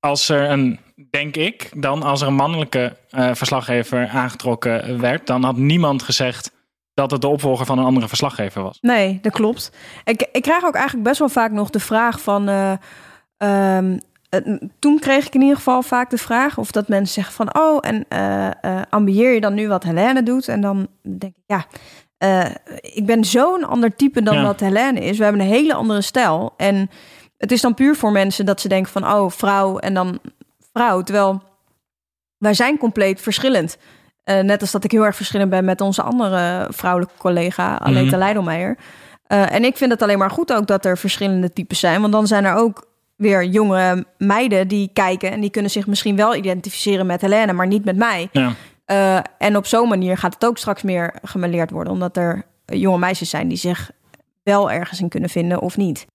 als 0.00 0.28
er 0.28 0.50
een... 0.50 0.80
Denk 1.10 1.36
ik, 1.36 1.70
dan 1.76 2.02
als 2.02 2.20
er 2.20 2.26
een 2.26 2.34
mannelijke 2.34 2.96
eh, 3.10 3.34
verslaggever 3.34 4.08
aangetrokken 4.08 5.00
werd... 5.00 5.26
dan 5.26 5.44
had 5.44 5.56
niemand 5.56 6.02
gezegd 6.02 6.52
dat 6.92 7.10
het 7.10 7.20
de 7.20 7.28
opvolger 7.28 7.66
van 7.66 7.78
een 7.78 7.84
andere 7.84 8.08
verslaggever 8.08 8.62
was. 8.62 8.78
Nee, 8.80 9.18
dat 9.22 9.32
klopt. 9.32 9.72
Ik, 10.04 10.28
ik 10.32 10.42
krijg 10.42 10.64
ook 10.64 10.74
eigenlijk 10.74 11.08
best 11.08 11.18
wel 11.18 11.28
vaak 11.28 11.50
nog 11.50 11.70
de 11.70 11.80
vraag 11.80 12.20
van... 12.20 12.48
eh, 12.48 12.72
ehm, 13.36 13.92
eh, 13.92 13.98
toen 14.78 14.98
kreeg 14.98 15.26
ik 15.26 15.34
in 15.34 15.40
ieder 15.40 15.56
geval 15.56 15.82
vaak 15.82 16.10
de 16.10 16.18
vraag 16.18 16.58
of 16.58 16.70
dat 16.70 16.88
mensen 16.88 17.14
zeggen 17.14 17.34
van... 17.34 17.62
oh, 17.62 17.78
en 17.80 18.04
eh, 18.08 18.46
eh, 18.46 18.82
ambieer 18.90 19.32
je 19.32 19.40
dan 19.40 19.54
nu 19.54 19.68
wat 19.68 19.82
Helene 19.84 20.22
doet? 20.22 20.48
En 20.48 20.60
dan 20.60 20.88
denk 21.02 21.34
ik, 21.36 21.42
ja, 21.46 21.66
eh, 22.18 22.50
ik 22.80 23.06
ben 23.06 23.24
zo'n 23.24 23.64
ander 23.64 23.96
type 23.96 24.22
dan 24.22 24.34
Ja. 24.34 24.42
dat 24.42 24.60
Helene 24.60 25.00
is. 25.00 25.16
We 25.18 25.24
hebben 25.24 25.42
een 25.42 25.46
hele 25.46 25.74
andere 25.74 26.02
stijl. 26.02 26.54
En 26.56 26.90
het 27.38 27.52
is 27.52 27.60
dan 27.60 27.74
puur 27.74 27.96
voor 27.96 28.12
mensen 28.12 28.46
dat 28.46 28.60
ze 28.60 28.68
denken 28.68 28.92
van... 28.92 29.04
oh, 29.12 29.30
vrouw 29.30 29.78
en 29.78 29.94
dan 29.94 30.18
vrouw. 30.72 31.02
Terwijl 31.02 31.42
wij 32.38 32.54
zijn 32.54 32.78
compleet 32.78 33.20
verschillend. 33.20 33.76
Eh, 34.24 34.40
net 34.40 34.60
als 34.60 34.70
dat 34.70 34.84
ik 34.84 34.90
heel 34.90 35.04
erg 35.04 35.16
verschillend 35.16 35.50
ben 35.50 35.64
met 35.64 35.80
onze 35.80 36.02
andere 36.02 36.66
vrouwelijke 36.70 37.14
collega, 37.18 37.78
Aleta 37.78 38.04
Mhm. 38.04 38.16
Leidelmeijer. 38.16 38.76
Eh, 39.26 39.52
en 39.52 39.64
ik 39.64 39.76
vind 39.76 39.90
het 39.90 40.02
alleen 40.02 40.18
maar 40.18 40.30
goed 40.30 40.52
ook 40.52 40.66
dat 40.66 40.84
er 40.84 40.98
verschillende 40.98 41.52
types 41.52 41.78
zijn. 41.80 42.00
Want 42.00 42.12
dan 42.12 42.26
zijn 42.26 42.44
er 42.44 42.54
ook 42.54 42.86
weer 43.16 43.44
jonge 43.44 44.04
meiden 44.18 44.68
die 44.68 44.90
kijken... 44.92 45.30
en 45.30 45.40
die 45.40 45.50
kunnen 45.50 45.70
zich 45.70 45.86
misschien 45.86 46.16
wel 46.16 46.34
identificeren 46.34 47.06
met 47.06 47.20
Helene, 47.20 47.52
maar 47.52 47.66
niet 47.66 47.84
met 47.84 47.96
mij. 47.96 48.28
Ja. 48.32 48.54
Eh, 48.84 49.18
en 49.38 49.56
op 49.56 49.66
zo'n 49.66 49.88
manier 49.88 50.18
gaat 50.18 50.34
het 50.34 50.44
ook 50.44 50.58
straks 50.58 50.82
meer 50.82 51.14
gemeleerd 51.22 51.70
worden... 51.70 51.92
omdat 51.92 52.16
er 52.16 52.46
eh, 52.64 52.80
jonge 52.80 52.98
meisjes 52.98 53.30
zijn 53.30 53.48
die 53.48 53.58
zich 53.58 53.90
wel 54.42 54.70
ergens 54.70 55.00
in 55.00 55.08
kunnen 55.08 55.30
vinden 55.30 55.60
of 55.60 55.76
niet. 55.76 56.06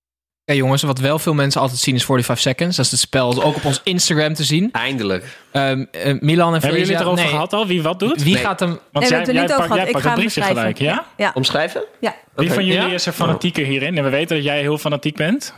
Ja, 0.44 0.56
jongens, 0.56 0.82
wat 0.82 1.00
wel 1.00 1.20
veel 1.20 1.34
mensen 1.34 1.62
altijd 1.62 1.80
zien 1.80 1.96
is 1.96 2.06
45 2.06 2.44
Seconds. 2.52 2.76
Dat 2.76 2.86
is 2.86 2.92
het 2.92 3.00
spel, 3.00 3.30
is 3.32 3.40
ook 3.40 3.56
op 3.56 3.66
ons 3.66 3.82
Instagram 3.84 4.34
te 4.34 4.44
zien. 4.44 4.72
Eindelijk. 4.72 5.40
Ehm, 5.52 5.86
eh, 5.92 6.20
Milan 6.20 6.54
en 6.54 6.62
Hebben 6.62 6.80
jullie 6.80 6.94
het 6.96 7.04
erover 7.04 7.24
nee, 7.24 7.32
gehad 7.32 7.54
al? 7.54 7.68
Wie 7.68 7.82
wat 7.82 8.00
doet? 8.00 8.24
Wie 8.24 8.34
Nee. 8.34 8.44
gaat 8.44 8.60
hem... 8.60 8.70
Want 8.70 8.82
Nee, 8.92 9.04
we 9.04 9.08
jij, 9.10 9.18
hebben 9.18 9.36
het 9.36 9.36
er 9.36 9.42
niet 9.42 9.52
over 9.52 9.64
Ik 9.64 9.98
ga 9.98 10.14
een 10.16 10.30
hem 10.30 10.56
gelijk, 10.56 10.78
ja? 10.78 11.06
Ja, 11.18 11.32
Omschrijven? 11.34 11.84
ja. 12.00 12.16
Wie 12.36 12.46
Oké. 12.46 12.54
van 12.54 12.66
jullie 12.66 12.88
Ja? 12.88 12.94
is 12.94 13.06
er 13.06 13.14
fanatieker 13.14 13.66
hierin? 13.66 13.98
En 13.98 14.04
we 14.04 14.10
weten 14.10 14.36
dat 14.36 14.46
jij 14.46 14.60
heel 14.62 14.78
fanatiek 14.78 15.16
bent. 15.16 15.54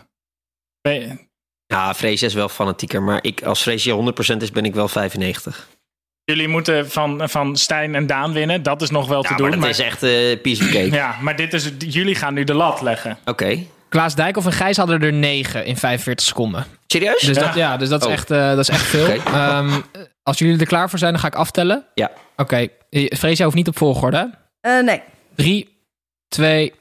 Ben 0.82 0.94
je- 0.94 1.30
Ja, 1.72 1.94
Freesia 1.94 2.28
is 2.28 2.34
wel 2.34 2.50
fanatieker, 2.50 3.02
maar 3.04 3.20
ik, 3.22 3.44
als 3.44 3.62
Freesia 3.62 3.96
100% 4.34 4.38
is, 4.38 4.52
ben 4.52 4.66
ik 4.66 4.74
wel 4.74 4.88
95. 4.88 5.68
Jullie 6.24 6.48
moeten 6.48 6.92
van, 6.92 7.30
van 7.30 7.56
Stijn 7.58 7.96
en 7.96 8.08
Daan 8.08 8.34
winnen. 8.34 8.64
Dat 8.64 8.82
is 8.82 8.90
nog 8.90 9.08
wel 9.08 9.22
Ja, 9.24 9.36
te 9.36 9.42
maar 9.42 9.52
doen. 9.52 9.60
dat 9.60 9.70
is 9.70 9.80
echt 9.80 10.04
eh 10.04 10.42
piece 10.42 10.64
of 10.64 10.70
cake. 10.72 10.92
ja, 10.92 11.16
maar 11.22 11.36
dit 11.36 11.54
is, 11.54 11.72
jullie 11.78 12.16
gaan 12.16 12.34
nu 12.34 12.44
de 12.44 12.54
lat 12.54 12.82
leggen. 12.82 13.18
Oké. 13.26 13.60
Klaas 13.90 14.16
Dijkhoff 14.16 14.46
en 14.46 14.52
Gijs 14.54 14.78
hadden 14.78 15.02
er 15.02 15.14
9 15.14 15.66
in 15.66 15.78
45 15.78 16.26
seconden. 16.28 16.66
Serieus? 16.88 17.22
Dus, 17.22 17.36
Ja. 17.38 17.44
Dat, 17.46 17.56
ja, 17.56 17.78
dus 17.78 17.90
dat, 17.90 18.02
is 18.02 18.08
Oh. 18.08 18.14
echt, 18.14 18.32
eh, 18.32 18.50
dat 18.50 18.60
is 18.60 18.70
echt 18.70 18.86
veel. 18.86 19.08
Ehm, 19.26 19.82
als 20.24 20.38
jullie 20.40 20.60
er 20.60 20.66
klaar 20.66 20.90
voor 20.90 21.00
zijn, 21.00 21.12
dan 21.12 21.22
ga 21.22 21.28
ik 21.28 21.36
aftellen. 21.36 21.86
Ja. 21.94 22.12
Oké, 22.38 22.42
okay. 22.42 22.70
Freesia 23.18 23.44
hoeft 23.44 23.56
niet 23.58 23.68
op 23.68 23.78
volgorde. 23.78 24.18
hè? 24.62 24.78
Eh, 24.78 24.84
nee, 24.86 25.02
3, 25.36 25.78
2, 26.28 26.74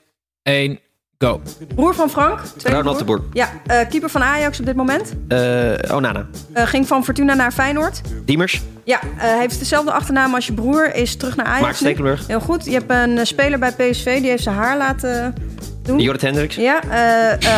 1, 0.42 0.78
go. 1.24 1.40
broer 1.74 1.94
van 1.94 2.10
Frank. 2.10 2.40
Ronald 2.62 2.98
de 2.98 3.04
broer. 3.04 3.18
Boer. 3.18 3.28
Ja, 3.32 3.48
eh, 3.66 3.88
keeper 3.88 4.10
van 4.10 4.22
Ajax 4.22 4.60
op 4.60 4.66
dit 4.66 4.76
moment. 4.76 5.14
Eh, 5.28 5.94
Onana. 5.94 6.26
Eh, 6.52 6.66
ging 6.66 6.86
van 6.86 7.04
Fortuna 7.04 7.34
naar 7.34 7.52
Feyenoord. 7.52 8.00
Diemers. 8.24 8.62
Ja, 8.84 9.00
heeft 9.16 9.58
dezelfde 9.58 9.92
achternaam 9.92 10.34
als 10.34 10.46
je 10.46 10.52
broer. 10.52 10.94
Is 10.94 11.16
terug 11.16 11.36
naar 11.36 11.46
Ajax 11.46 11.62
Maarten 11.62 11.84
nu. 11.84 11.90
Stekelenburg. 11.90 12.26
Heel 12.26 12.40
goed. 12.40 12.64
Je 12.64 12.72
hebt 12.72 12.90
een 12.90 13.26
speler 13.26 13.58
bij 13.58 13.72
PSV. 13.72 14.20
Die 14.20 14.30
heeft 14.30 14.42
zijn 14.42 14.56
haar 14.56 14.76
laten 14.76 15.34
doen. 15.82 15.98
Jorrit 15.98 16.20
Hendricks. 16.20 16.54
Ja, 16.54 16.80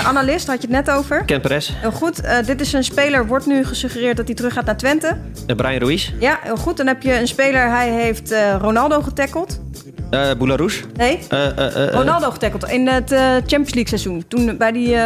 analist 0.05 0.46
had 0.46 0.62
je 0.62 0.68
het 0.68 0.87
net 0.87 0.96
over. 0.96 1.25
Ken 1.25 1.40
Perez. 1.40 1.70
Heel 1.75 1.92
goed. 1.92 2.22
Dit 2.46 2.61
is 2.61 2.72
een 2.72 2.85
speler. 2.85 3.27
Wordt 3.27 3.46
nu 3.46 3.64
gesuggereerd 3.64 4.16
dat 4.16 4.27
hij 4.27 4.35
terug 4.35 4.53
gaat 4.53 4.64
naar 4.64 4.77
Twente. 4.77 5.16
Brian 5.46 5.81
Ruiz. 5.81 6.12
Ja, 6.18 6.38
heel 6.42 6.57
goed. 6.57 6.77
Dan 6.77 6.87
heb 6.87 7.03
je 7.03 7.18
een 7.18 7.29
speler. 7.29 7.68
Hij 7.68 7.90
heeft 7.90 8.35
Ronaldo 8.61 9.03
getackeld. 9.03 9.61
Eh 10.12 10.31
Boularus? 10.38 10.83
Nee, 10.96 11.18
Eh, 11.29 11.87
eh, 11.87 11.92
Ronaldo 11.94 12.31
getackeld 12.31 12.68
in 12.68 12.87
het 12.88 13.11
Champions 13.11 13.75
League 13.75 13.88
seizoen. 13.88 14.25
Toen 14.29 14.57
bij 14.57 14.72
die... 14.72 14.96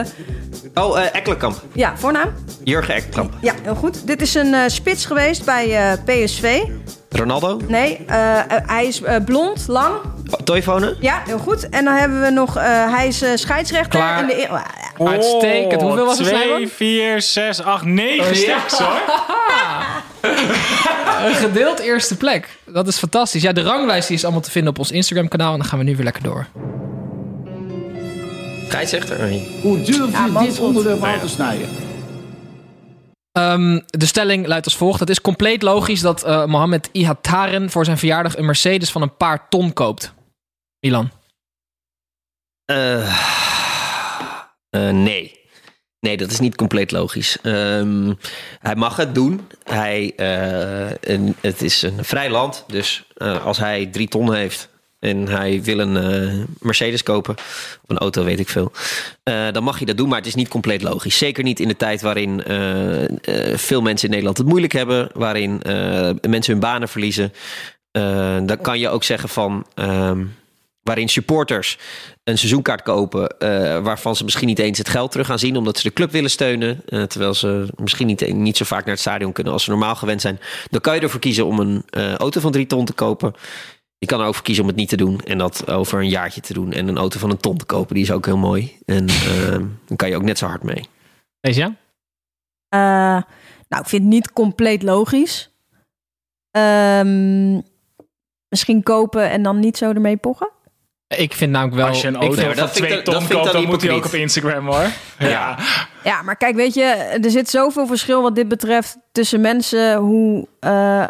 Oh, 0.74 1.00
Ekkelenkamp. 1.12 1.62
ja, 1.72 1.96
voornaam? 1.96 2.28
Jurgen 2.64 2.94
Ekkelenkamp. 2.94 3.32
Ja, 3.40 3.52
heel 3.62 3.74
goed. 3.74 4.06
Dit 4.06 4.20
is 4.22 4.34
een 4.34 4.70
spits 4.70 5.06
geweest 5.06 5.44
bij 5.44 5.98
PSV. 6.04 6.62
Ronaldo? 7.08 7.60
Nee, 7.68 8.04
eh, 8.06 8.38
eh, 8.38 8.44
hij 8.66 8.86
is 8.86 9.02
eh, 9.02 9.16
blond, 9.24 9.64
lang. 9.68 9.94
Oh, 10.30 10.40
Toivonen? 10.44 10.96
Ja, 11.00 11.22
heel 11.26 11.38
goed. 11.38 11.68
En 11.68 11.84
dan 11.84 11.94
hebben 11.94 12.20
we 12.20 12.30
nog... 12.30 12.56
eh, 12.56 12.62
hij 12.94 13.06
is 13.06 13.22
eh, 13.22 13.30
scheidsrechter. 13.34 14.00
Klaar. 14.00 14.20
In 14.20 14.26
de, 14.26 14.42
e- 14.42 14.48
Oh, 14.98 15.08
Uitstekend. 15.10 15.80
Hoeveel 15.82 16.04
was 16.06 16.18
het, 16.18 16.26
2, 16.28 16.40
Snijboom? 16.42 16.68
4, 16.68 17.22
6, 17.22 17.62
8, 17.62 17.84
9 17.84 18.36
stuks 18.36 18.78
hoor. 18.78 19.00
Een 21.28 21.34
gedeeld 21.34 21.78
eerste 21.78 22.16
plek. 22.16 22.48
Dat 22.64 22.86
is 22.88 22.98
fantastisch. 22.98 23.42
Ja, 23.42 23.52
de 23.52 23.62
ranglijst 23.62 24.08
die 24.08 24.16
is 24.16 24.22
allemaal 24.24 24.42
te 24.42 24.50
vinden 24.50 24.70
op 24.70 24.78
ons 24.78 24.90
Instagram 24.90 25.28
kanaal. 25.28 25.52
En 25.52 25.58
dan 25.58 25.68
gaan 25.68 25.78
we 25.78 25.84
nu 25.84 25.94
weer 25.96 26.04
lekker 26.04 26.22
door. 26.22 26.46
Scheidsrechter? 28.68 29.18
Nee. 29.20 29.58
Hoe 29.62 29.76
durf 29.82 29.86
je 29.96 30.08
Ja, 30.12 30.22
dit 30.24 30.32
Mansholt. 30.32 30.58
onderwerp 30.68 31.04
aan 31.04 31.20
te 31.20 31.28
snijden? 31.28 31.68
Ehm, 33.36 33.80
de 33.86 34.06
stelling 34.06 34.46
luidt 34.46 34.64
als 34.64 34.76
volgt. 34.76 35.00
Het 35.00 35.10
is 35.10 35.20
compleet 35.20 35.62
logisch 35.62 36.00
dat 36.00 36.22
eh 36.24 36.44
Mohammed 36.44 36.88
Ihataren 36.92 37.70
voor 37.70 37.84
zijn 37.84 37.98
verjaardag 37.98 38.36
een 38.36 38.44
Mercedes 38.44 38.90
van 38.90 39.02
een 39.02 39.16
paar 39.16 39.48
ton 39.48 39.72
koopt. 39.72 40.14
Milan. 40.80 41.10
Eh, 42.64 43.08
eh, 44.70 44.90
nee. 44.90 45.34
Nee, 46.00 46.16
dat 46.16 46.30
is 46.30 46.40
niet 46.40 46.54
compleet 46.56 46.90
logisch. 46.90 47.38
Ehm, 47.42 48.12
hij 48.58 48.74
mag 48.76 48.96
het 48.96 49.14
doen. 49.14 49.48
Hij, 49.64 50.12
een- 51.00 51.36
het 51.40 51.62
is 51.62 51.82
een 51.82 52.04
vrij 52.04 52.30
land. 52.30 52.64
Dus 52.66 53.06
als 53.44 53.58
hij 53.58 53.86
drie 53.86 54.08
ton 54.08 54.34
heeft 54.34 54.68
en 54.98 55.28
hij 55.28 55.62
wil 55.62 55.78
een 55.78 55.96
eh, 55.96 56.44
Mercedes 56.58 57.02
kopen, 57.02 57.34
of 57.34 57.84
een 57.86 57.98
auto, 57.98 58.24
weet 58.24 58.38
ik 58.38 58.48
veel, 58.48 58.72
eh, 59.22 59.52
dan 59.52 59.62
mag 59.62 59.76
hij 59.76 59.86
dat 59.86 59.96
doen. 59.96 60.08
Maar 60.08 60.18
het 60.18 60.26
is 60.26 60.34
niet 60.34 60.48
compleet 60.48 60.82
logisch. 60.82 61.18
Zeker 61.18 61.44
niet 61.44 61.60
in 61.60 61.68
de 61.68 61.76
tijd 61.76 62.00
waarin 62.00 62.44
eh, 62.44 63.56
veel 63.56 63.82
mensen 63.82 64.04
in 64.04 64.10
Nederland 64.10 64.38
het 64.38 64.46
moeilijk 64.46 64.72
hebben, 64.72 65.08
waarin 65.14 65.60
mensen 66.28 66.52
hun 66.52 66.60
banen 66.60 66.88
verliezen. 66.88 67.32
Dan 68.46 68.58
kan 68.60 68.78
je 68.78 68.88
ook 68.88 69.04
zeggen 69.04 69.28
van. 69.28 69.66
ehm, 69.74 70.24
waarin 70.82 71.08
supporters 71.08 71.78
een 72.24 72.38
seizoenkaart 72.38 72.82
kopen... 72.82 73.34
waarvan 73.82 74.16
ze 74.16 74.24
misschien 74.24 74.46
niet 74.46 74.58
eens 74.58 74.78
het 74.78 74.88
geld 74.88 75.10
terug 75.10 75.26
gaan 75.26 75.38
zien... 75.38 75.56
omdat 75.56 75.76
ze 75.76 75.88
de 75.88 75.94
club 75.94 76.10
willen 76.10 76.30
steunen... 76.30 76.82
terwijl 76.86 77.34
ze 77.34 77.68
misschien 77.76 78.06
niet, 78.06 78.32
niet 78.34 78.56
zo 78.56 78.64
vaak 78.64 78.84
naar 78.84 78.94
het 78.94 79.00
stadion 79.00 79.32
kunnen... 79.32 79.52
als 79.52 79.64
ze 79.64 79.70
normaal 79.70 79.94
gewend 79.94 80.20
zijn. 80.20 80.40
Dan 80.70 80.80
kan 80.80 80.94
je 80.94 81.00
ervoor 81.00 81.20
kiezen 81.20 81.46
om 81.46 81.58
een 81.58 81.84
auto 82.16 82.40
van 82.40 82.52
drie 82.52 82.66
ton 82.66 82.84
te 82.84 82.92
kopen. 82.92 83.34
Je 83.98 84.06
kan 84.06 84.20
er 84.20 84.26
ook 84.26 84.34
voor 84.34 84.44
kiezen 84.44 84.62
om 84.62 84.68
het 84.68 84.78
niet 84.78 84.88
te 84.88 84.96
doen... 84.96 85.20
en 85.20 85.38
dat 85.38 85.70
over 85.70 86.00
een 86.00 86.08
jaartje 86.08 86.40
te 86.40 86.52
doen... 86.52 86.72
en 86.72 86.88
een 86.88 86.98
auto 86.98 87.18
van 87.18 87.30
een 87.30 87.36
ton 87.36 87.56
te 87.56 87.64
kopen. 87.64 87.94
Die 87.94 88.04
is 88.04 88.10
ook 88.10 88.26
heel 88.26 88.36
mooi. 88.36 88.78
En 88.84 89.08
eh, 89.08 89.58
dan 89.86 89.96
kan 89.96 90.08
je 90.08 90.16
ook 90.16 90.22
net 90.22 90.38
zo 90.38 90.46
hard 90.46 90.62
mee. 90.62 90.88
Deze 91.40 91.60
ja? 91.60 91.74
Eh, 92.68 93.22
nou, 93.68 93.82
ik 93.82 93.88
vind 93.88 94.02
het 94.02 94.12
niet 94.12 94.32
compleet 94.32 94.82
logisch. 94.82 95.50
Ehm, 96.50 97.60
misschien 98.48 98.82
kopen 98.82 99.30
en 99.30 99.42
dan 99.42 99.60
niet 99.60 99.76
zo 99.76 99.90
ermee 99.90 100.16
pochen. 100.16 100.50
Ik 101.08 101.32
vind 101.32 101.50
namelijk 101.50 101.76
wel... 101.76 101.86
Als 101.86 102.00
je 102.00 102.06
een 102.06 102.14
ik 102.14 102.20
auto 102.20 102.34
vind- 102.34 102.46
maar 102.46 102.56
dat 102.56 102.64
van 102.68 102.76
vind 102.76 102.84
ik 102.84 102.90
2 102.92 103.02
dan- 103.04 103.14
dat 103.14 103.22
ton 103.28 103.38
koopt, 103.38 103.52
dan 103.52 103.62
dan 103.62 103.70
moet 103.70 103.82
hij 103.82 103.90
ook 103.90 104.04
op. 104.04 104.12
Instagram 104.14 104.66
hoor. 104.66 104.86
Ja. 105.18 105.58
Ja, 106.04 106.22
maar 106.22 106.36
kijk, 106.36 106.54
weet 106.54 106.74
je, 106.74 106.82
er 107.22 107.30
zit 107.30 107.50
zoveel 107.50 107.86
verschil 107.86 108.22
wat 108.22 108.34
dit 108.34 108.48
betreft 108.48 108.96
tussen 109.12 109.40
mensen 109.40 109.96
hoe, 109.96 110.46
eh, 110.60 111.06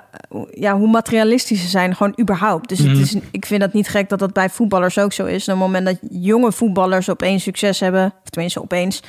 ja, 0.51 0.77
hoe 0.77 0.89
materialistisch 0.89 1.61
ze 1.61 1.69
zijn, 1.69 1.97
gewoon 1.97 2.15
überhaupt. 2.21 2.69
Dus 2.69 2.81
Mhm. 2.81 2.89
het 2.91 2.99
is, 2.99 3.15
ik 3.31 3.47
vind 3.47 3.61
dat 3.61 3.73
niet 3.73 3.89
gek 3.89 4.09
dat 4.09 4.19
dat 4.19 4.33
bij 4.33 4.51
voetballers 4.51 4.99
ook 4.99 5.13
zo 5.13 5.25
is. 5.25 5.41
Op 5.43 5.47
het 5.49 5.57
moment 5.59 5.87
dat 5.87 5.99
jonge 6.11 6.53
voetballers 6.53 7.11
opeens 7.11 7.43
succes 7.43 7.81
hebben, 7.81 8.15
of 8.23 8.31
tenminste 8.31 8.63
opeens, 8.63 9.01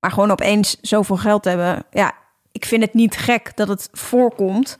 maar 0.00 0.10
gewoon 0.10 0.30
opeens 0.30 0.76
zoveel 0.80 1.16
geld 1.16 1.44
hebben. 1.44 1.84
Ja, 1.90 2.12
ik 2.52 2.64
vind 2.64 2.82
het 2.82 2.94
niet 2.94 3.16
gek 3.16 3.56
dat 3.56 3.68
het 3.68 3.88
voorkomt, 3.92 4.78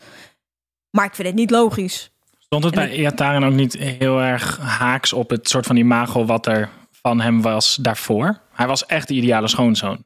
maar 0.91 1.05
ik 1.05 1.15
vind 1.15 1.29
het 1.29 1.37
niet 1.37 1.51
logisch. 1.51 2.11
Stond 2.47 2.65
het 2.65 2.77
En 2.77 2.89
bij 2.89 2.97
Iataren 2.97 3.45
ook 3.45 3.53
niet 3.55 3.79
heel 3.79 4.23
erg 4.23 4.59
haaks 4.59 5.13
op 5.13 5.31
het 5.31 5.49
soort 5.49 5.67
van 5.67 5.77
imago 5.77 6.25
wat 6.25 6.47
er 6.47 6.69
van 6.91 7.21
hem 7.21 7.43
was 7.43 7.79
daarvoor? 7.81 8.39
Hij 8.53 8.67
was 8.67 8.87
echt 8.87 9.09
de 9.09 9.15
ideale 9.15 9.49
schoonzoon, 9.49 10.05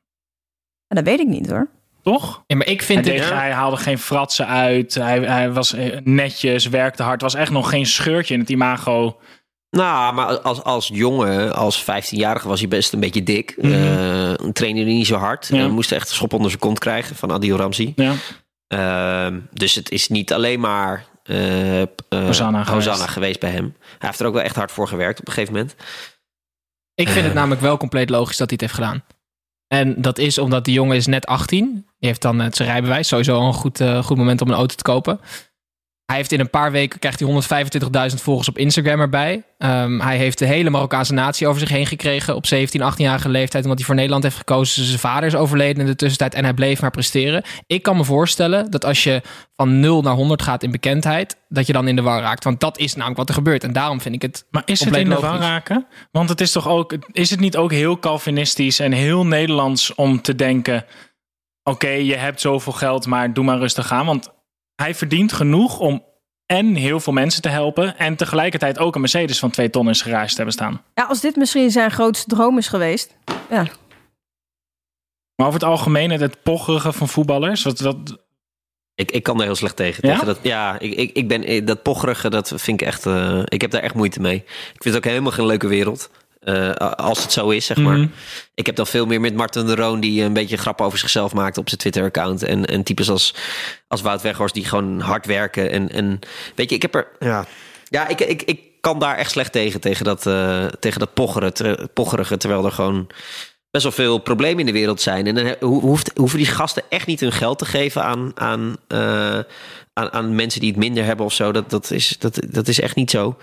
En 0.89 0.97
dat 0.97 1.05
weet 1.05 1.21
ik 1.21 1.27
niet 1.27 1.51
hoor. 1.51 1.69
toch? 2.03 2.43
Ja, 2.47 2.57
maar 2.57 2.67
ik 2.67 2.77
Hij, 2.79 2.87
vind 2.87 3.05
deed, 3.05 3.19
dit... 3.19 3.29
hij 3.31 3.53
haalde 3.53 3.77
geen 3.77 3.99
fratsen 3.99 4.47
uit, 4.47 4.95
hij, 4.95 5.19
hij 5.19 5.53
was 5.53 5.73
eh, 5.73 5.99
netjes, 6.05 6.69
werkte 6.69 7.03
hard. 7.03 7.21
was 7.23 7.35
echt 7.35 7.51
nog 7.51 7.71
geen 7.71 7.87
scheurtje 7.87 8.35
in 8.35 8.41
het 8.41 8.51
imago. 8.51 9.21
Nou, 9.71 10.15
maar 10.15 10.39
als, 10.41 10.63
als 10.63 10.91
jongen, 10.93 11.55
als 11.55 11.83
15-jarige 11.83 12.49
was 12.49 12.61
hij 12.61 12.69
best 12.69 12.93
een 12.93 13.01
beetje 13.01 13.23
dik. 13.23 13.55
Mhm. 13.59 13.73
Eh, 13.73 14.33
trainde 14.53 14.81
hij 14.83 14.93
niet 14.93 15.07
zo 15.07 15.17
hard. 15.17 15.49
Ja. 15.53 15.65
Eh, 15.65 15.69
moest 15.71 15.93
echt 15.93 16.09
een 16.09 16.15
schop 16.15 16.33
onder 16.33 16.49
zijn 16.51 16.63
kont 16.63 16.79
krijgen 16.79 17.17
van 17.17 17.33
Adil 17.33 17.57
Ramzi. 17.57 17.93
Ja. 17.97 18.13
Ehm, 18.67 19.41
dus 19.53 19.75
het 19.75 19.91
is 19.91 20.09
niet 20.09 20.33
alleen 20.33 20.61
maar 20.61 21.05
eh, 21.23 21.83
eh, 21.83 21.89
Hosanna 22.09 22.65
geweest. 23.07 23.41
Bij 23.41 23.51
hem. 23.51 23.77
Hij 23.81 24.09
heeft 24.09 24.21
er 24.21 24.27
ook 24.27 24.35
wel 24.35 24.43
echt 24.43 24.57
hard 24.57 24.73
voor 24.73 24.89
gewerkt 24.89 25.21
op 25.21 25.27
een 25.27 25.33
gegeven 25.33 25.55
moment. 25.55 25.75
Ik 26.95 27.09
vind 27.09 27.25
het 27.25 27.35
namelijk 27.35 27.61
wel 27.61 27.77
compleet 27.77 28.11
logisch 28.11 28.37
dat 28.37 28.51
hij 28.51 28.59
het 28.61 28.61
heeft 28.61 28.85
gedaan. 28.85 29.05
En 29.75 30.03
dat 30.03 30.19
is 30.19 30.39
omdat 30.39 30.65
die 30.65 30.75
jongen 30.75 30.97
is 30.97 31.07
net 31.07 31.27
18. 31.27 31.73
Die 31.73 32.09
heeft 32.09 32.23
dan 32.23 32.39
het 32.39 32.57
zijn 32.57 32.69
rijbewijs. 32.69 33.09
Sowieso 33.09 33.47
een 33.47 33.53
goed, 33.53 33.81
eh, 33.81 34.03
goed 34.03 34.17
moment 34.17 34.41
om 34.41 34.49
een 34.49 34.55
auto 34.55 34.75
te 34.75 34.83
kopen. 34.83 35.21
Hij 36.11 36.19
heeft 36.19 36.33
in 36.33 36.41
een 36.41 36.51
paar 36.51 36.73
weken 36.73 36.99
krijgt 36.99 37.21
hij 37.21 37.29
125.000 38.11 38.23
volgers 38.23 38.49
op 38.49 38.59
Instagram 38.59 39.01
erbij. 39.01 39.43
Ehm, 39.59 40.01
hij 40.01 40.17
heeft 40.17 40.39
de 40.39 40.47
hele 40.47 40.71
Marokkaanse 40.71 41.13
natie 41.13 41.47
over 41.47 41.61
zich 41.61 41.69
heen 41.69 41.87
gekregen 41.87 42.35
op 42.35 42.47
17, 42.47 42.81
18-jarige 42.81 43.29
leeftijd. 43.29 43.63
Omdat 43.63 43.79
hij 43.79 43.87
voor 43.87 43.95
Nederland 43.95 44.23
heeft 44.23 44.37
gekozen. 44.37 44.85
Zijn 44.85 44.99
vader 44.99 45.29
is 45.29 45.35
overleden 45.35 45.81
in 45.81 45.87
de 45.87 45.97
tussentijd 45.97 46.35
en 46.35 46.45
hij 46.45 46.55
bleef 46.55 46.81
maar 46.81 46.91
presteren. 46.91 47.43
Ik 47.67 47.83
kan 47.83 47.97
me 47.97 48.05
voorstellen 48.05 48.71
dat 48.71 48.85
als 48.85 49.05
je 49.05 49.23
van 49.57 49.81
0 49.81 50.03
naar 50.03 50.15
100 50.15 50.43
gaat 50.43 50.63
in 50.63 50.71
bekendheid, 50.71 51.37
dat 51.49 51.67
je 51.67 51.73
dan 51.73 51.89
in 51.89 51.97
de 51.97 52.03
war 52.03 52.21
raakt. 52.21 52.45
Want 52.45 52.61
dat 52.61 52.79
is 52.79 52.95
namelijk 52.95 53.19
wat 53.19 53.29
er 53.29 53.35
gebeurt. 53.35 53.65
En 53.65 53.73
daarom 53.73 54.01
vind 54.01 54.15
ik 54.15 54.23
het 54.23 54.47
Maar 54.51 54.63
is 54.65 54.85
het 54.85 54.97
in 54.97 55.09
de 55.09 55.15
war 55.15 55.39
raken? 55.39 55.87
Want 56.11 56.29
het 56.29 56.41
is 56.41 56.53
toch 56.53 56.69
ook, 56.69 56.95
is 57.13 57.31
het 57.31 57.41
niet 57.41 57.57
ook 57.57 57.73
heel 57.73 57.99
Calvinistisch 57.99 58.79
en 58.79 58.93
heel 58.93 59.27
Nederlands 59.27 59.95
om 59.95 60.23
te 60.23 60.35
denken: 60.35 60.85
oké, 61.63 61.91
je 61.91 62.17
hebt 62.17 62.41
zoveel 62.41 62.73
geld, 62.73 63.07
maar 63.07 63.33
doe 63.33 63.45
maar 63.45 63.59
rustig 63.59 63.93
aan. 63.93 64.07
Want 64.07 64.39
hij 64.81 64.95
verdient 64.95 65.33
genoeg 65.33 65.79
om 65.79 66.05
en 66.47 66.75
heel 66.75 67.01
veel 67.01 67.13
mensen 67.13 67.43
te 67.43 67.49
helpen 67.49 67.99
en 67.99 68.17
tegelijkertijd 68.17 68.79
ook 68.79 68.95
een 68.95 69.01
Mercedes 69.01 69.39
van 69.39 69.51
2 69.51 69.71
ton 69.71 69.89
in 69.89 69.95
zijn 69.95 70.11
garage 70.11 70.29
te 70.31 70.37
hebben 70.37 70.55
staan. 70.55 70.83
Ja, 70.95 71.05
als 71.05 71.21
dit 71.21 71.37
misschien 71.37 71.71
zijn 71.71 71.91
grootste 71.91 72.29
droom 72.35 72.59
is 72.59 72.69
geweest. 72.69 73.17
Ja, 73.51 73.67
Maar 75.37 75.47
over 75.49 75.61
het 75.61 75.69
algemeen, 75.69 76.11
het- 76.11 76.43
pocherige 76.43 76.93
van 76.93 77.09
voetballers, 77.09 77.63
wat, 77.63 77.81
wat, 77.81 78.19
Ik, 78.95 79.11
ik 79.11 79.23
kan 79.23 79.37
daar 79.37 79.47
heel 79.47 79.55
slecht 79.55 79.77
tegen. 79.77 80.07
Ja? 80.09 80.13
tegen 80.13 80.27
dat, 80.27 80.39
ja, 80.43 80.79
ik, 80.79 80.93
ik, 80.95 81.13
ik 81.17 81.29
ben, 81.29 81.43
eh, 81.45 81.67
dat 81.67 81.83
pocherige, 81.83 82.31
dat 82.31 82.49
vind 82.57 82.81
ik 82.81 82.87
echt... 82.87 83.07
eh, 83.07 83.43
ik 83.45 83.61
heb 83.61 83.71
daar 83.71 83.83
echt 83.83 83.95
moeite 83.95 84.21
mee. 84.21 84.37
Ik 84.37 84.83
vind 84.83 84.85
het 84.85 84.97
ook 84.97 85.05
helemaal 85.11 85.33
geen 85.33 85.47
leuke 85.47 85.67
wereld. 85.69 86.11
Eh, 86.41 86.75
als 86.97 87.23
het 87.23 87.33
zo 87.33 87.49
is, 87.49 87.67
zeg 87.67 87.77
maar. 87.77 87.97
Mhm. 87.97 88.09
Ik 88.55 88.67
heb 88.67 88.77
dan 88.77 88.87
veel 88.87 89.07
meer 89.07 89.21
met 89.21 89.35
Martin 89.35 89.67
de 89.67 89.75
Roon... 89.75 90.01
die 90.01 90.23
een 90.23 90.33
beetje 90.33 90.57
grap 90.57 90.81
over 90.81 90.99
zichzelf 90.99 91.35
maakt 91.35 91.59
op 91.59 91.69
zijn 91.69 91.81
Twitter-account. 91.81 92.43
En, 92.43 92.67
en 92.67 92.83
types 92.83 93.11
als, 93.11 93.35
als 93.89 94.01
Wout 94.01 94.23
Weghorst 94.23 94.55
die 94.55 94.65
gewoon 94.65 95.01
hard 95.01 95.27
werken. 95.27 95.71
En, 95.71 95.91
en 95.91 96.19
weet 96.55 96.71
je, 96.71 96.77
ik 96.77 96.83
heb 96.83 96.95
er... 96.95 97.09
Ja, 97.19 97.47
ja 97.89 98.09
ik, 98.09 98.21
ik, 98.21 98.43
ik 98.43 98.61
kan 98.81 98.99
daar 98.99 99.17
echt 99.17 99.31
slecht 99.31 99.53
tegen. 99.53 99.81
Tegen 99.81 100.05
dat, 100.05 100.27
eh, 100.27 100.65
tegen 100.67 101.01
dat 101.01 101.15
pocheren, 101.15 101.55
ter- 101.55 101.89
pocherige. 101.89 102.37
Terwijl 102.37 102.65
er 102.65 102.73
gewoon 102.73 103.11
best 103.71 103.85
wel 103.85 103.93
veel 103.93 104.19
problemen 104.19 104.61
in 104.61 104.67
de 104.67 104.73
wereld 104.73 105.01
zijn. 105.01 105.27
En 105.27 105.35
dan 105.35 105.71
hoeft, 105.71 106.11
hoeven 106.15 106.39
die 106.39 106.47
gasten 106.47 106.83
echt 106.89 107.07
niet 107.07 107.21
hun 107.21 107.33
geld 107.33 107.59
te 107.59 107.65
geven 107.65 108.05
aan, 108.05 108.33
aan, 108.35 108.77
eh, 108.89 109.39
aan, 109.93 110.13
aan 110.13 110.35
mensen 110.35 110.61
die 110.61 110.71
het 110.71 110.79
minder 110.79 111.05
hebben 111.05 111.27
of 111.27 111.33
zo. 111.33 111.53
Dat, 111.53 111.71
dat, 111.71 111.91
is, 111.91 112.17
dat, 112.19 112.41
dat 112.49 112.69
is 112.69 112.81
echt 112.81 112.97
niet 112.97 113.11
zo. 113.11 113.37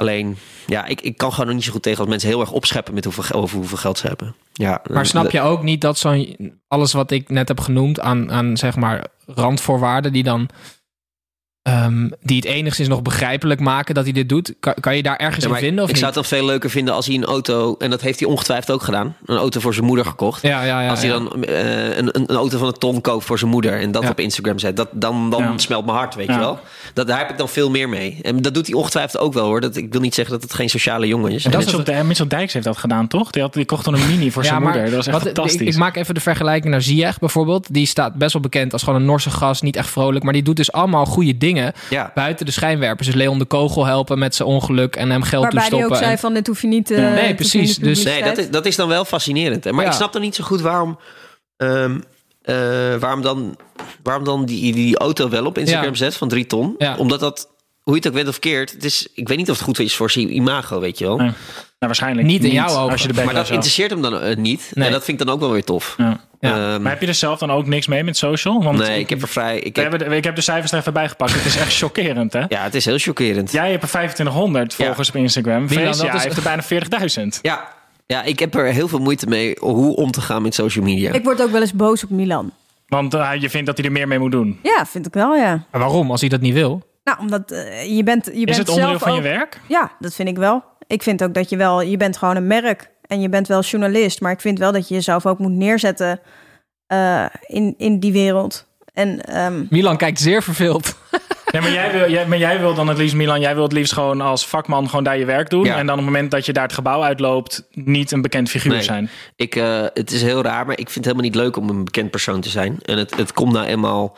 Alleen, 0.00 0.36
ja, 0.66 0.86
ik, 0.86 1.00
ik 1.00 1.16
kan 1.16 1.30
gewoon 1.30 1.46
nog 1.46 1.54
niet 1.54 1.64
zo 1.64 1.72
goed 1.72 1.82
tegen 1.82 1.98
als 1.98 2.08
mensen 2.08 2.28
heel 2.28 2.40
erg 2.40 2.52
opscheppen 2.52 2.94
met 2.94 3.04
hoeveel, 3.04 3.40
over 3.40 3.56
hoeveel 3.56 3.76
geld 3.76 3.98
ze 3.98 4.06
hebben. 4.06 4.34
Ja, 4.52 4.82
Maar 4.90 5.06
snap 5.06 5.30
je 5.30 5.40
ook 5.40 5.62
niet 5.62 5.80
dat 5.80 5.98
zo'n 5.98 6.36
alles 6.68 6.92
wat 6.92 7.10
ik 7.10 7.28
net 7.28 7.48
heb 7.48 7.60
genoemd 7.60 8.00
aan, 8.00 8.32
aan 8.32 8.56
zeg 8.56 8.76
maar 8.76 9.06
randvoorwaarden 9.26 10.12
die 10.12 10.22
dan 10.22 10.48
ehm, 11.62 12.08
die 12.22 12.36
het 12.36 12.44
enigszins 12.44 12.88
nog 12.88 13.02
begrijpelijk 13.02 13.60
maken 13.60 13.94
dat 13.94 14.04
hij 14.04 14.12
dit 14.12 14.28
doet, 14.28 14.54
kan, 14.60 14.74
kan 14.80 14.96
je 14.96 15.02
daar 15.02 15.16
ergens 15.16 15.44
Ja, 15.44 15.50
in 15.50 15.56
vinden 15.56 15.78
of 15.84 15.88
ik 15.90 15.94
niet? 15.94 15.96
zou 16.04 16.06
het 16.14 16.14
dan 16.14 16.38
veel 16.38 16.46
leuker 16.46 16.70
vinden 16.70 16.94
als 16.94 17.06
hij 17.06 17.14
een 17.14 17.24
auto, 17.24 17.74
en 17.78 17.90
dat 17.90 18.00
heeft 18.00 18.20
hij 18.20 18.28
ongetwijfeld 18.28 18.70
ook 18.76 18.82
gedaan, 18.82 19.16
een 19.24 19.36
auto 19.36 19.60
voor 19.60 19.74
zijn 19.74 19.86
moeder 19.86 20.04
gekocht. 20.04 20.42
Ja, 20.42 20.62
ja, 20.64 20.80
ja. 20.82 20.88
als 20.90 21.00
hij 21.00 21.08
ja. 21.08 21.14
dan 21.18 21.44
eh, 21.44 21.96
een, 21.96 22.16
een, 22.16 22.24
een 22.30 22.36
auto 22.36 22.58
van 22.58 22.66
een 22.66 22.72
ton 22.78 23.00
koopt 23.00 23.24
voor 23.24 23.38
zijn 23.38 23.50
moeder 23.50 23.80
en 23.80 23.92
dat 23.92 24.02
Ja. 24.02 24.08
op 24.10 24.20
Instagram 24.20 24.58
zet, 24.58 24.76
dat, 24.76 24.88
dan, 24.92 25.30
dan 25.30 25.42
Ja. 25.42 25.58
smelt 25.58 25.84
mijn 25.84 25.96
hart, 25.96 26.14
weet 26.14 26.26
Ja. 26.26 26.32
je 26.32 26.38
wel. 26.38 26.58
Dat, 26.94 27.06
daar 27.06 27.18
heb 27.18 27.30
ik 27.30 27.38
dan 27.38 27.48
veel 27.48 27.70
meer 27.70 27.88
mee. 27.88 28.18
En 28.22 28.42
dat 28.42 28.54
doet 28.54 28.66
hij 28.66 28.74
ongetwijfeld 28.76 29.22
ook 29.22 29.32
wel 29.32 29.44
hoor. 29.46 29.60
Dat, 29.60 29.76
ik 29.76 29.92
wil 29.92 30.00
niet 30.00 30.14
zeggen 30.14 30.34
dat 30.34 30.42
het 30.42 30.54
geen 30.54 30.70
sociale 30.70 31.06
jongen 31.06 31.32
is. 31.32 31.44
En 31.44 31.50
dat 31.50 31.60
is 31.60 31.66
Mitchell, 31.66 31.84
het- 31.84 31.94
Dij- 31.94 32.04
Mitchell 32.04 32.26
Dijks 32.26 32.52
heeft 32.52 32.64
dat 32.64 32.76
gedaan, 32.76 33.08
toch? 33.08 33.30
Die, 33.30 33.42
had, 33.42 33.52
die 33.54 33.64
kocht 33.64 33.84
dan 33.84 33.94
een 33.94 34.06
mini 34.08 34.30
voor 34.30 34.44
zijn 34.44 34.62
moeder. 34.62 34.84
Dat 34.84 34.92
was 34.94 35.06
echt 35.06 35.16
wat- 35.16 35.26
fantastisch. 35.26 35.60
Ik, 35.60 35.68
ik 35.68 35.76
maak 35.76 35.96
even 35.96 36.14
de 36.14 36.20
vergelijking 36.20 36.72
naar 36.72 36.82
Ziyech 36.82 37.18
bijvoorbeeld. 37.18 37.66
Die 37.74 37.86
staat 37.86 38.14
best 38.14 38.32
wel 38.32 38.42
bekend 38.42 38.72
als 38.72 38.82
gewoon 38.82 39.00
een 39.00 39.06
Norse 39.06 39.30
gast, 39.30 39.62
niet 39.62 39.76
echt 39.76 39.90
vrolijk. 39.90 40.24
Maar 40.24 40.32
die 40.32 40.42
doet 40.42 40.56
dus 40.56 40.72
allemaal 40.72 41.06
goede 41.06 41.36
dingen. 41.36 41.48
Dingen 41.54 41.72
Ja. 41.90 42.10
buiten 42.14 42.46
de 42.46 42.52
schijnwerpers. 42.52 43.06
Dus 43.06 43.16
Leon 43.16 43.38
de 43.38 43.44
Kogel 43.44 43.84
helpen 43.86 44.18
met 44.18 44.34
zijn 44.34 44.48
ongeluk 44.48 44.96
en 44.96 45.10
hem 45.10 45.22
geld 45.22 45.42
Waarbij 45.42 45.60
hij 45.60 45.70
toestoppen. 45.70 45.98
ook 45.98 46.04
zei 46.04 46.18
van 46.18 46.34
dit 46.34 46.46
hoef 46.46 46.60
je 46.62 46.68
niet... 46.68 46.90
eh, 46.90 46.98
Nee, 47.12 47.34
precies. 47.34 47.76
Dus- 47.78 48.04
Nee, 48.04 48.22
dat 48.22 48.38
is, 48.38 48.50
dat 48.50 48.66
is 48.66 48.76
dan 48.76 48.88
wel 48.88 49.04
fascinerend. 49.04 49.64
hè. 49.64 49.72
Maar 49.72 49.84
Ja. 49.84 49.90
ik 49.90 49.96
snap 49.96 50.12
dan 50.12 50.22
niet 50.22 50.34
zo 50.34 50.44
goed 50.44 50.60
waarom, 50.60 50.98
ehm, 51.56 51.98
eh, 52.42 52.54
waarom 53.00 53.22
dan, 53.22 53.56
waarom 54.02 54.24
dan 54.24 54.44
die, 54.44 54.72
die 54.72 54.98
auto 54.98 55.28
wel 55.28 55.44
op 55.46 55.58
Instagram 55.58 55.88
Ja. 55.90 55.94
zet 55.96 56.16
van 56.16 56.28
drie 56.28 56.46
ton. 56.46 56.74
Ja. 56.78 56.96
Omdat 56.96 57.20
dat, 57.20 57.48
hoe 57.82 57.92
je 57.94 57.98
het 58.00 58.08
ook 58.08 58.14
weet 58.14 58.26
of 58.26 58.32
verkeerd, 58.32 58.72
het 58.72 58.84
is, 58.84 59.08
ik 59.14 59.28
weet 59.28 59.36
niet 59.38 59.50
of 59.50 59.56
het 59.56 59.64
goed 59.64 59.78
is 59.78 59.96
voor 59.96 60.10
zijn 60.10 60.34
imago, 60.34 60.80
weet 60.80 60.98
je 60.98 61.04
wel. 61.04 61.16
Nee. 61.16 61.26
Nou, 61.26 61.34
waarschijnlijk 61.78 62.26
Niet 62.26 62.44
in 62.44 62.52
jouw 62.52 62.68
ogen. 62.76 62.90
Als 62.90 63.02
je 63.02 63.12
Maar 63.12 63.34
dat 63.34 63.48
interesseert 63.50 63.90
hem 63.90 64.02
dan 64.02 64.20
eh, 64.20 64.36
niet. 64.36 64.70
Nee. 64.74 64.86
En 64.86 64.92
dat 64.92 65.04
vind 65.04 65.20
ik 65.20 65.26
dan 65.26 65.34
ook 65.34 65.40
wel 65.40 65.50
weer 65.52 65.64
tof. 65.64 65.94
Ja. 65.98 66.20
Ja. 66.40 66.72
Ehm, 66.72 66.82
Maar 66.82 66.92
heb 66.92 67.00
je 67.00 67.06
er 67.06 67.14
zelf 67.14 67.38
dan 67.38 67.50
ook 67.50 67.66
niks 67.66 67.86
mee 67.86 68.04
met 68.04 68.16
social? 68.16 68.62
Want 68.62 68.78
nee, 68.78 68.98
ik 69.00 69.10
heb 69.10 69.22
er 69.22 69.28
vrij... 69.28 69.58
Ik 69.58 69.76
heb, 69.76 69.98
de, 69.98 70.04
ik 70.04 70.24
heb 70.24 70.34
de 70.34 70.40
cijfers 70.40 70.72
er 70.72 70.78
even 70.78 70.92
bij 70.92 71.08
gepakt. 71.08 71.34
Het 71.34 71.44
is 71.44 71.56
echt 71.56 71.76
chockerend, 71.82 72.32
hè? 72.32 72.40
ja, 72.48 72.62
het 72.62 72.74
is 72.74 72.84
heel 72.84 72.98
chockerend. 72.98 73.52
Jij 73.52 73.70
hebt 73.70 73.82
er 73.82 73.88
2500 73.88 74.74
volgers 74.74 75.08
op 75.08 75.14
Instagram. 75.16 75.66
Dat 75.68 75.76
is- 76.14 76.22
heeft 76.22 76.36
er 76.36 76.42
bijna 76.42 76.62
40.000. 76.62 77.40
Ja, 77.42 77.68
ja, 78.06 78.22
ik 78.22 78.38
heb 78.38 78.54
er 78.54 78.64
heel 78.66 78.88
veel 78.88 78.98
moeite 78.98 79.26
mee 79.26 79.56
hoe 79.58 79.96
om 79.96 80.10
te 80.10 80.20
gaan 80.20 80.42
met 80.42 80.54
social 80.54 80.84
media. 80.84 81.12
Ik 81.12 81.24
word 81.24 81.42
ook 81.42 81.50
wel 81.50 81.60
eens 81.60 81.72
boos 81.72 82.04
op 82.04 82.10
Milan. 82.10 82.52
Want 82.86 83.14
eh, 83.14 83.30
je 83.38 83.50
vindt 83.50 83.66
dat 83.66 83.76
hij 83.76 83.86
er 83.86 83.92
meer 83.92 84.08
mee 84.08 84.18
moet 84.18 84.32
doen. 84.32 84.58
Ja, 84.62 84.86
vind 84.86 85.06
ik 85.06 85.14
wel, 85.14 85.36
ja. 85.36 85.64
Maar 85.70 85.80
waarom, 85.80 86.10
als 86.10 86.20
hij 86.20 86.28
dat 86.30 86.40
niet 86.40 86.54
wil? 86.54 86.82
Nou, 87.04 87.18
omdat 87.18 87.50
eh, 87.50 87.96
je 87.96 88.02
bent 88.02 88.24
je 88.26 88.32
Is 88.32 88.44
bent 88.44 88.56
het 88.56 88.68
onderdeel 88.68 88.98
zelf 88.98 89.02
van 89.02 89.14
je 89.14 89.22
werk? 89.22 89.60
Ja, 89.66 89.92
dat 89.98 90.14
vind 90.14 90.28
ik 90.28 90.36
wel. 90.36 90.62
Ik 90.86 91.02
vind 91.02 91.22
ook 91.22 91.34
dat 91.34 91.50
je 91.50 91.56
wel... 91.56 91.82
Je 91.82 91.96
bent 91.96 92.16
gewoon 92.16 92.36
een 92.36 92.46
merk. 92.46 92.90
En 93.10 93.20
je 93.20 93.28
bent 93.28 93.48
wel 93.48 93.60
journalist. 93.60 94.20
Maar 94.20 94.32
ik 94.32 94.40
vind 94.40 94.58
wel 94.58 94.72
dat 94.72 94.88
je 94.88 94.94
jezelf 94.94 95.26
ook 95.26 95.38
moet 95.38 95.52
neerzetten... 95.52 96.20
eh, 96.86 97.24
in, 97.46 97.74
in 97.78 98.00
die 98.00 98.12
wereld. 98.12 98.66
En 98.92 99.20
ehm, 99.24 99.64
Milan 99.70 99.96
kijkt 99.96 100.20
zeer 100.20 100.42
verveeld. 100.42 100.96
Ja, 101.52 101.60
maar 101.60 101.72
jij, 101.72 101.92
wil, 101.92 102.10
jij, 102.10 102.26
maar 102.26 102.38
jij 102.38 102.60
wil 102.60 102.74
dan 102.74 102.88
het 102.88 102.98
liefst, 102.98 103.14
Milan, 103.14 103.40
jij 103.40 103.54
wil 103.54 103.62
het 103.62 103.72
liefst 103.72 103.92
gewoon 103.92 104.20
als 104.20 104.46
vakman 104.46 104.88
gewoon 104.88 105.04
daar 105.04 105.18
je 105.18 105.24
werk 105.24 105.50
doen. 105.50 105.64
Ja. 105.64 105.76
En 105.76 105.86
dan 105.86 105.98
op 105.98 106.04
het 106.04 106.12
moment 106.12 106.30
dat 106.30 106.46
je 106.46 106.52
daar 106.52 106.62
het 106.62 106.72
gebouw 106.72 107.02
uitloopt, 107.02 107.68
niet 107.70 108.10
een 108.12 108.22
bekend 108.22 108.48
figuur 108.50 108.72
Nee. 108.72 108.82
zijn. 108.82 109.10
Ik, 109.36 109.56
eh, 109.56 109.84
het 109.94 110.10
is 110.10 110.22
heel 110.22 110.42
raar, 110.42 110.66
maar 110.66 110.78
ik 110.78 110.90
vind 110.90 110.94
het 110.94 111.04
helemaal 111.04 111.26
niet 111.26 111.34
leuk 111.34 111.56
om 111.56 111.68
een 111.68 111.84
bekend 111.84 112.10
persoon 112.10 112.40
te 112.40 112.48
zijn. 112.48 112.78
En 112.82 112.98
het, 112.98 113.16
het 113.16 113.32
komt 113.32 113.52
nou 113.52 113.66
eenmaal. 113.66 114.16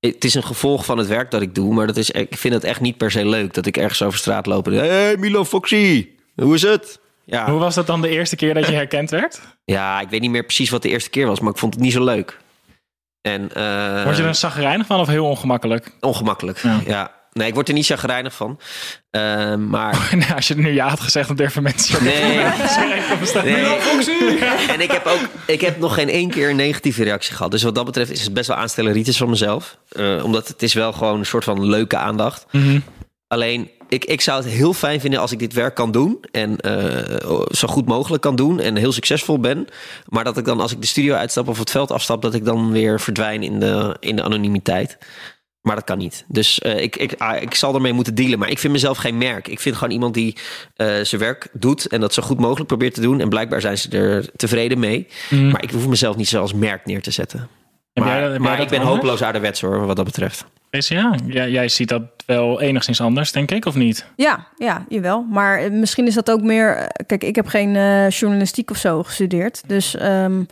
Het 0.00 0.24
is 0.24 0.34
een 0.34 0.42
gevolg 0.42 0.84
van 0.84 0.98
het 0.98 1.06
werk 1.06 1.30
dat 1.30 1.42
ik 1.42 1.54
doe, 1.54 1.74
maar 1.74 1.86
dat 1.86 1.96
is, 1.96 2.10
ik 2.10 2.36
vind 2.36 2.54
het 2.54 2.64
echt 2.64 2.80
niet 2.80 2.96
per 2.96 3.10
se 3.10 3.26
leuk 3.26 3.54
dat 3.54 3.66
ik 3.66 3.76
ergens 3.76 4.02
over 4.02 4.18
straat 4.18 4.46
loop 4.46 4.66
en. 4.66 4.74
Hey 4.74 5.16
Milan 5.16 5.46
Foxy, 5.46 6.08
hoe 6.34 6.54
is 6.54 6.62
het? 6.62 7.00
Ja, 7.30 7.50
Hoe 7.50 7.58
was 7.58 7.74
dat 7.74 7.86
dan 7.86 8.00
de 8.02 8.08
eerste 8.08 8.36
keer 8.36 8.54
dat 8.54 8.66
je 8.66 8.72
herkend 8.74 9.10
werd? 9.10 9.40
ja, 9.64 10.00
ik 10.00 10.08
weet 10.08 10.20
niet 10.20 10.30
meer 10.30 10.44
precies 10.44 10.70
wat 10.70 10.82
de 10.82 10.88
eerste 10.88 11.10
keer 11.10 11.26
was, 11.26 11.40
maar 11.40 11.52
ik 11.52 11.58
vond 11.58 11.74
het 11.74 11.82
niet 11.82 11.92
zo 11.92 12.04
leuk. 12.04 12.38
En, 13.20 13.50
eh, 13.54 14.02
Word 14.04 14.16
je 14.16 14.22
er 14.22 14.28
een 14.28 14.34
zagrijnig 14.34 14.86
van 14.86 15.00
of 15.00 15.06
heel 15.06 15.26
ongemakkelijk? 15.26 15.90
Ongemakkelijk, 16.00 16.58
Ja. 16.62 16.80
ja. 16.86 17.18
Nee, 17.32 17.48
ik 17.48 17.54
word 17.54 17.68
er 17.68 17.74
niet 17.74 17.86
chagrijnig 17.86 18.34
van. 18.34 18.60
Eh, 19.10 19.54
maar 19.54 20.08
Nee, 20.16 20.32
Als 20.34 20.48
je 20.48 20.54
er 20.54 20.60
nu 20.60 20.72
ja 20.72 20.88
had 20.88 21.00
gezegd, 21.00 21.26
dan 21.28 21.36
durven 21.36 21.62
mensen 21.62 22.04
Nee. 22.04 22.36
Nee. 23.44 23.64
En 24.74 24.80
ik 24.80 24.90
heb 24.90 25.06
ook 25.06 25.20
ik 25.46 25.60
heb 25.60 25.78
nog 25.78 25.94
geen 25.94 26.08
één 26.08 26.30
keer 26.30 26.50
een 26.50 26.56
negatieve 26.56 27.02
reactie 27.04 27.34
gehad. 27.34 27.50
Dus 27.50 27.62
wat 27.62 27.74
dat 27.74 27.84
betreft 27.84 28.10
is 28.10 28.22
het 28.24 28.34
best 28.34 28.48
wel 28.48 28.56
aanstelleritis 28.56 29.16
van 29.16 29.30
mezelf. 29.30 29.78
Eh, 29.88 30.24
omdat 30.24 30.48
het 30.48 30.62
is 30.62 30.74
wel 30.74 30.92
gewoon 30.92 31.18
een 31.18 31.26
soort 31.26 31.44
van 31.44 31.66
leuke 31.66 31.96
aandacht. 31.96 32.46
Alleen, 33.28 33.70
ik, 33.90 34.04
ik 34.04 34.20
zou 34.20 34.42
het 34.42 34.52
heel 34.52 34.72
fijn 34.72 35.00
vinden 35.00 35.20
als 35.20 35.32
ik 35.32 35.38
dit 35.38 35.52
werk 35.52 35.74
kan 35.74 35.90
doen. 35.90 36.18
En 36.30 36.56
eh, 36.56 37.46
zo 37.50 37.68
goed 37.68 37.86
mogelijk 37.86 38.22
kan 38.22 38.36
doen. 38.36 38.60
En 38.60 38.76
heel 38.76 38.92
succesvol 38.92 39.40
ben. 39.40 39.66
Maar 40.08 40.24
dat 40.24 40.36
ik 40.36 40.44
dan, 40.44 40.60
als 40.60 40.72
ik 40.72 40.80
de 40.80 40.86
studio 40.86 41.14
uitstap 41.14 41.48
of 41.48 41.58
het 41.58 41.70
veld 41.70 41.90
afstap... 41.90 42.22
dat 42.22 42.34
ik 42.34 42.44
dan 42.44 42.72
weer 42.72 43.00
verdwijn 43.00 43.42
in 43.42 43.60
de, 43.60 43.96
in 44.00 44.16
de 44.16 44.22
anonimiteit. 44.22 44.98
Maar 45.60 45.74
dat 45.74 45.84
kan 45.84 45.98
niet. 45.98 46.24
Dus 46.28 46.58
eh, 46.58 46.82
ik, 46.82 46.96
ik, 46.96 47.14
ah, 47.18 47.42
ik 47.42 47.54
zal 47.54 47.74
ermee 47.74 47.92
moeten 47.92 48.14
dealen. 48.14 48.38
Maar 48.38 48.50
ik 48.50 48.58
vind 48.58 48.72
mezelf 48.72 48.98
geen 48.98 49.18
merk. 49.18 49.48
Ik 49.48 49.60
vind 49.60 49.76
gewoon 49.76 49.92
iemand 49.92 50.14
die 50.14 50.36
eh, 50.76 50.86
zijn 51.02 51.20
werk 51.20 51.48
doet 51.52 51.86
en 51.86 52.00
dat 52.00 52.14
zo 52.14 52.22
goed 52.22 52.38
mogelijk 52.38 52.66
probeert 52.66 52.94
te 52.94 53.00
doen. 53.00 53.20
En 53.20 53.28
blijkbaar 53.28 53.60
zijn 53.60 53.78
ze 53.78 53.88
er 53.88 54.30
tevreden 54.36 54.78
mee. 54.78 55.06
Maar 55.30 55.62
ik 55.62 55.70
hoef 55.70 55.86
mezelf 55.86 56.16
niet 56.16 56.28
zo 56.28 56.40
als 56.40 56.54
merk 56.54 56.86
neer 56.86 57.02
te 57.02 57.10
zetten. 57.10 57.48
Maar, 58.00 58.30
jij 58.30 58.38
maar 58.38 58.60
ik 58.60 58.68
ben 58.68 58.78
anders? 58.78 58.96
hopeloos 58.96 59.22
ouderwets 59.22 59.60
hoor, 59.60 59.86
wat 59.86 59.96
dat 59.96 60.04
betreft. 60.04 60.44
Ja, 60.70 61.14
jij, 61.26 61.50
jij 61.50 61.68
ziet 61.68 61.88
dat 61.88 62.02
wel 62.26 62.60
enigszins 62.60 63.00
anders, 63.00 63.32
denk 63.32 63.50
ik, 63.50 63.64
of 63.66 63.74
niet? 63.74 64.06
ja, 64.16 64.46
ja, 64.56 64.84
jawel. 64.88 65.22
Maar 65.22 65.58
eh, 65.58 65.70
misschien 65.70 66.06
is 66.06 66.14
dat 66.14 66.30
ook 66.30 66.42
meer... 66.42 66.76
eh, 66.76 66.86
Kijk, 67.06 67.24
ik 67.24 67.34
heb 67.36 67.46
geen 67.46 67.76
eh, 67.76 68.10
journalistiek 68.10 68.70
of 68.70 68.76
zo 68.76 69.02
gestudeerd. 69.02 69.62
Dus 69.66 69.96
ehm, 69.96 70.44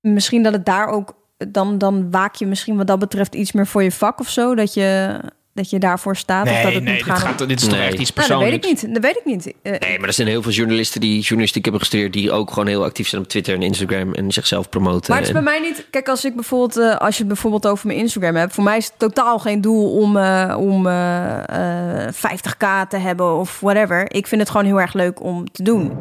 misschien 0.00 0.42
dat 0.42 0.52
het 0.52 0.64
daar 0.66 0.86
ook... 0.86 1.14
Dan, 1.48 1.78
dan 1.78 2.10
waak 2.10 2.34
je 2.34 2.46
misschien 2.46 2.76
wat 2.76 2.86
dat 2.86 2.98
betreft 2.98 3.34
iets 3.34 3.52
meer 3.52 3.66
voor 3.66 3.82
je 3.82 3.92
vak 3.92 4.20
of 4.20 4.28
zo. 4.28 4.54
Dat 4.54 4.74
je, 4.74 5.20
dat 5.54 5.70
je 5.70 5.78
daarvoor 5.78 6.16
staat. 6.16 6.48
of 6.48 6.62
dat 6.62 6.72
het 6.72 6.84
moet 6.84 7.02
gaan 7.02 7.30
om- 7.40 7.46
dit 7.46 7.62
is 7.62 7.68
toch 7.68 7.78
Nee. 7.78 7.88
echt 7.88 7.98
iets 7.98 8.12
Nou, 8.14 8.28
dat 8.28 8.38
weet 8.38 8.52
ik 8.52 8.60
persoonlijks. 8.60 8.82
niet. 8.82 8.94
Dat 8.94 9.02
weet 9.02 9.16
ik 9.16 9.24
niet. 9.24 9.54
Eh, 9.62 9.88
Nee, 9.88 9.98
maar 9.98 10.08
er 10.08 10.14
zijn 10.14 10.28
heel 10.28 10.42
veel 10.42 10.50
journalisten 10.52 11.00
die 11.00 11.20
journalistiek 11.20 11.62
hebben 11.64 11.80
gestudeerd... 11.82 12.12
die 12.12 12.32
ook 12.32 12.48
gewoon 12.50 12.66
heel 12.66 12.84
actief 12.84 13.08
zijn 13.08 13.22
op 13.22 13.28
Twitter 13.28 13.54
en 13.54 13.62
Instagram... 13.62 14.14
en 14.14 14.32
zichzelf 14.32 14.68
promoten. 14.68 15.10
Maar 15.12 15.20
het 15.20 15.28
is 15.28 15.34
En- 15.34 15.44
bij 15.44 15.52
mij 15.52 15.68
niet. 15.68 15.86
Kijk, 15.90 16.08
als 16.08 16.24
ik 16.24 16.34
bijvoorbeeld, 16.34 16.76
eh, 16.76 16.96
als 16.96 17.12
je 17.14 17.18
het 17.18 17.28
bijvoorbeeld 17.32 17.66
over 17.66 17.86
mijn 17.86 17.98
Instagram 17.98 18.34
hebt, 18.34 18.54
voor 18.54 18.64
mij 18.64 18.76
is 18.76 18.84
het 18.86 18.98
totaal 18.98 19.38
geen 19.38 19.60
doel 19.60 19.92
om, 19.92 20.16
eh, 20.16 20.56
om 20.58 20.86
eh, 20.86 22.06
eh, 22.06 22.12
50k 22.12 22.84
te 22.88 22.96
hebben 22.96 23.36
of 23.38 23.60
whatever. 23.60 24.12
Ik 24.14 24.26
vind 24.26 24.40
het 24.40 24.50
gewoon 24.50 24.66
heel 24.66 24.80
erg 24.80 24.92
leuk 24.92 25.22
om 25.22 25.50
te 25.52 25.62
doen. 25.62 25.92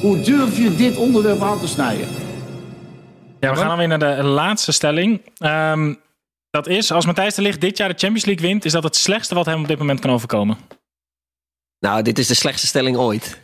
Hoe 0.00 0.20
durf 0.20 0.56
je 0.58 0.74
dit 0.76 0.96
onderwerp 0.96 1.42
aan 1.42 1.60
te 1.60 1.68
snijden? 1.68 2.06
Ja, 3.40 3.50
we 3.50 3.56
gaan 3.56 3.68
dan 3.68 3.78
weer 3.78 3.88
naar 3.88 3.98
de 4.16 4.22
laatste 4.22 4.72
stelling. 4.72 5.20
Ehm, 5.38 5.94
dat 6.54 6.68
is, 6.68 6.92
als 6.92 7.06
Matthijs 7.06 7.34
de 7.34 7.42
Ligt 7.42 7.60
dit 7.60 7.76
jaar 7.76 7.88
de 7.88 7.98
Champions 7.98 8.24
League 8.24 8.46
wint... 8.48 8.64
is 8.64 8.72
dat 8.72 8.82
het 8.82 8.96
slechtste 8.96 9.34
wat 9.34 9.46
hem 9.46 9.60
op 9.60 9.68
dit 9.68 9.78
moment 9.78 10.00
kan 10.00 10.10
overkomen. 10.10 10.58
Nou, 11.78 12.02
dit 12.02 12.18
is 12.18 12.26
de 12.26 12.34
slechtste 12.34 12.66
stelling 12.66 12.96
ooit. 12.96 13.42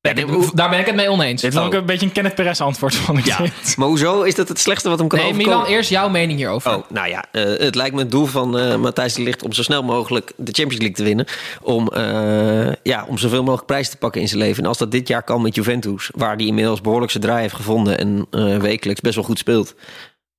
Ja, 0.00 0.12
dit- 0.12 0.56
Daar 0.56 0.70
ben 0.70 0.78
ik 0.78 0.86
het 0.86 0.94
mee 0.94 1.08
oneens. 1.10 1.42
Dit 1.42 1.52
is 1.52 1.58
ook 1.58 1.72
Oh. 1.72 1.78
een 1.78 1.86
beetje 1.86 2.06
een 2.06 2.12
Kenneth 2.12 2.34
Perez 2.34 2.60
antwoord, 2.60 2.94
vond 2.94 3.18
ik 3.18 3.24
Ja, 3.26 3.36
dit. 3.38 3.52
maar 3.76 3.88
hoezo 3.88 4.22
is 4.22 4.34
dat 4.34 4.48
het 4.48 4.58
slechtste 4.58 4.88
wat 4.88 4.98
hem 4.98 5.08
kan 5.08 5.18
Nee, 5.18 5.28
overkomen? 5.28 5.56
Milan, 5.58 5.70
eerst 5.72 5.90
jouw 5.90 6.08
mening 6.08 6.38
hierover. 6.38 6.76
Oh, 6.76 6.90
nou 6.90 7.08
ja, 7.08 7.24
eh, 7.32 7.42
het 7.44 7.74
lijkt 7.74 7.94
me 7.94 8.00
het 8.00 8.10
doel 8.10 8.26
van 8.26 8.58
eh 8.58 8.76
Matthijs 8.76 9.14
de 9.14 9.22
Ligt 9.22 9.42
om 9.42 9.52
zo 9.52 9.62
snel 9.62 9.82
mogelijk 9.82 10.32
de 10.36 10.52
Champions 10.52 10.76
League 10.78 10.96
te 10.96 11.02
winnen. 11.04 11.26
Om, 11.62 11.88
eh, 11.88 12.72
ja, 12.82 13.04
om 13.08 13.18
zoveel 13.18 13.42
mogelijk 13.42 13.66
prijs 13.66 13.88
te 13.90 13.96
pakken 13.96 14.20
in 14.20 14.28
zijn 14.28 14.40
leven. 14.40 14.62
En 14.62 14.68
als 14.68 14.78
dat 14.78 14.90
dit 14.90 15.08
jaar 15.08 15.22
kan 15.22 15.42
met 15.42 15.54
Juventus, 15.54 16.10
waar 16.14 16.36
hij 16.36 16.46
inmiddels 16.46 16.80
behoorlijk 16.80 17.10
zijn 17.10 17.22
draai 17.22 17.40
heeft 17.40 17.54
gevonden 17.54 17.98
en 17.98 18.26
eh, 18.30 18.56
wekelijks 18.56 19.00
best 19.00 19.14
wel 19.14 19.24
goed 19.24 19.38
speelt, 19.38 19.74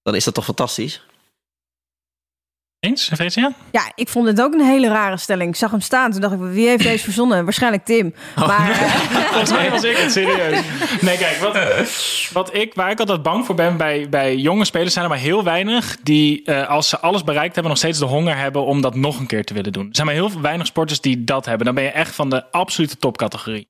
dan 0.04 0.16
is 0.16 0.24
dat 0.24 0.34
toch 0.34 0.46
fantastisch? 0.46 1.06
Eens, 2.80 3.10
Freesia? 3.14 3.54
Ja, 3.72 3.92
ik 3.96 4.08
vond 4.08 4.28
het 4.28 4.42
ook 4.42 4.54
een 4.54 4.66
hele 4.66 4.88
rare 4.88 5.18
stelling. 5.18 5.50
Ik 5.50 5.56
zag 5.56 5.72
hem 5.72 5.82
staan, 5.82 6.12
toen 6.12 6.22
dacht 6.22 6.34
ik, 6.34 6.40
wie 6.40 6.68
heeft 6.68 6.84
deze 6.84 7.04
verzonnen? 7.04 7.44
Waarschijnlijk 7.44 7.86
Tim. 7.86 8.14
Maar 8.36 8.70
eh, 8.82 8.92
Volgens 9.12 9.52
mij 9.52 9.70
was 9.70 9.84
ik 9.84 9.98
het, 9.98 10.12
serieus. 10.12 10.60
Nee, 11.02 11.18
kijk, 11.18 11.38
wat, 11.38 11.58
wat 12.32 12.56
ik, 12.56 12.74
waar 12.74 12.92
ik 12.92 13.00
altijd 13.00 13.24
bang 13.24 13.46
voor 13.46 13.56
ben 13.56 13.78
bij, 13.78 14.10
bij 14.10 14.36
jonge 14.36 14.66
spelers... 14.66 14.94
zijn 14.94 15.06
er 15.06 15.12
maar 15.12 15.20
heel 15.20 15.44
weinig 15.44 15.98
die, 16.04 16.44
eh, 16.44 16.70
als 16.70 16.90
ze 16.90 17.00
alles 17.00 17.24
bereikt 17.24 17.54
hebben... 17.54 17.72
nog 17.72 17.82
steeds 17.82 18.00
de 18.00 18.06
honger 18.06 18.38
hebben 18.38 18.66
om 18.66 18.82
dat 18.82 18.96
nog 18.96 19.20
een 19.20 19.28
keer 19.28 19.46
te 19.46 19.54
willen 19.54 19.72
doen. 19.72 19.88
Er 19.88 19.96
zijn 19.96 20.08
maar 20.08 20.16
heel 20.16 20.42
weinig 20.42 20.68
sporters 20.68 21.02
die 21.02 21.24
dat 21.24 21.46
hebben. 21.46 21.66
Dan 21.66 21.76
ben 21.76 21.84
je 21.84 21.90
echt 21.90 22.16
van 22.16 22.30
de 22.30 22.52
absolute 22.52 22.98
topcategorie. 22.98 23.68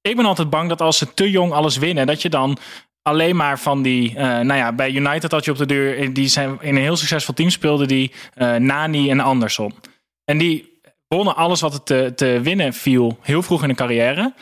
Ik 0.00 0.16
ben 0.16 0.24
altijd 0.24 0.50
bang 0.50 0.68
dat 0.68 0.80
als 0.80 0.98
ze 0.98 1.14
te 1.14 1.30
jong 1.30 1.52
alles 1.52 1.76
winnen... 1.76 2.06
dat 2.06 2.22
je 2.22 2.28
dan 2.28 2.58
alleen 3.04 3.36
maar 3.36 3.58
van 3.58 3.82
die... 3.82 4.08
eh, 4.16 4.24
nou 4.24 4.54
ja, 4.54 4.72
bij 4.72 4.92
United 4.92 5.30
had 5.30 5.44
je 5.44 5.50
op 5.50 5.56
de 5.58 5.66
deur... 5.66 6.12
die 6.12 6.28
zijn 6.28 6.58
in 6.60 6.76
een 6.76 6.82
heel 6.82 6.96
succesvol 6.96 7.34
team 7.34 7.50
speelden... 7.50 7.88
die 7.88 8.12
eh, 8.34 8.54
Nani 8.54 9.10
en 9.10 9.20
Anderson. 9.20 9.74
En 10.24 10.38
die 10.38 10.80
wonnen 11.08 11.36
alles 11.36 11.60
wat 11.60 11.72
het 11.72 11.86
te, 11.86 12.12
te 12.16 12.40
winnen 12.42 12.72
viel... 12.72 13.18
heel 13.20 13.42
vroeg 13.42 13.62
in 13.62 13.68
de 13.68 13.74
carrière... 13.74 14.32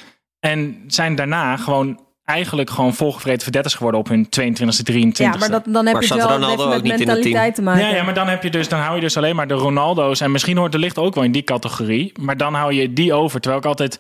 En 0.47 0.85
zijn 0.87 1.15
daarna 1.15 1.57
gewoon 1.57 2.01
eigenlijk 2.25 2.71
gewoon 2.71 2.95
volgevreten 2.95 3.43
verdetters 3.43 3.75
geworden 3.75 4.01
op 4.01 4.09
hun 4.09 4.27
22e, 4.27 4.93
23e. 4.93 5.11
ja, 5.13 5.37
maar 5.37 5.51
dat, 5.51 5.65
dan 5.67 5.87
heb 5.87 5.95
Maar 5.95 6.03
je 6.03 6.15
wel 6.15 6.29
Ronaldo 6.29 6.69
met 6.69 6.83
mentaliteit 6.83 7.55
te 7.55 7.63
maken. 7.63 7.83
Ja, 7.83 7.95
ja, 7.95 8.03
maar 8.03 8.15
dan, 8.15 8.29
heb 8.29 8.43
je 8.43 8.51
dus, 8.51 8.69
dan 8.69 8.81
hou 8.81 8.95
je 8.95 9.01
dus 9.01 9.17
alleen 9.17 9.37
maar 9.37 9.47
de 9.47 9.55
Ronaldo's. 9.55 10.21
En 10.21 10.31
misschien 10.31 10.57
hoort 10.57 10.73
de 10.73 10.79
licht 10.79 10.99
ook 10.99 11.15
wel 11.15 11.25
in 11.25 11.33
die 11.33 11.43
categorie. 11.43 12.13
Maar 12.21 12.37
dan 12.37 12.55
hou 12.55 12.73
je 12.73 12.93
die 12.93 13.13
over. 13.13 13.41
Terwijl 13.41 13.63
ik 13.63 13.69
altijd... 13.69 13.95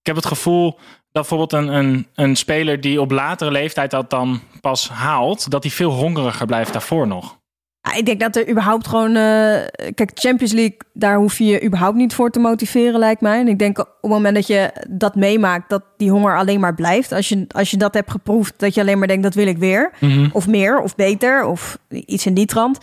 Ik 0.00 0.14
heb 0.14 0.16
het 0.16 0.26
gevoel 0.26 0.78
bijvoorbeeld 1.20 1.52
een, 1.52 1.74
een, 1.74 2.06
een 2.14 2.36
speler 2.36 2.80
die 2.80 3.00
op 3.00 3.10
latere 3.10 3.50
leeftijd 3.50 3.90
dat 3.90 4.10
dan 4.10 4.40
pas 4.60 4.88
haalt... 4.88 5.50
dat 5.50 5.62
hij 5.62 5.72
veel 5.72 5.90
hongeriger 5.90 6.46
blijft 6.46 6.72
daarvoor 6.72 7.06
nog. 7.06 7.36
Ja, 7.80 7.94
ik 7.94 8.06
denk 8.06 8.20
dat 8.20 8.36
er 8.36 8.48
überhaupt 8.48 8.88
gewoon... 8.88 9.08
eh, 9.08 9.92
kijk, 9.94 10.10
Champions 10.14 10.52
League, 10.52 10.76
daar 10.92 11.16
hoef 11.16 11.38
je 11.38 11.44
je 11.44 11.64
überhaupt 11.64 11.96
niet 11.96 12.14
voor 12.14 12.30
te 12.30 12.38
motiveren, 12.38 12.98
lijkt 12.98 13.20
mij. 13.20 13.40
En 13.40 13.48
ik 13.48 13.58
denk 13.58 13.78
op 13.78 13.86
het 14.00 14.10
moment 14.10 14.34
dat 14.34 14.46
je 14.46 14.72
dat 14.88 15.14
meemaakt, 15.14 15.70
dat 15.70 15.82
die 15.96 16.10
honger 16.10 16.36
alleen 16.38 16.60
maar 16.60 16.74
blijft. 16.74 17.12
Als 17.12 17.28
je, 17.28 17.44
als 17.48 17.70
je 17.70 17.76
dat 17.76 17.94
hebt 17.94 18.10
geproefd, 18.10 18.54
dat 18.56 18.74
je 18.74 18.80
alleen 18.80 18.98
maar 18.98 19.08
denkt, 19.08 19.22
dat 19.22 19.34
wil 19.34 19.46
ik 19.46 19.58
weer. 19.58 19.90
Of 20.32 20.46
meer, 20.46 20.80
of 20.80 20.94
beter, 20.94 21.44
of 21.44 21.78
iets 21.88 22.26
in 22.26 22.34
die 22.34 22.46
trant. 22.46 22.78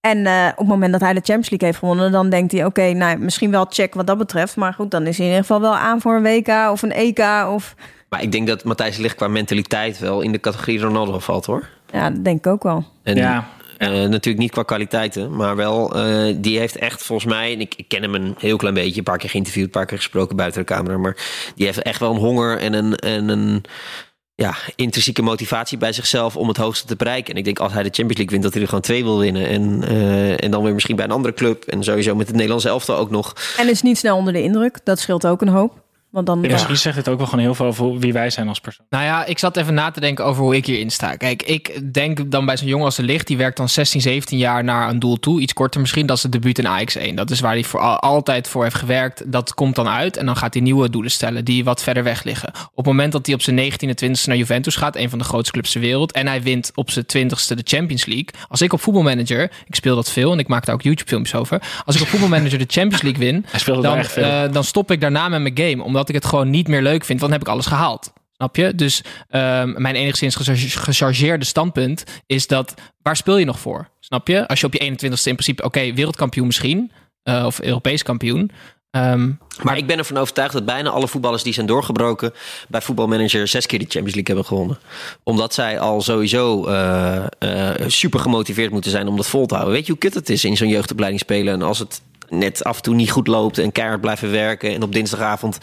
En 0.00 0.26
eh, 0.26 0.46
op 0.50 0.58
het 0.58 0.66
moment 0.66 0.92
dat 0.92 1.00
hij 1.00 1.12
de 1.12 1.20
Champions 1.24 1.50
League 1.50 1.68
heeft 1.68 1.78
gewonnen, 1.78 2.12
dan 2.12 2.30
denkt 2.30 2.52
hij, 2.52 2.64
oké, 2.64 2.92
nou, 2.92 3.18
misschien 3.18 3.50
wel 3.50 3.66
check 3.68 3.94
wat 3.94 4.06
dat 4.06 4.18
betreft. 4.18 4.56
Maar 4.56 4.74
goed, 4.74 4.90
dan 4.90 5.06
is 5.06 5.16
hij 5.16 5.26
in 5.26 5.32
ieder 5.32 5.46
geval 5.46 5.60
wel 5.60 5.76
aan 5.76 6.00
voor 6.00 6.14
een 6.16 6.22
WK 6.22 6.70
of 6.70 6.82
een 6.82 6.92
EK. 6.92 7.46
Of, 7.48 7.74
Maar 8.08 8.22
ik 8.22 8.32
denk 8.32 8.46
dat 8.46 8.64
Matthijs 8.64 8.96
Ligt 8.96 9.14
qua 9.14 9.28
mentaliteit 9.28 9.98
wel 9.98 10.20
in 10.20 10.32
de 10.32 10.40
categorie 10.40 10.80
Ronaldo 10.80 11.18
valt 11.18 11.46
hoor. 11.46 11.68
ja, 11.92 12.10
dat 12.10 12.24
denk 12.24 12.38
ik 12.38 12.46
ook 12.46 12.62
wel. 12.62 12.84
En 13.02 13.16
Ja, 13.16 13.44
Eh, 13.78 13.88
natuurlijk 13.88 14.38
niet 14.38 14.50
qua 14.50 14.62
kwaliteiten, 14.62 15.36
maar 15.36 15.56
wel, 15.56 15.94
eh, 15.94 16.34
die 16.36 16.58
heeft 16.58 16.76
echt 16.76 17.02
volgens 17.02 17.32
mij, 17.32 17.52
en 17.52 17.60
ik, 17.60 17.74
ik 17.76 17.88
ken 17.88 18.02
hem 18.02 18.14
een 18.14 18.34
heel 18.38 18.56
klein 18.56 18.74
beetje, 18.74 18.98
een 18.98 19.04
paar 19.04 19.18
keer 19.18 19.30
geïnterviewd, 19.30 19.64
een 19.64 19.70
paar 19.70 19.86
keer 19.86 19.96
gesproken 19.96 20.36
buiten 20.36 20.60
de 20.60 20.66
camera, 20.66 20.98
maar 20.98 21.16
die 21.54 21.66
heeft 21.66 21.82
echt 21.82 22.00
wel 22.00 22.10
een 22.10 22.16
honger 22.20 22.58
en 22.58 22.72
een, 22.72 22.96
en 22.96 23.28
een 23.28 23.62
ja, 24.40 24.54
intrinsieke 24.76 25.22
motivatie 25.22 25.78
bij 25.78 25.92
zichzelf 25.92 26.36
om 26.36 26.48
het 26.48 26.56
hoogste 26.56 26.86
te 26.86 26.96
bereiken. 26.96 27.32
En 27.32 27.38
ik 27.38 27.44
denk 27.44 27.58
als 27.58 27.72
hij 27.72 27.82
de 27.82 27.88
Champions 27.92 28.16
League 28.16 28.30
wint, 28.30 28.42
dat 28.42 28.52
hij 28.52 28.62
er 28.62 28.68
gewoon 28.68 28.84
twee 28.84 29.02
wil 29.04 29.18
winnen. 29.18 29.48
En, 29.48 29.84
eh, 29.88 30.44
en 30.44 30.50
dan 30.50 30.62
weer 30.62 30.74
misschien 30.74 30.96
bij 30.96 31.04
een 31.04 31.10
andere 31.10 31.34
club. 31.34 31.64
En 31.64 31.84
sowieso 31.84 32.14
met 32.14 32.26
het 32.26 32.34
Nederlandse 32.34 32.68
elftal 32.68 32.96
ook 32.96 33.10
nog. 33.10 33.34
En 33.56 33.68
is 33.68 33.82
niet 33.82 33.98
snel 33.98 34.16
onder 34.16 34.32
de 34.32 34.42
indruk. 34.42 34.78
Dat 34.84 34.98
scheelt 34.98 35.26
ook 35.26 35.40
een 35.40 35.48
hoop. 35.48 35.72
Want 36.10 36.26
dan, 36.26 36.42
Ja, 36.42 36.52
Misschien 36.52 36.76
zegt 36.76 36.96
het 36.96 37.08
ook 37.08 37.18
wel 37.18 37.26
gewoon 37.26 37.44
heel 37.44 37.54
veel 37.54 37.66
over 37.66 37.98
wie 37.98 38.12
wij 38.12 38.30
zijn 38.30 38.48
als 38.48 38.60
persoon. 38.60 38.86
Nou 38.90 39.04
ja, 39.04 39.24
ik 39.24 39.38
zat 39.38 39.56
even 39.56 39.74
na 39.74 39.90
te 39.90 40.00
denken 40.00 40.24
over 40.24 40.42
hoe 40.42 40.56
ik 40.56 40.66
hierin 40.66 40.90
sta. 40.90 41.16
Kijk, 41.16 41.42
ik 41.42 41.94
denk 41.94 42.30
dan 42.30 42.46
bij 42.46 42.56
zo'n 42.56 42.68
jongen 42.68 42.84
als 42.84 42.96
de 42.96 43.02
licht, 43.02 43.26
die 43.26 43.36
werkt 43.36 43.56
dan 43.56 43.68
16, 43.68 44.00
17 44.00 44.38
jaar 44.38 44.64
naar 44.64 44.88
een 44.88 44.98
doel 44.98 45.18
toe. 45.18 45.40
Iets 45.40 45.52
korter 45.52 45.80
misschien, 45.80 46.06
dat 46.06 46.16
is 46.16 46.22
het 46.22 46.32
debuut 46.32 46.58
in 46.58 46.66
AX1. 46.66 47.14
Dat 47.14 47.30
is 47.30 47.40
waar 47.40 47.52
hij 47.52 47.64
voor 47.64 47.80
al- 47.80 47.98
altijd 47.98 48.48
voor 48.48 48.62
heeft 48.62 48.74
gewerkt. 48.76 49.32
Dat 49.32 49.54
komt 49.54 49.74
dan 49.74 49.88
uit 49.88 50.16
en 50.16 50.26
dan 50.26 50.36
gaat 50.36 50.54
hij 50.54 50.62
nieuwe 50.62 50.90
doelen 50.90 51.10
stellen 51.10 51.44
die 51.44 51.64
wat 51.64 51.82
verder 51.82 52.02
weg 52.04 52.22
liggen. 52.22 52.48
Op 52.48 52.76
het 52.76 52.86
moment 52.86 53.12
dat 53.12 53.26
hij 53.26 53.34
op 53.34 53.42
zijn 53.42 53.56
19e, 53.72 53.94
20e 54.04 54.24
naar 54.24 54.36
Juventus 54.36 54.76
gaat, 54.76 54.96
een 54.96 55.10
van 55.10 55.18
de 55.18 55.24
grootste 55.24 55.52
clubs 55.52 55.72
ter 55.72 55.80
wereld, 55.80 56.12
en 56.12 56.26
hij 56.26 56.42
wint 56.42 56.70
op 56.74 56.90
zijn 56.90 57.04
20ste 57.04 57.54
de 57.54 57.62
Champions 57.64 58.04
League. 58.06 58.28
Als 58.48 58.60
ik 58.62 58.72
op 58.72 58.80
voetbalmanager, 58.80 59.42
ik 59.66 59.74
speel 59.74 59.94
dat 59.94 60.10
veel 60.10 60.32
en 60.32 60.38
ik 60.38 60.48
maak 60.48 60.64
daar 60.66 60.74
ook 60.74 60.82
YouTube 60.82 61.08
filmpjes 61.08 61.34
over. 61.40 61.62
Als 61.84 61.96
ik 61.96 62.02
op 62.02 62.08
voetbalmanager 62.08 62.58
de 62.58 62.64
Champions 62.68 63.02
League 63.02 63.20
win, 63.24 63.44
dan, 63.82 63.96
echt 63.96 64.12
veel. 64.12 64.24
eh, 64.24 64.52
dan 64.52 64.64
stop 64.64 64.90
ik 64.90 65.00
daarna 65.00 65.28
met 65.28 65.40
mijn 65.40 65.58
game. 65.70 65.82
Omdat 65.82 65.99
ik 66.08 66.14
het 66.14 66.24
gewoon 66.24 66.50
niet 66.50 66.68
meer 66.68 66.82
leuk 66.82 67.04
vind. 67.04 67.20
Want 67.20 67.32
dan 67.32 67.40
heb 67.40 67.40
ik 67.40 67.48
alles 67.48 67.66
gehaald. 67.66 68.12
Snap 68.32 68.56
je? 68.56 68.74
Dus 68.74 69.02
ehm, 69.28 69.82
mijn 69.82 69.94
enigszins 69.94 70.34
gecharge- 70.34 70.68
gechargeerde 70.80 71.44
standpunt 71.44 72.04
is 72.26 72.46
dat... 72.46 72.74
waar 73.02 73.16
speel 73.16 73.36
je 73.36 73.44
nog 73.44 73.58
voor? 73.60 73.88
Snap 74.00 74.28
je? 74.28 74.48
Als 74.48 74.60
je 74.60 74.66
op 74.66 74.72
je 74.74 74.90
21ste 74.90 74.98
in 75.08 75.18
principe... 75.18 75.62
oké, 75.62 75.92
wereldkampioen 75.94 76.46
misschien. 76.46 76.90
eh, 77.22 77.42
of 77.46 77.60
Europees 77.60 78.02
kampioen. 78.02 78.50
Ehm, 78.90 79.30
Maar 79.62 79.76
ik 79.76 79.86
ben 79.86 79.98
ervan 79.98 80.16
overtuigd 80.16 80.52
dat 80.52 80.64
bijna 80.64 80.90
alle 80.90 81.08
voetballers 81.08 81.42
die 81.42 81.52
zijn 81.52 81.66
doorgebroken 81.66 82.32
bij 82.68 82.80
voetbalmanager 82.80 83.48
zes 83.48 83.66
keer 83.66 83.78
de 83.78 83.84
Champions 83.84 84.14
League 84.14 84.34
hebben 84.34 84.44
gewonnen. 84.44 84.78
Omdat 85.22 85.54
zij 85.54 85.80
al 85.80 86.00
sowieso 86.02 86.66
eh, 86.66 87.24
eh, 87.38 87.88
super 87.88 88.20
gemotiveerd 88.20 88.70
moeten 88.72 88.90
zijn 88.90 89.08
om 89.08 89.16
dat 89.16 89.26
vol 89.28 89.46
te 89.46 89.54
houden. 89.54 89.74
Weet 89.74 89.86
je 89.86 89.92
hoe 89.92 90.00
kut 90.00 90.14
het 90.14 90.30
is 90.30 90.44
in 90.44 90.56
zo'n 90.56 90.68
jeugdopleiding 90.68 91.22
spelen? 91.22 91.54
En 91.54 91.62
als 91.62 91.78
het 91.78 92.02
net 92.30 92.64
af 92.64 92.76
en 92.76 92.82
toe 92.82 92.94
niet 92.94 93.10
goed 93.10 93.26
loopt 93.26 93.58
en 93.58 93.72
keihard 93.72 94.00
blijven 94.00 94.30
werken. 94.30 94.74
En 94.74 94.82
op 94.82 94.92
dinsdagavond 94.92 95.58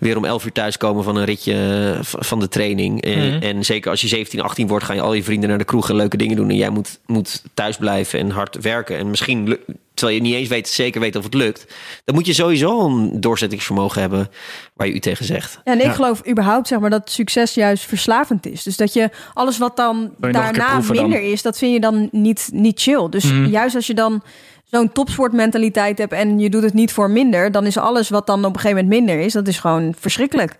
weer 0.00 0.16
om 0.16 0.24
11 0.24 0.44
uur 0.44 0.52
thuiskomen 0.52 1.04
van 1.04 1.16
een 1.16 1.24
ritje 1.24 1.54
eh, 1.94 1.98
van 2.02 2.40
de 2.40 2.48
training. 2.48 3.02
En, 3.02 3.26
Mhm. 3.34 3.42
en 3.42 3.64
zeker 3.64 3.90
als 3.90 4.00
je 4.00 4.08
17, 4.08 4.40
18 4.40 4.66
wordt, 4.66 4.84
gaan 4.84 4.96
je 4.96 5.02
al 5.02 5.12
je 5.14 5.22
vrienden 5.24 5.48
naar 5.48 5.58
de 5.58 5.64
kroeg 5.64 5.88
en 5.88 5.96
leuke 5.96 6.16
dingen 6.16 6.36
doen. 6.36 6.48
En 6.50 6.56
jij 6.56 6.70
moet, 6.70 6.98
moet 7.06 7.42
thuis 7.54 7.76
blijven 7.76 8.18
en 8.18 8.30
hard 8.30 8.56
werken. 8.60 8.98
En 8.98 9.10
misschien, 9.10 9.56
terwijl 9.94 10.16
je 10.18 10.22
niet 10.24 10.34
eens 10.34 10.48
weet, 10.48 10.68
zeker 10.68 11.00
weet 11.00 11.16
of 11.16 11.24
het 11.24 11.34
lukt. 11.34 11.66
Dan 12.04 12.14
moet 12.14 12.26
je 12.26 12.32
sowieso 12.34 12.80
een 12.86 13.20
doorzettingsvermogen 13.20 14.00
hebben 14.00 14.28
waar 14.74 14.86
je 14.86 14.92
u 14.94 14.98
tegen 15.00 15.24
zegt. 15.24 15.60
Ja, 15.64 15.72
en 15.72 15.78
ik 15.78 15.84
Ja. 15.84 15.92
geloof 15.92 16.28
überhaupt 16.28 16.68
zeg 16.68 16.78
maar, 16.78 16.90
dat 16.90 17.10
succes 17.10 17.54
juist 17.54 17.84
verslavend 17.84 18.46
is. 18.46 18.62
Dus 18.62 18.76
dat 18.76 18.92
je 18.92 19.10
alles 19.34 19.58
wat 19.58 19.76
dan 19.76 20.10
daarna 20.18 20.52
dan? 20.80 20.84
minder 20.90 21.22
is, 21.22 21.42
dat 21.42 21.58
vind 21.58 21.72
je 21.72 21.80
dan 21.80 22.08
niet, 22.12 22.48
niet 22.52 22.80
chill. 22.80 23.08
Dus 23.10 23.24
Mhm. 23.24 23.44
juist 23.46 23.74
als 23.74 23.86
je 23.86 23.94
dan 23.94 24.22
zo'n 24.76 24.92
topsportmentaliteit 24.92 25.98
hebt 25.98 26.12
en 26.12 26.38
je 26.38 26.50
doet 26.50 26.62
het 26.62 26.74
niet 26.74 26.92
voor 26.92 27.10
minder, 27.10 27.52
dan 27.52 27.66
is 27.66 27.76
alles 27.78 28.08
wat 28.08 28.26
dan 28.26 28.44
op 28.44 28.54
een 28.54 28.60
gegeven 28.60 28.84
moment 28.84 29.06
minder 29.06 29.24
is, 29.24 29.32
dat 29.32 29.48
is 29.48 29.58
gewoon 29.58 29.94
verschrikkelijk. 29.98 30.56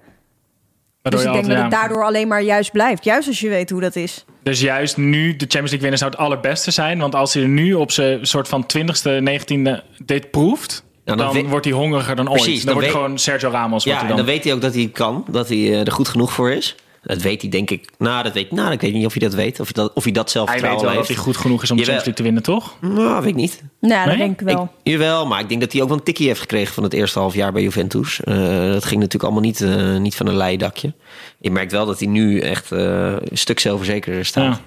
Waardoor 1.02 1.20
dus 1.24 1.30
ik 1.30 1.36
je 1.36 1.46
denk 1.46 1.54
dat 1.62 1.72
het 1.72 1.80
daardoor 1.80 2.04
alleen 2.04 2.28
maar 2.28 2.42
juist 2.42 2.72
blijft. 2.72 3.04
Juist 3.04 3.28
als 3.28 3.40
je 3.40 3.48
weet 3.48 3.70
hoe 3.70 3.80
dat 3.80 3.96
is. 3.96 4.24
Dus 4.42 4.60
juist 4.60 4.96
nu 4.96 5.30
de 5.30 5.36
Champions 5.38 5.52
League 5.70 5.80
winnen 5.80 5.98
zou 5.98 6.10
het 6.10 6.20
allerbeste 6.20 6.70
zijn. 6.70 6.98
Want 6.98 7.14
als 7.14 7.34
hij 7.34 7.42
er 7.42 7.48
nu 7.48 7.74
op 7.74 7.90
zijn 7.90 8.26
soort 8.26 8.48
van 8.48 8.66
20ste, 8.78 9.10
19e 9.22 9.82
dit 10.04 10.30
proeft... 10.30 10.84
Nou, 11.04 11.18
dan 11.18 11.26
dan 11.32 11.42
we- 11.42 11.48
wordt 11.48 11.64
hij 11.64 11.74
hongeriger 11.74 12.16
dan 12.16 12.30
ooit. 12.30 12.42
Precies, 12.42 12.56
dan, 12.64 12.64
dan 12.64 12.74
wordt 12.74 12.88
weet- 12.92 12.96
gewoon 13.02 13.18
Sergio 13.18 13.50
Ramos. 13.50 13.70
wordt 13.70 13.84
Ja, 13.84 13.92
hij 13.92 14.00
en 14.02 14.06
dan. 14.08 14.16
dan 14.16 14.26
weet 14.26 14.44
hij 14.44 14.52
ook 14.52 14.60
dat 14.60 14.74
hij 14.74 14.88
kan. 14.92 15.24
Dat 15.30 15.48
hij 15.48 15.56
eh, 15.58 15.80
er 15.80 15.92
goed 15.92 16.08
genoeg 16.08 16.32
voor 16.32 16.50
is. 16.50 16.76
Dat 17.06 17.22
weet 17.22 17.40
hij, 17.40 17.50
denk 17.50 17.70
ik. 17.70 17.88
Nou, 17.98 18.22
dat 18.22 18.32
weet, 18.32 18.50
nou 18.50 18.72
ik 18.72 18.80
weet 18.80 18.92
niet 18.92 19.06
of 19.06 19.12
hij 19.12 19.22
dat 19.28 19.34
weet. 19.34 19.60
Of 19.60 19.64
hij 19.74 19.82
dat, 19.84 19.92
of 19.94 20.02
hij 20.04 20.12
dat 20.12 20.22
hij 20.22 20.32
zelfvertrouwen 20.32 20.82
weet 20.84 20.90
wel 20.92 20.98
dat 21.00 21.08
heeft. 21.08 21.18
hij 21.20 21.32
goed 21.32 21.42
genoeg 21.42 21.62
is 21.62 21.70
om. 21.70 21.76
Champions 21.76 22.04
League 22.04 22.14
te 22.14 22.22
winnen, 22.22 22.42
toch? 22.42 22.76
Nou, 22.80 23.20
weet 23.20 23.28
ik 23.30 23.34
niet. 23.34 23.62
Nou, 23.80 24.08
dat 24.08 24.16
Nee? 24.16 24.26
denk 24.26 24.40
ik 24.40 24.46
wel. 24.46 24.62
Ik, 24.82 24.92
jawel, 24.92 25.26
maar 25.26 25.40
ik 25.40 25.48
denk 25.48 25.60
dat 25.60 25.72
hij 25.72 25.82
ook 25.82 25.88
wel 25.88 25.96
een 25.96 26.02
tikkie 26.02 26.26
heeft 26.26 26.40
gekregen 26.40 26.74
van 26.74 26.82
het 26.82 26.92
eerste 26.92 27.18
half 27.18 27.34
jaar 27.34 27.52
bij 27.52 27.62
Juventus. 27.62 28.20
Eh, 28.20 28.34
dat 28.72 28.84
ging 28.84 28.96
natuurlijk 29.00 29.22
allemaal 29.22 29.40
niet, 29.42 29.60
eh, 29.60 29.96
niet 29.96 30.14
van 30.16 30.26
een 30.26 30.36
leien 30.36 30.58
dakje. 30.58 30.92
Je 31.38 31.50
merkt 31.50 31.72
wel 31.72 31.86
dat 31.86 31.98
hij 31.98 32.08
nu 32.08 32.40
echt 32.40 32.72
eh, 32.72 32.78
een 33.18 33.38
stuk 33.38 33.60
zelfverzekerder 33.60 34.24
staat. 34.24 34.56
Ja. 34.56 34.60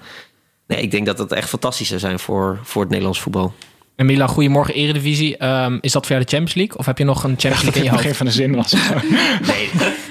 Nee, 0.66 0.82
ik 0.82 0.90
denk 0.90 1.06
dat 1.06 1.16
dat 1.16 1.32
echt 1.32 1.48
fantastisch 1.48 1.88
zou 1.88 2.00
zijn 2.00 2.18
voor, 2.18 2.58
voor 2.62 2.80
het 2.80 2.90
Nederlands 2.90 3.20
voetbal. 3.20 3.52
en 3.96 4.06
Milan, 4.06 4.28
goedemorgen 4.28 4.74
Eredivisie. 4.74 5.36
Ehm, 5.36 5.78
is 5.80 5.92
dat 5.92 6.06
voor 6.06 6.12
jou 6.16 6.24
de 6.26 6.30
Champions 6.36 6.54
League? 6.54 6.78
Of 6.78 6.86
heb 6.86 6.98
je 6.98 7.04
nog 7.04 7.24
een 7.24 7.30
Champions 7.38 7.62
League 7.62 7.82
in 7.82 7.88
je 7.90 7.96
Het 7.96 8.00
hoofd? 8.00 8.02
begin 8.02 8.14
van 8.14 8.26
de 8.26 8.32
zin 8.32 8.54
was. 8.54 8.72
Nee, 9.52 9.68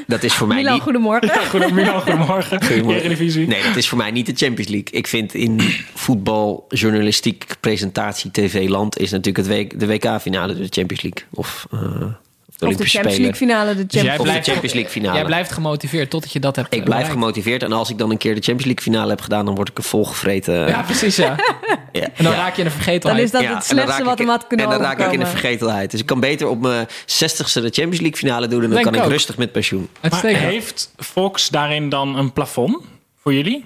dat 0.09 0.23
is 0.23 0.33
voor 0.33 0.47
mij 0.47 0.57
Milan, 0.57 0.73
niet... 0.73 0.81
goedemorgen. 0.81 1.29
Goed, 1.49 1.71
Milan, 1.71 2.01
goedemorgen. 2.01 2.61
Goedemorgen. 2.65 3.01
Eredivisie. 3.03 3.47
Nee, 3.47 3.63
dat 3.63 3.75
is 3.75 3.89
voor 3.89 3.97
mij 3.97 4.11
niet 4.11 4.25
de 4.25 4.45
Champions 4.45 4.69
League. 4.71 4.91
Ik 4.91 5.07
vind 5.07 5.33
in 5.33 5.59
voetbal, 5.93 6.65
journalistiek, 6.69 7.45
presentatie, 7.59 8.31
tv-land... 8.31 8.99
is 8.99 9.11
natuurlijk 9.11 9.47
het 9.47 9.57
W- 9.57 9.79
de 9.79 9.87
WK-finale 9.87 10.55
de 10.55 10.67
Champions 10.69 11.01
League. 11.01 11.23
Of, 11.29 11.67
eh, 11.71 11.79
of 12.01 12.28
de 12.59 12.65
Of 12.65 12.71
de 12.71 12.75
Olympische 12.75 12.97
Champions. 12.97 13.17
League 13.39 13.47
finale, 13.47 13.75
de 13.75 13.85
Dus 13.85 14.01
jij 14.01 14.01
Champions 14.01 14.19
Of 14.19 14.25
de 14.25 14.31
blijft- 14.31 14.47
Champions 14.47 14.73
League 14.73 14.91
finale. 14.91 15.15
Jij 15.17 15.25
blijft 15.25 15.51
gemotiveerd 15.51 16.09
totdat 16.09 16.31
je 16.31 16.39
dat 16.39 16.55
hebt 16.55 16.67
ik 16.67 16.83
blijf 16.83 16.87
bereikt. 16.87 17.11
gemotiveerd. 17.11 17.63
En 17.63 17.71
als 17.71 17.89
ik 17.89 17.97
dan 17.97 18.11
een 18.11 18.17
keer 18.17 18.35
de 18.35 18.41
Champions 18.41 18.65
League 18.65 18.83
finale 18.83 19.09
heb 19.09 19.21
gedaan... 19.21 19.45
dan 19.45 19.55
word 19.55 19.69
ik 19.69 19.77
er 19.77 19.83
volgevreten. 19.83 20.67
Ja, 20.67 20.81
precies 20.81 21.15
ja. 21.15 21.35
Ja. 21.91 22.01
En 22.01 22.23
dan 22.23 22.31
Ja. 22.33 22.37
raak 22.39 22.55
je 22.55 22.61
in 22.61 22.67
de 22.67 22.73
vergetelheid. 22.73 23.17
Dan 23.17 23.25
is 23.25 23.31
dat 23.31 23.41
Ja, 23.41 23.55
het 23.55 23.65
slechtste 23.65 24.03
wat 24.03 24.17
hem 24.17 24.27
had 24.27 24.47
kunnen 24.47 24.65
En 24.65 24.71
dan 24.71 24.81
raak 24.81 24.99
ik 24.99 25.11
in 25.11 25.19
de 25.19 25.25
vergetelheid. 25.25 25.91
Dus 25.91 25.99
ik 25.99 26.05
kan 26.05 26.19
beter 26.19 26.47
op 26.47 26.61
mijn 26.61 26.87
60ste 26.87 27.53
de 27.53 27.61
Champions 27.61 27.99
League 27.99 28.15
finale 28.17 28.47
doen... 28.47 28.57
en 28.63 28.65
dan 28.65 28.73
Denk 28.73 28.85
kan 28.85 28.95
ik 28.95 29.01
ook. 29.03 29.09
rustig 29.11 29.37
met 29.37 29.51
pensioen. 29.51 29.89
Maar 30.09 30.25
heeft 30.25 30.91
Fox 30.97 31.49
daarin 31.49 31.89
dan 31.89 32.17
een 32.17 32.33
plafond 32.33 32.83
voor 33.21 33.33
jullie? 33.33 33.65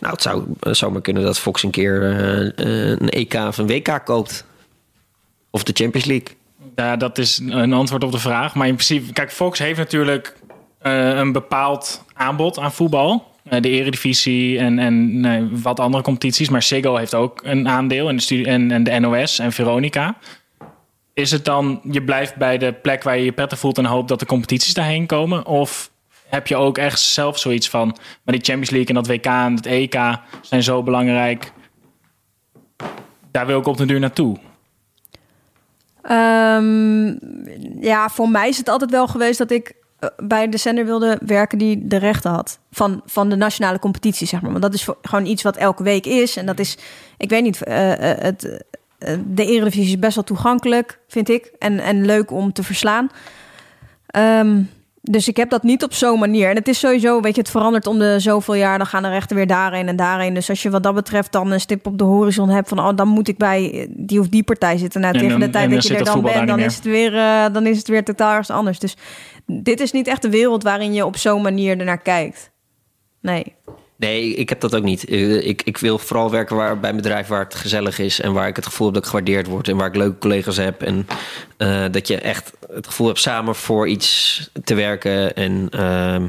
Nou, 0.00 0.12
het 0.12 0.22
zou, 0.22 0.44
zou 0.60 0.92
maar 0.92 1.00
kunnen 1.00 1.22
dat 1.22 1.38
Fox 1.38 1.62
een 1.62 1.70
keer 1.70 2.02
eh, 2.02 2.46
eh, 2.46 2.96
een 3.00 3.08
EK 3.08 3.34
of 3.34 3.58
een 3.58 3.66
WK 3.66 4.00
koopt. 4.04 4.44
Of 5.50 5.62
de 5.62 5.72
Champions 5.74 6.06
League. 6.06 6.36
Ja, 6.74 6.96
dat 6.96 7.18
is 7.18 7.38
een 7.38 7.72
antwoord 7.72 8.04
op 8.04 8.12
de 8.12 8.18
vraag. 8.18 8.54
Maar 8.54 8.66
in 8.66 8.74
principe, 8.74 9.12
kijk, 9.12 9.32
Fox 9.32 9.58
heeft 9.58 9.78
natuurlijk 9.78 10.36
eh, 10.78 11.08
een 11.08 11.32
bepaald 11.32 12.04
aanbod 12.12 12.58
aan 12.58 12.72
voetbal. 12.72 13.28
Eh, 13.44 13.60
de 13.60 13.68
Eredivisie 13.68 14.58
en, 14.58 14.78
en 14.78 15.20
nee, 15.20 15.48
wat 15.50 15.80
andere 15.80 16.02
competities. 16.02 16.48
Maar 16.48 16.62
Ziggo 16.62 16.96
heeft 16.96 17.14
ook 17.14 17.40
een 17.44 17.68
aandeel. 17.68 18.08
En 18.08 18.16
de, 18.16 18.44
en, 18.44 18.70
en 18.70 18.84
de 18.84 18.98
NOS 18.98 19.38
en 19.38 19.52
Veronica. 19.52 20.16
Is 21.14 21.30
het 21.30 21.44
dan, 21.44 21.80
je 21.90 22.02
blijft 22.02 22.36
bij 22.36 22.58
de 22.58 22.72
plek 22.72 23.02
waar 23.02 23.18
je 23.18 23.24
je 23.24 23.32
prettig 23.32 23.58
voelt... 23.58 23.78
en 23.78 23.84
hoopt 23.84 24.08
dat 24.08 24.18
de 24.18 24.26
competities 24.26 24.74
daarheen 24.74 25.06
komen? 25.06 25.46
Of 25.46 25.90
heb 26.28 26.46
je 26.46 26.56
ook 26.56 26.78
echt 26.78 27.00
zelf 27.00 27.38
zoiets 27.38 27.68
van... 27.68 27.86
maar 28.22 28.34
die 28.34 28.44
Champions 28.44 28.70
League 28.70 28.88
en 28.88 28.94
dat 28.94 29.06
WK 29.06 29.24
en 29.24 29.54
het 29.54 29.66
EK 29.66 29.98
zijn 30.42 30.62
zo 30.62 30.82
belangrijk... 30.82 31.52
daar 33.30 33.46
wil 33.46 33.58
ik 33.58 33.66
op 33.66 33.76
de 33.76 33.86
duur 33.86 34.00
naartoe. 34.00 34.38
Ehm, 36.02 37.14
ja, 37.80 38.08
voor 38.08 38.28
mij 38.28 38.48
is 38.48 38.56
het 38.56 38.68
altijd 38.68 38.90
wel 38.90 39.06
geweest 39.06 39.38
dat 39.38 39.50
ik 39.50 39.74
eh, 39.98 40.08
bij 40.16 40.48
de 40.48 40.56
zender 40.56 40.84
wilde 40.84 41.18
werken 41.26 41.58
die 41.58 41.86
de 41.86 41.96
rechten 41.96 42.30
had. 42.30 42.58
Van, 42.70 43.02
van 43.06 43.28
de 43.28 43.36
nationale 43.36 43.78
competitie, 43.78 44.26
zeg 44.26 44.40
maar. 44.40 44.50
Want 44.50 44.62
dat 44.62 44.74
is 44.74 44.88
gewoon 45.02 45.26
iets 45.26 45.42
wat 45.42 45.56
elke 45.56 45.82
week 45.82 46.06
is. 46.06 46.36
En 46.36 46.46
dat 46.46 46.58
is, 46.58 46.78
ik 47.16 47.30
weet 47.30 47.42
niet, 47.42 47.62
eh, 47.62 48.10
eh, 48.10 48.18
het, 48.18 48.64
de 49.26 49.46
Eredivisie 49.46 49.92
is 49.92 49.98
best 49.98 50.14
wel 50.14 50.24
toegankelijk, 50.24 50.98
vind 51.08 51.28
ik. 51.28 51.52
En, 51.58 51.78
en 51.78 52.04
leuk 52.04 52.30
om 52.30 52.52
te 52.52 52.62
verslaan. 52.62 53.10
Ehm, 54.06 54.62
dus 55.02 55.28
ik 55.28 55.36
heb 55.36 55.50
dat 55.50 55.62
niet 55.62 55.84
op 55.84 55.92
zo'n 55.94 56.18
manier. 56.18 56.48
En 56.48 56.54
het 56.56 56.68
is 56.68 56.78
sowieso, 56.78 57.20
weet 57.20 57.34
je, 57.34 57.40
het 57.40 57.50
verandert 57.50 57.86
om 57.86 57.98
de 57.98 58.18
zoveel 58.18 58.54
jaar. 58.54 58.78
Dan 58.78 58.86
gaan 58.86 59.02
de 59.02 59.08
rechten 59.08 59.36
weer 59.36 59.46
daarheen 59.46 59.88
en 59.88 59.96
daarheen. 59.96 60.34
Dus 60.34 60.48
als 60.48 60.62
je 60.62 60.70
wat 60.70 60.82
dat 60.82 60.94
betreft 60.94 61.32
dan 61.32 61.50
een 61.50 61.60
stip 61.60 61.86
op 61.86 61.98
de 61.98 62.04
horizon 62.04 62.48
hebt 62.48 62.68
van... 62.68 62.78
oh, 62.78 62.96
dan 62.96 63.08
moet 63.08 63.28
ik 63.28 63.36
bij 63.38 63.86
die 63.90 64.20
of 64.20 64.28
die 64.28 64.42
partij 64.42 64.78
zitten. 64.78 65.00
Nou, 65.00 65.14
En 65.14 65.20
tegen 65.20 65.38
dan- 65.38 65.48
de 65.48 65.52
tijd 65.52 65.70
dat 65.70 65.86
je 65.86 65.96
er 65.96 66.04
dan 66.04 66.22
bent, 66.22 66.48
dan 66.48 66.58
is, 66.58 66.74
het 66.74 66.84
weer, 66.84 67.16
eh, 67.16 67.44
dan 67.52 67.66
is 67.66 67.78
het 67.78 67.88
weer 67.88 68.04
totaal 68.04 68.30
ergens 68.30 68.50
anders. 68.50 68.78
Dus 68.78 68.96
dit 69.46 69.80
is 69.80 69.92
niet 69.92 70.06
echt 70.06 70.22
de 70.22 70.30
wereld 70.30 70.62
waarin 70.62 70.92
je 70.92 71.04
op 71.06 71.16
zo'n 71.16 71.42
manier 71.42 71.78
ernaar 71.78 72.02
kijkt. 72.02 72.50
Nee. 73.20 73.54
Nee, 74.00 74.34
ik 74.34 74.48
heb 74.48 74.60
dat 74.60 74.74
ook 74.74 74.82
niet. 74.82 75.04
Eh, 75.04 75.46
Ik, 75.46 75.62
ik 75.62 75.78
wil 75.78 75.98
vooral 75.98 76.30
werken 76.30 76.56
waar, 76.56 76.80
bij 76.80 76.90
een 76.90 76.96
bedrijf 76.96 77.26
waar 77.26 77.44
het 77.44 77.54
gezellig 77.54 77.98
is... 77.98 78.20
en 78.20 78.32
waar 78.32 78.48
ik 78.48 78.56
het 78.56 78.66
gevoel 78.66 78.86
heb 78.86 78.94
dat 78.94 79.04
ik 79.04 79.10
gewaardeerd 79.10 79.46
word... 79.46 79.68
en 79.68 79.76
waar 79.76 79.88
ik 79.88 79.96
leuke 79.96 80.18
collega's 80.18 80.56
heb. 80.56 80.82
En 80.82 81.06
eh, 81.56 81.84
dat 81.90 82.08
je 82.08 82.16
echt 82.16 82.52
het 82.72 82.86
gevoel 82.86 83.06
hebt 83.06 83.18
samen 83.20 83.54
voor 83.54 83.88
iets 83.88 84.50
te 84.64 84.74
werken... 84.74 85.34
en 85.36 85.66
ehm, 85.70 86.26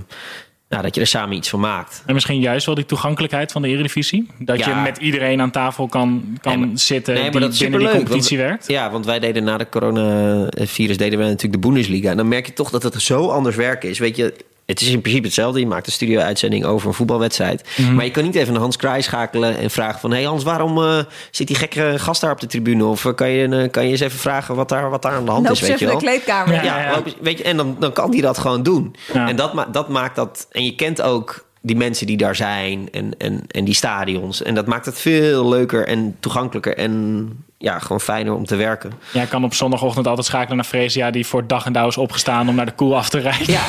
nou, 0.69 0.83
dat 0.83 0.95
je 0.95 1.01
er 1.01 1.07
samen 1.07 1.35
iets 1.35 1.49
van 1.49 1.59
maakt. 1.59 2.03
En 2.05 2.13
misschien 2.13 2.39
juist 2.39 2.65
wel 2.65 2.75
die 2.75 2.85
toegankelijkheid 2.85 3.51
van 3.51 3.61
de 3.61 3.67
Eredivisie. 3.67 4.27
Dat 4.39 4.59
Ja. 4.59 4.69
je 4.69 4.75
met 4.75 4.97
iedereen 4.97 5.41
aan 5.41 5.51
tafel 5.51 5.87
kan, 5.87 6.37
kan 6.41 6.59
Nee, 6.59 6.67
maar- 6.67 6.77
zitten 6.77 7.13
Nee, 7.13 7.23
maar 7.23 7.31
die 7.31 7.41
dat 7.41 7.57
binnen 7.59 7.79
die 7.79 7.89
competitie 7.89 8.37
want- 8.37 8.49
werkt. 8.49 8.67
Ja, 8.67 8.91
want 8.91 9.05
wij 9.05 9.19
deden 9.19 9.43
na 9.43 9.57
de 9.57 9.69
coronavirus 9.69 10.97
deden 10.97 11.19
wij 11.19 11.27
natuurlijk 11.27 11.61
de 11.63 11.67
Bundesliga. 11.69 12.09
En 12.09 12.17
dan 12.17 12.27
merk 12.27 12.45
je 12.45 12.53
toch 12.53 12.69
dat 12.69 12.83
het 12.83 13.01
zo 13.01 13.27
anders 13.27 13.55
werken 13.55 13.89
is. 13.89 13.99
Weet 13.99 14.15
je, 14.15 14.33
Het 14.71 14.81
is 14.81 14.89
in 14.89 15.01
principe 15.01 15.25
hetzelfde. 15.25 15.59
Je 15.59 15.67
maakt 15.67 15.85
een 15.85 15.91
studio-uitzending 15.91 16.65
over 16.65 16.87
een 16.87 16.93
voetbalwedstrijd. 16.93 17.63
Maar 17.93 18.05
je 18.05 18.11
kan 18.11 18.23
niet 18.23 18.35
even 18.35 18.51
naar 18.53 18.61
Hans 18.61 18.75
Kraai 18.75 19.01
schakelen 19.01 19.57
en 19.57 19.69
vragen 19.69 19.99
van... 19.99 20.09
hé 20.11 20.17
hey 20.17 20.25
Hans, 20.25 20.43
waarom 20.43 20.77
eh, 20.77 20.99
zit 21.31 21.47
die 21.47 21.55
gekke 21.55 21.93
gast 21.97 22.21
daar 22.21 22.31
op 22.31 22.39
de 22.39 22.47
tribune? 22.47 22.85
Of 22.85 23.05
eh, 23.05 23.13
kan 23.13 23.29
je, 23.29 23.47
eh, 23.47 23.71
kan 23.71 23.83
je 23.85 23.91
eens 23.91 23.99
even 23.99 24.19
vragen 24.19 24.55
wat 24.55 24.69
daar, 24.69 24.89
wat 24.89 25.01
daar 25.01 25.13
aan 25.13 25.25
de 25.25 25.31
hand 25.31 25.43
Loop 25.43 25.55
is, 25.55 25.61
weet 25.61 25.79
je 25.79 25.85
wel? 25.85 25.97
de 25.97 26.05
kleedkamer. 26.05 26.53
Ja, 26.53 26.59
in. 26.59 26.65
Ja, 26.65 26.81
ja. 26.81 26.95
loop 26.95 27.05
eens- 27.05 27.15
weet 27.21 27.37
je, 27.37 27.43
en 27.43 27.57
dan, 27.57 27.75
dan 27.79 27.93
kan 27.93 28.11
die 28.11 28.21
dat 28.21 28.37
gewoon 28.37 28.63
doen. 28.63 28.95
Ja. 29.13 29.27
En 29.27 29.35
dat, 29.35 29.53
ma 29.53 29.65
dat 29.65 29.89
maakt 29.89 30.15
dat. 30.15 30.47
En 30.51 30.65
je 30.65 30.75
kent 30.75 31.01
ook 31.01 31.45
die 31.61 31.75
mensen 31.75 32.07
die 32.07 32.17
daar 32.17 32.35
zijn 32.35 32.87
en, 32.91 33.13
en, 33.17 33.43
en 33.47 33.65
die 33.65 33.73
stadions. 33.73 34.43
En 34.43 34.55
dat 34.55 34.67
maakt 34.67 34.85
het 34.85 34.99
veel 34.99 35.49
leuker 35.49 35.87
en 35.87 36.15
toegankelijker 36.19 36.77
en 36.77 37.29
ja, 37.61 37.79
gewoon 37.79 38.01
fijner 38.01 38.33
om 38.33 38.45
te 38.45 38.55
werken. 38.55 38.91
Jij 39.13 39.25
kan 39.25 39.43
op 39.43 39.53
zondagochtend 39.53 40.07
altijd 40.07 40.25
schakelen 40.27 40.55
naar 40.55 40.65
Fresia... 40.65 41.11
die 41.11 41.25
voor 41.25 41.47
dag 41.47 41.65
en 41.65 41.73
dauw 41.73 41.87
is 41.87 41.97
opgestaan 41.97 42.49
om 42.49 42.55
naar 42.55 42.65
de 42.65 42.71
koel 42.71 42.97
af 42.97 43.09
te 43.09 43.19
rijden. 43.19 43.53
Ja. 43.53 43.61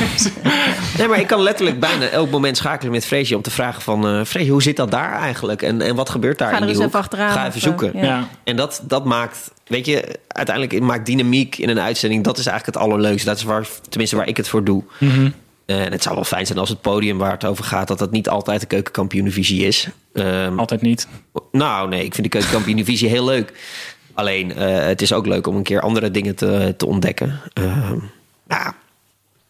nee, 0.99 1.09
maar 1.09 1.21
ik 1.21 1.27
kan 1.27 1.41
letterlijk 1.43 1.81
bijna 1.81 2.07
elk 2.09 2.31
moment 2.31 2.57
schakelen 2.57 2.93
met 2.93 3.07
Freesje 3.07 3.37
om 3.37 3.43
te 3.43 3.51
vragen 3.51 3.83
van... 3.83 4.07
eh 4.07 4.25
Freesje, 4.25 4.51
hoe 4.51 4.63
zit 4.63 4.77
dat 4.77 4.91
daar 4.91 5.13
eigenlijk? 5.13 5.63
En, 5.63 5.81
en 5.83 5.95
wat 5.95 6.11
gebeurt 6.11 6.39
daar 6.39 6.49
Ga 6.49 6.57
in 6.57 6.61
er 6.63 6.67
die 6.67 6.77
eens 6.77 6.85
hoek? 6.85 6.95
even 6.95 7.05
achteraan. 7.05 7.33
Ga 7.33 7.47
even 7.47 7.55
eh, 7.55 7.63
zoeken. 7.63 7.91
ja. 7.95 8.05
Ja. 8.05 8.29
En 8.45 8.57
dat, 8.57 8.83
dat 8.85 9.05
maakt, 9.05 9.51
weet 9.67 9.87
je, 9.87 10.19
uiteindelijk 10.29 10.81
maakt 10.81 11.07
dynamiek 11.07 11.59
in 11.59 11.69
een 11.69 11.81
uitzending... 11.81 12.25
dat 12.25 12.39
is 12.39 12.47
eigenlijk 12.47 12.77
het 12.77 12.87
allerleukste. 12.87 13.29
Dat 13.29 13.37
is 13.39 13.45
waar, 13.45 13.67
tenminste 13.89 14.17
waar 14.17 14.29
ik 14.29 14.37
het 14.37 14.49
voor 14.49 14.65
doe. 14.65 14.83
Mhm. 15.75 15.85
En 15.85 15.93
het 15.93 16.03
zou 16.03 16.15
wel 16.15 16.25
fijn 16.25 16.47
zijn 16.47 16.59
als 16.59 16.69
het 16.69 16.81
podium 16.81 17.19
waar 17.19 17.33
het 17.33 17.45
over 17.45 17.65
gaat... 17.65 17.89
dat 17.89 17.99
dat 17.99 18.11
niet 18.11 18.29
altijd 18.29 18.61
de 18.61 18.67
keukenkampioen-divisie 18.67 19.67
is. 19.67 19.89
Ehm, 20.13 20.59
Altijd 20.59 20.83
niet. 20.83 21.09
nou, 21.53 21.89
nee, 21.89 22.05
ik 22.05 22.15
vind 22.15 22.23
de 22.23 22.39
keukenkampioen-divisie 22.39 23.09
heel 23.09 23.25
leuk. 23.25 23.53
Alleen, 24.15 24.55
eh, 24.55 24.85
het 24.85 25.03
is 25.03 25.13
ook 25.13 25.27
leuk 25.27 25.47
om 25.47 25.57
een 25.57 25.63
keer 25.63 25.81
andere 25.81 26.11
dingen 26.11 26.35
te, 26.35 26.75
te 26.77 26.87
ontdekken. 26.87 27.41
Ehm, 27.53 27.99
ja, 28.49 28.75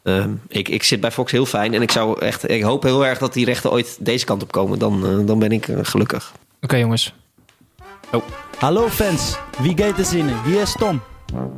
ehm, 0.02 0.30
ik, 0.48 0.68
ik 0.68 0.82
zit 0.82 1.00
bij 1.00 1.10
Fox 1.10 1.32
heel 1.32 1.46
fijn. 1.46 1.74
En 1.74 1.82
ik, 1.82 1.90
zou 1.90 2.20
echt, 2.20 2.50
ik 2.50 2.62
hoop 2.62 2.82
heel 2.82 3.06
erg 3.06 3.18
dat 3.18 3.32
die 3.32 3.44
rechten 3.44 3.70
ooit 3.70 3.96
deze 4.00 4.24
kant 4.24 4.42
op 4.42 4.52
komen. 4.52 4.78
Dan, 4.78 5.06
eh, 5.06 5.26
dan 5.26 5.38
ben 5.38 5.52
ik 5.52 5.68
eh, 5.68 5.78
gelukkig. 5.82 6.32
Oké 6.60 6.76
jongens, 6.76 7.14
Hallo 8.58 8.88
fans, 8.88 9.36
wie 9.58 9.78
gaat 9.78 9.98
er 9.98 10.04
zinnen? 10.04 10.42
Hier 10.44 10.60
is 10.60 10.72
Tom. 10.72 11.02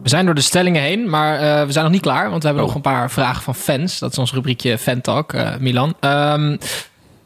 We 0.03 0.09
zijn 0.09 0.25
door 0.25 0.35
de 0.35 0.41
stellingen 0.41 0.83
heen, 0.83 1.11
maar 1.11 1.35
eh, 1.41 1.67
we 1.67 1.73
zijn 1.73 1.85
nog 1.85 1.93
niet 1.95 2.03
klaar. 2.03 2.31
Want 2.31 2.41
we 2.43 2.49
hebben 2.49 2.67
nog 2.67 2.75
een 2.75 2.81
paar 2.81 3.11
vragen 3.11 3.43
van 3.43 3.55
fans. 3.55 3.99
Dat 3.99 4.11
is 4.13 4.19
ons 4.19 4.33
rubriekje 4.33 4.79
Fan 4.79 5.01
Talk, 5.01 5.33
eh, 5.33 5.57
Milan. 5.61 5.95
Ehm, 6.01 6.51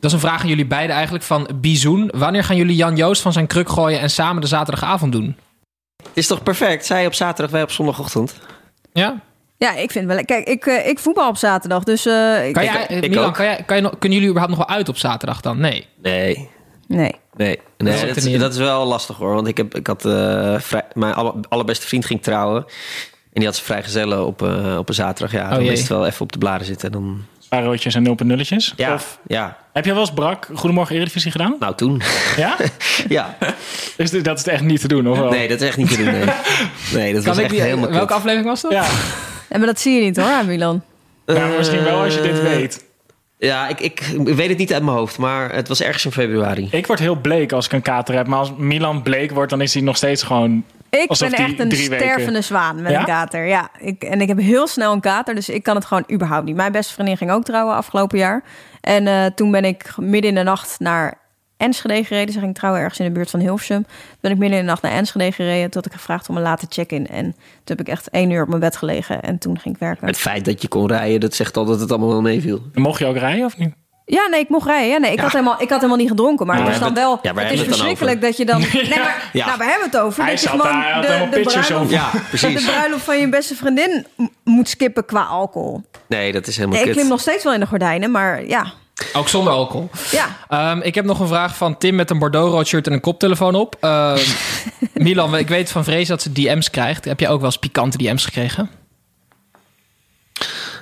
dat 0.01 0.11
is 0.11 0.13
een 0.13 0.19
vraag 0.19 0.43
aan 0.43 0.49
jullie 0.49 0.67
beiden 0.67 0.95
eigenlijk 0.95 1.25
van 1.25 1.49
Bizoen. 1.55 2.11
Wanneer 2.15 2.45
gaan 2.45 2.57
jullie 2.57 2.77
Jan 2.77 2.97
Joost 2.97 3.23
van 3.23 3.33
zijn 3.33 3.47
kruk 3.47 3.69
gooien 3.69 4.01
en 4.01 4.11
samen 4.11 4.41
de 4.41 4.47
zaterdagavond 4.49 5.13
doen? 5.13 5.37
Is 6.13 6.27
toch 6.27 6.43
perfect? 6.43 6.87
Zij 6.87 7.07
op 7.07 7.15
zaterdag, 7.15 7.51
wij 7.53 7.63
op 7.63 7.71
zondagochtend. 7.71 8.35
Ja? 8.93 9.21
Ja, 9.57 9.75
ik 9.75 9.91
vind 9.91 10.07
wel. 10.07 10.25
Kijk, 10.25 10.47
ik, 10.49 10.67
eh, 10.67 10.89
ik 10.89 10.99
voetbal 10.99 11.29
op 11.29 11.37
zaterdag, 11.37 11.85
dus 11.85 12.07
eh, 12.07 12.47
ik, 12.47 12.53
Kan 12.55 12.63
Ik- 12.63 12.73
jij, 12.73 12.87
ik 13.01 13.09
Milan, 13.11 13.33
kan 13.33 13.45
jij, 13.45 13.63
kan 13.67 13.77
je, 13.77 13.83
nog- 13.83 13.99
kunnen 13.99 14.19
jullie 14.19 14.33
überhaupt 14.33 14.59
nog 14.59 14.67
wel 14.67 14.77
uit 14.77 14.89
op 14.89 14.97
zaterdag 14.97 15.41
dan? 15.41 15.59
Nee. 15.61 15.87
Nee, 16.03 16.49
nee. 16.87 17.15
Nee, 17.39 17.59
dat, 17.77 18.17
is, 18.17 18.39
dat 18.39 18.53
is 18.53 18.59
wel 18.59 18.87
lastig 18.87 19.17
hoor. 19.17 19.35
Want 19.35 19.47
ik, 19.47 19.57
heb, 19.57 19.75
ik 19.75 19.87
had 19.87 20.05
eh, 20.05 20.55
vrij, 20.59 20.83
mijn 20.93 21.15
alle, 21.15 21.35
allerbeste 21.49 21.87
vriend 21.87 22.05
ging 22.07 22.23
trouwen. 22.23 22.65
En 23.33 23.45
die 23.45 23.45
had 23.45 23.55
zijn 23.55 23.67
vrijgezellen 23.67 24.27
op, 24.27 24.43
eh, 24.43 24.77
op 24.79 24.89
een 24.89 24.95
zaterdag. 24.95 25.33
Ja, 25.33 25.51
dan 25.51 25.61
is 25.61 25.79
het 25.81 25.89
wel 25.89 26.07
even 26.07 26.21
op 26.21 26.33
de 26.33 26.39
bladen 26.39 26.67
zitten. 26.67 26.93
Dan, 26.93 27.25
Spaarroodjes 27.39 27.95
en 27.95 28.17
nulletjes. 28.25 28.73
ja, 28.77 28.95
Of 28.95 29.19
ja, 29.27 29.57
heb 29.73 29.85
jij 29.85 29.93
wel 29.95 30.03
eens 30.03 30.13
brak 30.13 30.49
Goedemorgen 30.55 30.95
Eredivisie 30.97 31.31
gedaan? 31.31 31.57
nou 31.61 31.75
toen. 31.75 32.03
Ja? 32.37 32.57
ja, 33.09 33.37
Is 33.97 34.11
dit- 34.11 34.25
dat 34.25 34.39
is 34.39 34.47
echt 34.47 34.63
niet 34.63 34.81
te 34.81 34.89
doen, 34.89 35.09
of 35.09 35.19
wel? 35.19 35.31
nee, 35.31 35.49
dat 35.49 35.61
is 35.61 35.69
echt 35.69 35.77
niet 35.77 35.91
te 35.91 35.97
doen. 35.97 36.05
Nee, 36.13 36.25
nee 36.93 37.13
dat 37.13 37.23
Kan 37.23 37.31
was 37.31 37.37
ik 37.39 37.43
echt 37.45 37.51
die, 37.53 37.61
helemaal 37.63 37.91
welke 37.91 38.07
kut. 38.07 38.17
aflevering 38.17 38.49
was 38.49 38.61
dat? 38.61 38.73
Ja, 38.73 38.85
Ja, 39.51 39.59
maar 39.59 39.67
dat 39.67 39.81
zie 39.81 39.95
je 39.95 40.01
niet 40.05 40.17
hoor, 40.17 40.31
aan 40.31 40.47
Milan. 40.47 40.83
nou, 41.27 41.57
misschien 41.57 41.85
wel 41.85 42.03
als 42.03 42.15
je 42.15 42.21
dit 42.21 42.39
Eh, 42.39 42.43
weet. 42.45 42.85
Ja, 43.39 43.69
ik, 43.69 43.81
ik, 43.81 44.01
ik 44.01 44.35
weet 44.35 44.49
het 44.49 44.59
niet 44.59 44.73
uit 44.73 44.83
mijn 44.83 44.97
hoofd, 44.97 45.19
maar 45.19 45.53
het 45.55 45.69
was 45.69 45.83
ergens 45.83 46.05
in 46.05 46.13
februari. 46.13 46.69
Ik 46.71 46.87
word 46.87 46.99
heel 46.99 47.17
bleek 47.21 47.53
als 47.53 47.67
ik 47.67 47.73
een 47.73 47.83
kater 47.83 48.15
heb. 48.15 48.27
Maar 48.27 48.39
als 48.39 48.53
Milan 48.57 49.03
bleek 49.03 49.31
wordt, 49.31 49.51
dan 49.51 49.61
is 49.61 49.75
hij 49.75 49.83
nog 49.83 49.97
steeds 49.97 50.23
gewoon... 50.23 50.65
Ik 50.91 51.09
ben 51.19 51.33
echt 51.33 51.59
een 51.59 51.69
weken- 51.69 51.77
stervende 51.97 52.41
zwaan 52.43 52.83
met 52.83 52.93
Ja? 52.93 52.99
een 52.99 53.05
kater. 53.05 53.47
Ja, 53.47 53.69
ik, 53.79 54.03
en 54.03 54.21
ik 54.21 54.29
heb 54.29 54.39
heel 54.41 54.67
snel 54.67 54.93
een 54.93 55.01
kater, 55.01 55.35
dus 55.35 55.49
ik 55.49 55.63
kan 55.63 55.75
het 55.75 55.85
gewoon 55.85 56.05
überhaupt 56.13 56.45
niet. 56.45 56.57
Mijn 56.57 56.73
beste 56.73 56.93
vriendin 56.93 57.17
ging 57.17 57.31
ook 57.31 57.45
trouwen 57.45 57.75
afgelopen 57.75 58.19
jaar. 58.19 58.43
En 58.81 59.07
eh, 59.07 59.27
toen 59.27 59.51
ben 59.51 59.65
ik 59.65 59.93
midden 59.97 60.31
in 60.31 60.35
de 60.37 60.43
nacht 60.43 60.77
naar 60.79 61.19
Enschede 61.59 62.05
gereden. 62.05 62.33
Ze 62.35 62.41
ging 62.41 62.55
trouwen 62.55 62.81
ergens 62.83 62.99
in 62.99 63.05
de 63.07 63.13
buurt 63.13 63.31
van 63.31 63.41
Hilversum. 63.41 63.83
Toen 63.83 64.17
ben 64.21 64.31
ik 64.31 64.39
midden 64.39 64.59
in 64.59 64.65
de 64.65 64.71
nacht 64.71 64.83
naar 64.83 64.93
Enschede 64.93 65.33
gereden. 65.33 65.71
Toen 65.71 65.83
had 65.83 65.87
ik 65.87 65.99
gevraagd 65.99 66.29
om 66.29 66.37
een 66.37 66.43
late 66.43 66.67
check-in. 66.69 67.07
En 67.09 67.25
toen 67.33 67.77
heb 67.77 67.81
ik 67.81 67.89
echt 67.89 68.09
één 68.11 68.31
uur 68.31 68.43
op 68.43 68.49
mijn 68.49 68.61
bed 68.61 68.77
gelegen. 68.77 69.23
En 69.23 69.39
toen 69.39 69.59
ging 69.59 69.75
ik 69.75 69.81
werken. 69.81 70.07
Het 70.07 70.19
feit 70.19 70.45
dat 70.45 70.63
je 70.63 70.69
kon 70.69 70.87
rijden, 70.87 71.21
dat 71.21 71.35
zegt 71.35 71.57
al 71.57 71.65
dat 71.65 71.81
het 71.81 71.91
allemaal 71.91 72.09
wel 72.09 72.23
meeviel. 72.23 72.63
Mocht 72.75 72.99
je 72.99 73.07
ook 73.07 73.17
rijden 73.17 73.45
of 73.45 73.57
niet? 73.57 73.75
Ja, 74.05 74.27
nee, 74.31 74.41
ik 74.41 74.49
mocht 74.49 74.67
rijden. 74.67 74.89
Ja, 74.89 74.99
nee, 74.99 75.13
ik, 75.13 75.21
had 75.21 75.33
helemaal, 75.33 75.55
ik 75.61 75.69
had 75.69 75.77
helemaal 75.77 75.97
niet 75.97 76.09
gedronken. 76.09 76.47
Maar 76.47 76.59
Ja, 76.59 76.65
het 76.71 76.81
dan 76.81 76.95
wel... 76.95 77.13
het- 77.13 77.21
ja, 77.23 77.35
het 77.35 77.39
is 77.39 77.47
hebben 77.49 77.57
we 77.57 77.61
het 77.61 77.69
dan 77.69 77.79
verschrikkelijk 77.79 78.21
dat 78.21 78.37
je 78.37 78.45
dan... 78.45 78.61
Nee, 78.91 78.99
maar, 78.99 79.31
Ja. 79.33 79.47
nou, 79.47 79.59
we 79.59 79.65
hebben 79.65 79.87
het 79.91 79.99
over. 79.99 80.23
Hij 80.23 80.33
dat 80.33 80.43
je 80.43 80.49
gewoon 80.49 80.67
daar, 80.67 81.01
de, 81.01 81.07
de, 81.31 81.41
bruiloft, 81.41 81.91
Ja, 81.91 82.11
de 82.13 82.19
precies. 82.29 82.65
bruiloft 82.65 83.03
van 83.05 83.19
je 83.19 83.29
beste 83.29 83.55
vriendin 83.55 84.07
moet 84.45 84.69
skippen 84.69 85.05
qua 85.05 85.23
alcohol. 85.23 85.83
Nee, 86.07 86.33
dat 86.33 86.47
is 86.47 86.57
helemaal 86.57 86.77
Nee, 86.77 86.85
ik 86.87 86.91
kut. 86.93 86.99
klim 87.01 87.11
nog 87.11 87.21
steeds 87.21 87.45
wel 87.45 87.53
in 87.55 87.61
de 87.61 87.67
gordijnen, 87.67 88.11
maar 88.11 88.47
ja. 88.47 88.73
Ook 89.13 89.29
zonder 89.29 89.53
alcohol. 89.53 89.91
Ja, 90.11 90.37
Ehm, 90.49 90.81
ik 90.81 90.95
heb 90.95 91.05
nog 91.05 91.21
een 91.21 91.29
vraag 91.29 91.57
van 91.57 91.79
Tim 91.79 91.95
met 91.95 92.11
een 92.11 92.19
Bordeaux-rood 92.19 92.67
shirt 92.67 92.87
en 92.87 92.93
een 92.93 93.01
koptelefoon 93.01 93.55
op. 93.55 93.77
Ehm, 93.81 94.19
Milan, 94.95 95.37
ik 95.37 95.49
weet 95.49 95.71
van 95.71 95.85
Vrees 95.85 96.09
dat 96.09 96.23
ze 96.23 96.33
DM's 96.33 96.71
krijgt. 96.71 97.05
Heb 97.05 97.21
jij 97.21 97.29
ook 97.29 97.37
wel 97.41 97.47
eens 97.47 97.59
pikante 97.59 97.99
DM's 97.99 98.25
gekregen? 98.25 98.71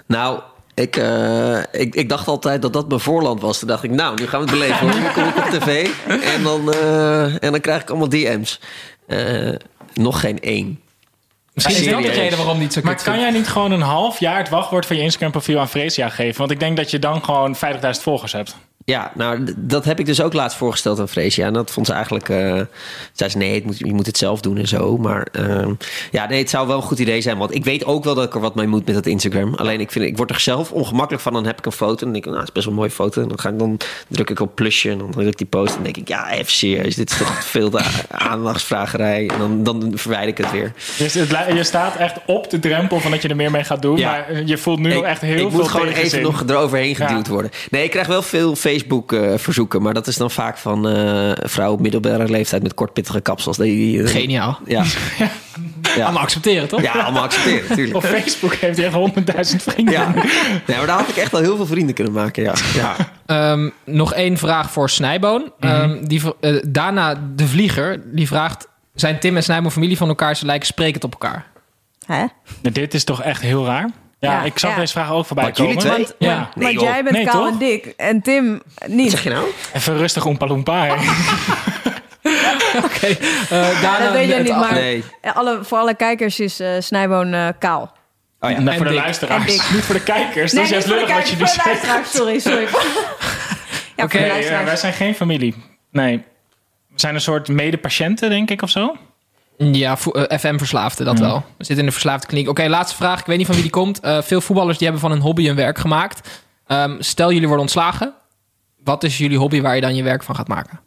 Nou, 0.06 0.40
ik, 0.74 0.96
eh, 0.96 1.58
ik, 1.72 1.94
ik 1.94 2.08
dacht 2.08 2.28
altijd 2.28 2.62
dat 2.62 2.72
dat 2.72 2.88
mijn 2.88 3.00
voorland 3.00 3.40
was. 3.40 3.58
Toen 3.58 3.68
dacht 3.68 3.82
ik, 3.82 3.90
nou, 3.90 4.14
nu 4.20 4.26
gaan 4.26 4.40
we 4.44 4.50
het 4.50 4.58
beleven. 4.58 4.90
hoor. 4.90 5.00
Nu 5.00 5.08
kom 5.12 5.28
ik 5.28 5.36
op 5.36 5.44
tv 5.60 5.88
en 6.34 6.42
dan, 6.42 6.72
eh, 6.72 7.24
en 7.44 7.50
dan 7.52 7.60
krijg 7.60 7.82
ik 7.82 7.88
allemaal 7.90 8.08
DM's. 8.08 8.60
Eh, 9.06 9.52
nog 9.94 10.20
geen 10.20 10.40
één. 10.40 10.80
Misschien 11.56 11.76
is 11.76 11.90
dat 11.90 12.02
de 12.02 12.20
reden 12.20 12.38
waarom 12.38 12.58
niet 12.58 12.72
zo 12.72 12.80
Maar 12.84 13.02
kan 13.02 13.20
jij 13.20 13.30
niet 13.30 13.48
gewoon 13.48 13.70
een 13.70 13.80
half 13.80 14.20
jaar 14.20 14.38
het 14.38 14.48
wachtwoord 14.48 14.86
van 14.86 14.96
je 14.96 15.02
Instagram 15.02 15.30
profiel 15.30 15.58
aan 15.58 15.68
Freesia 15.68 16.08
geven? 16.08 16.38
Want 16.38 16.50
ik 16.50 16.60
denk 16.60 16.76
dat 16.76 16.90
je 16.90 16.98
dan 16.98 17.24
gewoon 17.24 17.56
50.000 17.56 17.60
volgers 18.02 18.32
hebt. 18.32 18.56
Ja, 18.90 19.12
nou, 19.14 19.54
dat 19.56 19.84
heb 19.84 19.98
ik 19.98 20.06
dus 20.06 20.20
ook 20.20 20.32
laatst 20.32 20.56
voorgesteld 20.58 21.00
aan 21.00 21.08
Freesia. 21.08 21.46
En 21.46 21.52
dat 21.52 21.70
vond 21.70 21.86
ze 21.86 21.92
eigenlijk... 21.92 22.28
eh 22.28 22.60
zei 23.12 23.30
ze, 23.30 23.36
nee, 23.38 23.54
het 23.54 23.64
moet, 23.64 23.78
je 23.78 23.92
moet 23.92 24.06
het 24.06 24.18
zelf 24.18 24.40
doen 24.40 24.56
en 24.58 24.68
zo. 24.68 24.98
Maar 24.98 25.26
ehm, 25.32 25.72
ja, 26.10 26.26
nee, 26.28 26.38
het 26.38 26.50
zou 26.50 26.66
wel 26.66 26.76
een 26.76 26.82
goed 26.82 26.98
idee 26.98 27.20
zijn. 27.20 27.38
Want 27.38 27.54
ik 27.54 27.64
weet 27.64 27.84
ook 27.84 28.04
wel 28.04 28.14
dat 28.14 28.24
ik 28.24 28.34
er 28.34 28.40
wat 28.40 28.54
mee 28.54 28.66
moet 28.66 28.86
met 28.86 28.94
dat 28.94 29.06
Instagram. 29.06 29.54
Alleen, 29.54 29.80
ik, 29.80 29.90
vind, 29.90 30.04
ik 30.04 30.16
word 30.16 30.30
er 30.30 30.40
zelf 30.40 30.72
ongemakkelijk 30.72 31.22
van. 31.22 31.32
Dan 31.32 31.46
heb 31.46 31.58
ik 31.58 31.66
een 31.66 31.72
foto 31.72 31.92
en 31.92 31.96
dan 32.04 32.12
denk 32.12 32.24
ik, 32.24 32.30
nou, 32.30 32.36
dat 32.38 32.48
is 32.48 32.52
best 32.52 32.64
wel 32.64 32.74
een 32.74 32.80
mooie 32.80 32.92
foto. 32.94 33.22
En 33.22 33.28
dan, 33.28 33.38
ga 33.40 33.48
ik, 33.48 33.58
dan 33.58 33.78
druk 34.08 34.30
ik 34.30 34.40
op 34.40 34.54
plusje 34.54 34.90
en 34.90 34.98
dan 34.98 35.10
druk 35.10 35.26
ik 35.26 35.38
die 35.38 35.46
post. 35.46 35.68
En 35.68 35.74
dan 35.74 35.84
denk 35.84 35.96
ik, 35.96 36.08
ja, 36.08 36.30
even 36.30 36.52
serieus. 36.52 36.94
Dit 36.94 37.10
is 37.10 37.16
toch 37.16 37.44
veel 37.54 37.70
aandachtsvragerij. 38.10 39.28
En 39.28 39.38
dan, 39.38 39.62
dan 39.62 39.92
verwijder 39.94 40.28
ik 40.28 40.38
het 40.38 40.50
weer. 40.50 40.72
Dus 40.98 41.14
het, 41.14 41.30
je 41.52 41.64
staat 41.64 41.96
echt 41.96 42.16
op 42.26 42.50
de 42.50 42.58
drempel 42.58 43.00
van 43.00 43.10
dat 43.10 43.22
je 43.22 43.28
er 43.28 43.36
meer 43.36 43.50
mee 43.50 43.64
gaat 43.64 43.82
doen. 43.82 43.96
Ja. 43.96 44.10
Maar 44.10 44.42
je 44.44 44.58
voelt 44.58 44.78
nu 44.78 45.00
echt 45.00 45.20
heel 45.20 45.32
ik 45.32 45.50
veel 45.50 45.50
moet 45.50 45.68
gewoon 45.68 45.88
even 45.88 46.22
nog 46.22 46.42
eroverheen 46.48 46.94
Ja. 46.98 47.06
geduwd 47.06 47.28
worden. 47.28 47.50
Nee, 47.70 47.84
ik 47.84 47.90
krijg 47.90 48.06
wel 48.06 48.22
veel 48.22 48.56
Facebook-verzoeken. 48.80 49.82
maar 49.82 49.94
dat 49.94 50.06
is 50.06 50.16
dan 50.16 50.30
vaak 50.30 50.58
van 50.58 50.88
eh 50.88 51.30
vrouwen 51.36 51.76
op 51.76 51.82
middelbare 51.82 52.28
leeftijd 52.28 52.62
met 52.62 52.74
kortpittige 52.74 53.20
kapsels. 53.20 53.56
Die, 53.56 53.74
die, 53.76 54.02
eh, 54.02 54.08
Geniaal. 54.08 54.58
Ja. 54.66 54.84
ja. 55.96 56.04
Allemaal 56.04 56.22
accepteren, 56.22 56.68
toch? 56.68 56.82
Ja, 56.82 56.92
allemaal 56.92 57.22
accepteren, 57.22 57.64
natuurlijk. 57.68 57.96
Op 57.96 58.04
Facebook 58.04 58.54
heeft 58.54 58.76
hij 58.78 58.86
echt 58.86 59.50
100.000 59.54 59.56
vrienden. 59.62 59.94
Ja. 59.94 60.12
Nee, 60.66 60.76
maar 60.76 60.86
daar 60.86 60.98
had 60.98 61.08
ik 61.08 61.16
echt 61.16 61.34
al 61.34 61.40
heel 61.40 61.56
veel 61.56 61.66
vrienden 61.66 61.94
kunnen 61.94 62.12
maken. 62.12 62.42
Ja. 62.42 62.54
Ja. 62.74 62.96
Ehm, 63.26 63.70
nog 63.84 64.12
één 64.14 64.36
vraag 64.36 64.70
voor 64.70 64.90
Snijboon. 64.90 65.52
Ehm, 65.60 66.04
die, 66.06 66.22
eh, 66.40 66.56
Dana 66.68 67.14
de 67.34 67.46
Vlieger, 67.46 68.02
die 68.16 68.26
vraagt... 68.26 68.68
Zijn 68.94 69.18
Tim 69.18 69.36
en 69.36 69.42
Snijboon 69.42 69.70
familie 69.72 69.96
van 69.96 70.08
elkaar? 70.08 70.36
Ze 70.36 70.46
lijken 70.46 70.66
sprekend 70.66 71.04
op 71.04 71.12
elkaar. 71.12 71.46
hè? 72.06 72.16
Nou, 72.16 72.72
dit 72.72 72.94
is 72.94 73.04
toch 73.04 73.22
echt 73.22 73.40
heel 73.42 73.64
raar? 73.66 73.90
Ja, 74.18 74.32
Ja, 74.32 74.42
ik 74.42 74.58
zag 74.58 74.70
ja. 74.70 74.76
deze 74.76 74.92
vraag 74.92 75.10
ook 75.12 75.26
voorbij 75.26 75.44
Wat, 75.44 75.56
komen. 75.56 75.72
jullie 75.72 75.88
twee? 75.88 75.98
Want- 76.04 76.14
Ja. 76.18 76.50
Nee, 76.54 76.74
Want 76.76 76.80
jij 76.88 77.02
bent 77.02 77.16
Nee, 77.16 77.24
kaal 77.24 77.40
toch? 77.42 77.50
en 77.52 77.58
dik 77.58 77.86
en 77.96 78.22
Tim 78.22 78.62
niet. 78.86 79.10
Zeg 79.10 79.22
je 79.22 79.30
nou? 79.30 79.46
Even 79.72 79.96
rustig 79.96 80.26
Oompa 80.26 80.46
Loompa. 80.46 80.84
hè. 80.86 80.92
Oké, 82.84 83.06
eh, 83.06 83.20
Ja, 83.50 83.80
Dana... 83.80 83.98
dat 84.04 84.12
weet 84.12 84.28
je 84.28 84.34
het- 84.34 84.42
niet, 84.42 84.56
maar 84.56 84.72
Nee. 84.72 85.04
alle, 85.34 85.58
voor 85.62 85.78
alle 85.78 85.94
kijkers 85.94 86.40
is 86.40 86.60
eh 86.60 86.68
Snijboon 86.78 87.32
eh, 87.34 87.48
kaal. 87.58 87.96
Oh 88.40 88.50
ja. 88.50 88.60
Nou, 88.60 88.76
voor 88.76 88.84
de 88.86 88.92
dik. 88.92 89.00
luisteraars, 89.00 89.56
En 89.68 89.74
niet 89.74 89.84
voor 89.84 89.94
de 89.94 90.02
kijkers. 90.02 90.52
dat 90.52 90.62
is 90.64 90.70
juist 90.70 90.86
lullig 90.86 91.12
wat 91.14 91.28
je 91.28 91.36
nu 91.36 91.42
kijkers, 91.44 91.54
voor 91.54 91.62
de 91.64 91.78
zegt. 91.78 91.86
luisteraars, 91.86 92.10
Sorry, 92.10 92.38
sorry. 92.38 92.66
ja, 93.96 94.04
Oké, 94.04 94.18
Nee, 94.18 94.64
wij 94.64 94.76
zijn 94.76 94.92
geen 94.92 95.14
familie. 95.14 95.54
Nee. 95.90 96.16
We 96.88 97.00
zijn 97.00 97.14
een 97.14 97.20
soort 97.20 97.48
medepatiënten, 97.48 98.28
denk 98.30 98.50
ik, 98.50 98.62
of 98.62 98.70
zo. 98.70 98.96
Ja, 99.58 99.96
eh, 100.12 100.38
FM-verslaafde, 100.38 101.04
dat 101.04 101.18
wel. 101.18 101.36
We 101.36 101.64
zitten 101.64 101.78
in 101.78 101.84
de 101.84 101.90
verslaafde 101.92 102.26
kliniek. 102.26 102.48
Oké, 102.48 102.68
laatste 102.68 102.96
vraag. 102.96 103.20
Ik 103.20 103.26
weet 103.26 103.36
niet 103.36 103.46
van 103.46 103.54
wie 103.54 103.64
die 103.64 103.72
komt. 103.72 104.00
Eh, 104.00 104.22
veel 104.22 104.40
voetballers 104.40 104.78
die 104.78 104.86
hebben 104.86 105.08
van 105.08 105.10
hun 105.16 105.20
hobby 105.26 105.48
een 105.48 105.54
werk 105.56 105.78
gemaakt. 105.78 106.44
Ehm, 106.66 106.96
stel, 106.98 107.28
jullie 107.28 107.46
worden 107.46 107.60
ontslagen. 107.64 108.12
Wat 108.84 109.04
is 109.04 109.18
jullie 109.18 109.38
hobby 109.38 109.60
waar 109.60 109.74
je 109.74 109.80
dan 109.80 109.94
je 109.94 110.02
werk 110.02 110.22
van 110.22 110.34
gaat 110.34 110.48
maken? 110.48 110.80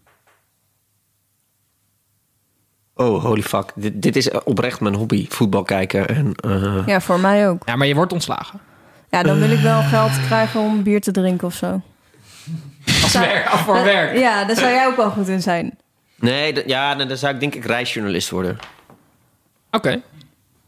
Oh, 2.96 3.24
holy 3.24 3.42
fuck. 3.42 3.72
Dit, 3.76 4.02
dit 4.02 4.16
is 4.16 4.32
oprecht 4.32 4.80
mijn 4.80 4.96
hobby. 4.96 5.26
Voetbal 5.30 5.64
kijken. 5.64 6.08
En, 6.08 6.34
eh, 6.36 6.88
Ja, 6.88 7.02
voor 7.02 7.20
mij 7.20 7.50
ook. 7.50 7.62
Ja, 7.66 7.76
maar 7.76 7.88
je 7.88 7.96
wordt 7.96 8.14
ontslagen. 8.14 8.60
Ja, 9.10 9.24
dan 9.24 9.40
wil 9.40 9.50
ik 9.52 9.60
wel 9.60 9.82
geld 9.82 10.12
krijgen 10.26 10.60
om 10.60 10.84
bier 10.84 11.02
te 11.02 11.12
drinken 11.12 11.48
of 11.48 11.54
zo. 11.54 11.82
Als 13.04 13.14
werk, 13.14 13.48
voor 13.50 13.76
Eh, 13.76 13.84
werk. 13.84 14.18
Ja, 14.18 14.46
daar 14.46 14.56
zou 14.56 14.72
jij 14.72 14.88
ook 14.88 14.96
wel 14.96 15.10
goed 15.10 15.28
in 15.28 15.42
zijn. 15.42 15.78
Nee, 16.20 16.64
ja, 16.66 16.96
dan 16.96 17.08
dan 17.08 17.18
zou 17.18 17.34
ik 17.34 17.40
denk 17.40 17.56
ik 17.56 17.66
reisjournalist 17.66 18.30
worden. 18.30 18.58
Oké. 19.72 20.02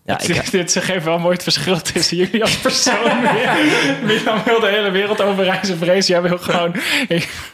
Ja, 0.05 0.19
ik, 0.19 0.51
Dit 0.51 0.75
geeft 0.79 1.05
wel 1.05 1.19
mooi 1.19 1.33
het 1.33 1.43
verschil 1.43 1.81
tussen 1.81 2.17
jullie 2.17 2.41
als 2.41 2.57
persoon. 2.57 3.21
Milan 4.05 4.41
wil 4.45 4.59
de 4.59 4.67
hele 4.69 4.91
wereld 4.91 5.21
over 5.21 5.43
reizen. 5.43 5.77
Vrees, 5.77 6.07
jij 6.07 6.21
wil 6.21 6.37
gewoon, 6.37 6.75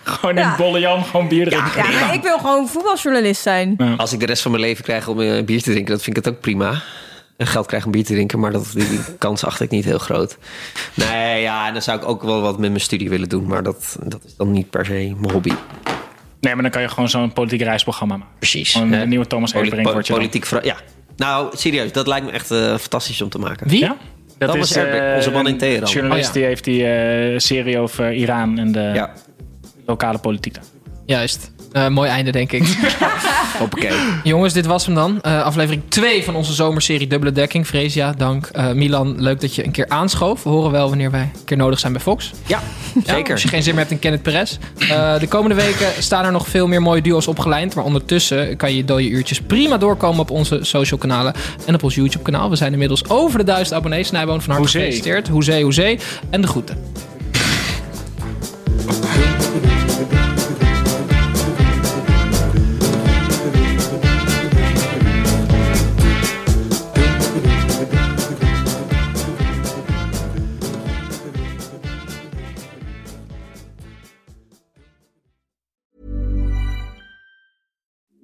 gewoon 0.04 0.36
Ja. 0.36 0.50
in 0.52 0.58
bolle 0.58 0.80
Jan 0.80 1.04
gewoon 1.06 1.28
bier 1.28 1.48
drinken. 1.50 1.92
Ja, 1.92 2.00
maar 2.00 2.14
ik 2.14 2.22
wil 2.22 2.38
gewoon 2.38 2.68
voetbaljournalist 2.68 3.42
zijn. 3.42 3.78
als 3.98 4.14
ik 4.14 4.20
de 4.20 4.26
rest 4.26 4.42
van 4.42 4.52
mijn 4.52 4.64
leven 4.64 4.84
krijg 4.84 5.08
om 5.08 5.22
eh, 5.22 5.44
bier 5.44 5.62
te 5.62 5.72
drinken, 5.72 5.94
dat 5.94 6.04
vind 6.04 6.18
ik 6.18 6.26
het 6.26 6.34
ook 6.34 6.42
prima. 6.42 6.82
En 7.38 7.48
geld 7.48 7.68
krijg 7.68 7.86
om 7.86 7.92
bier 7.92 8.06
te 8.06 8.14
drinken, 8.14 8.40
maar 8.40 8.52
dat, 8.52 8.68
die, 8.74 8.90
die 8.90 9.00
kans 9.18 9.44
acht 9.46 9.62
ik 9.62 9.70
niet 9.70 9.86
heel 9.86 9.98
groot. 10.00 10.38
Nee, 10.94 11.42
ja, 11.42 11.68
en 11.68 11.74
dan 11.74 11.82
zou 11.82 11.98
ik 12.00 12.08
ook 12.08 12.24
wel 12.24 12.42
wat 12.42 12.58
met 12.60 12.70
mijn 12.70 12.82
studie 12.82 13.10
willen 13.10 13.30
doen, 13.30 13.48
maar 13.48 13.64
dat, 13.64 13.98
dat 14.04 14.22
is 14.26 14.36
dan 14.36 14.52
niet 14.52 14.70
per 14.70 14.86
se 14.86 14.94
mijn 15.18 15.32
hobby. 15.34 15.52
Nee, 16.42 16.54
maar 16.54 16.62
dan 16.62 16.72
kan 16.72 16.82
je 16.82 16.88
gewoon 16.88 17.10
zo'n 17.10 17.34
politiek 17.34 17.62
reisprogramma 17.62 18.18
maken. 18.18 18.34
Precies. 18.40 18.72
Gewoon 18.72 18.92
een 18.92 19.10
nieuwe 19.10 19.28
Thomas 19.28 19.52
Poli- 19.52 19.66
Everink 19.66 19.88
po- 19.88 19.94
word 19.94 20.08
je. 20.08 20.14
Politiek, 20.14 20.46
ja. 20.64 20.76
Nou, 21.18 21.58
serieus, 21.58 21.92
dat 21.92 22.08
lijkt 22.08 22.26
me 22.26 22.32
echt 22.32 22.52
eh, 22.52 22.78
fantastisch 22.78 23.22
om 23.22 23.30
te 23.30 23.40
maken. 23.40 23.68
Wie? 23.70 23.80
Ja? 23.80 23.98
Dat 24.38 24.52
Thomas 24.52 24.70
is 24.70 24.76
eh, 24.76 25.14
onze 25.16 25.32
man 25.32 25.48
in 25.48 25.58
Teheran. 25.58 25.90
Journalist 25.90 26.28
Oh, 26.30 26.34
ja. 26.34 26.40
die 26.40 26.48
heeft 26.50 26.64
die 26.64 26.88
eh, 26.88 27.38
serie 27.40 27.80
over 27.80 28.14
Iran 28.14 28.58
en 28.60 28.72
de 28.72 28.92
Ja, 28.94 29.14
lokale 29.86 30.18
politiek. 30.18 30.54
daar. 30.54 30.64
Juist. 31.06 31.52
Eh, 31.72 31.88
mooi 31.88 32.10
einde, 32.10 32.32
denk 32.32 32.52
ik. 32.52 32.64
hoppakee. 33.60 33.92
Jongens, 34.24 34.54
dit 34.54 34.66
was 34.66 34.86
hem 34.86 34.96
dan. 34.96 35.22
Eh, 35.22 35.44
aflevering 35.44 35.82
2 35.88 36.24
van 36.24 36.36
onze 36.36 36.54
zomerserie 36.54 37.08
Dubbele 37.08 37.32
Dekking. 37.32 37.68
Freesia, 37.68 38.12
dank. 38.18 38.46
Eh, 38.46 38.72
Milan, 38.72 39.22
leuk 39.22 39.42
dat 39.42 39.56
je 39.56 39.66
een 39.66 39.72
keer 39.72 39.86
aanschoof. 39.90 40.44
We 40.44 40.50
horen 40.50 40.72
wel 40.72 40.90
wanneer 40.90 41.12
wij 41.12 41.22
een 41.22 41.44
keer 41.46 41.58
nodig 41.58 41.80
zijn 41.80 41.94
bij 41.94 42.02
Fox. 42.02 42.32
Ja, 42.46 42.62
Ja, 43.06 43.14
zeker. 43.14 43.34
als 43.34 43.42
je 43.42 43.48
geen 43.48 43.64
zin 43.64 43.72
meer 43.72 43.82
hebt 43.82 43.94
in 43.94 44.00
Kenneth 44.00 44.22
Perez. 44.22 44.58
De 45.20 45.28
komende 45.30 45.56
weken 45.56 45.88
staan 46.00 46.26
er 46.26 46.32
nog 46.32 46.48
veel 46.48 46.68
meer 46.68 46.82
mooie 46.82 47.02
duo's 47.02 47.28
opgelijnd. 47.28 47.76
Maar 47.76 47.84
ondertussen 47.84 48.58
kan 48.58 48.76
je 48.76 48.86
dode 48.86 49.10
uurtjes 49.10 49.42
prima 49.42 49.78
doorkomen 49.78 50.20
op 50.20 50.32
onze 50.32 50.60
social 50.62 51.00
kanalen. 51.00 51.34
En 51.66 51.74
op 51.74 51.84
ons 51.84 51.96
YouTube 51.96 52.24
kanaal. 52.24 52.50
We 52.50 52.56
zijn 52.56 52.72
inmiddels 52.72 53.10
over 53.10 53.38
de 53.40 53.46
duizend 53.46 53.74
abonnees. 53.78 54.08
Snijboon 54.08 54.42
van 54.42 54.54
harte 54.54 54.68
gefeliciteerd. 54.70 55.28
Hoezee, 55.28 55.64
hoezee. 55.64 56.00
En 56.30 56.42
de 56.42 56.48
groeten. 56.48 56.78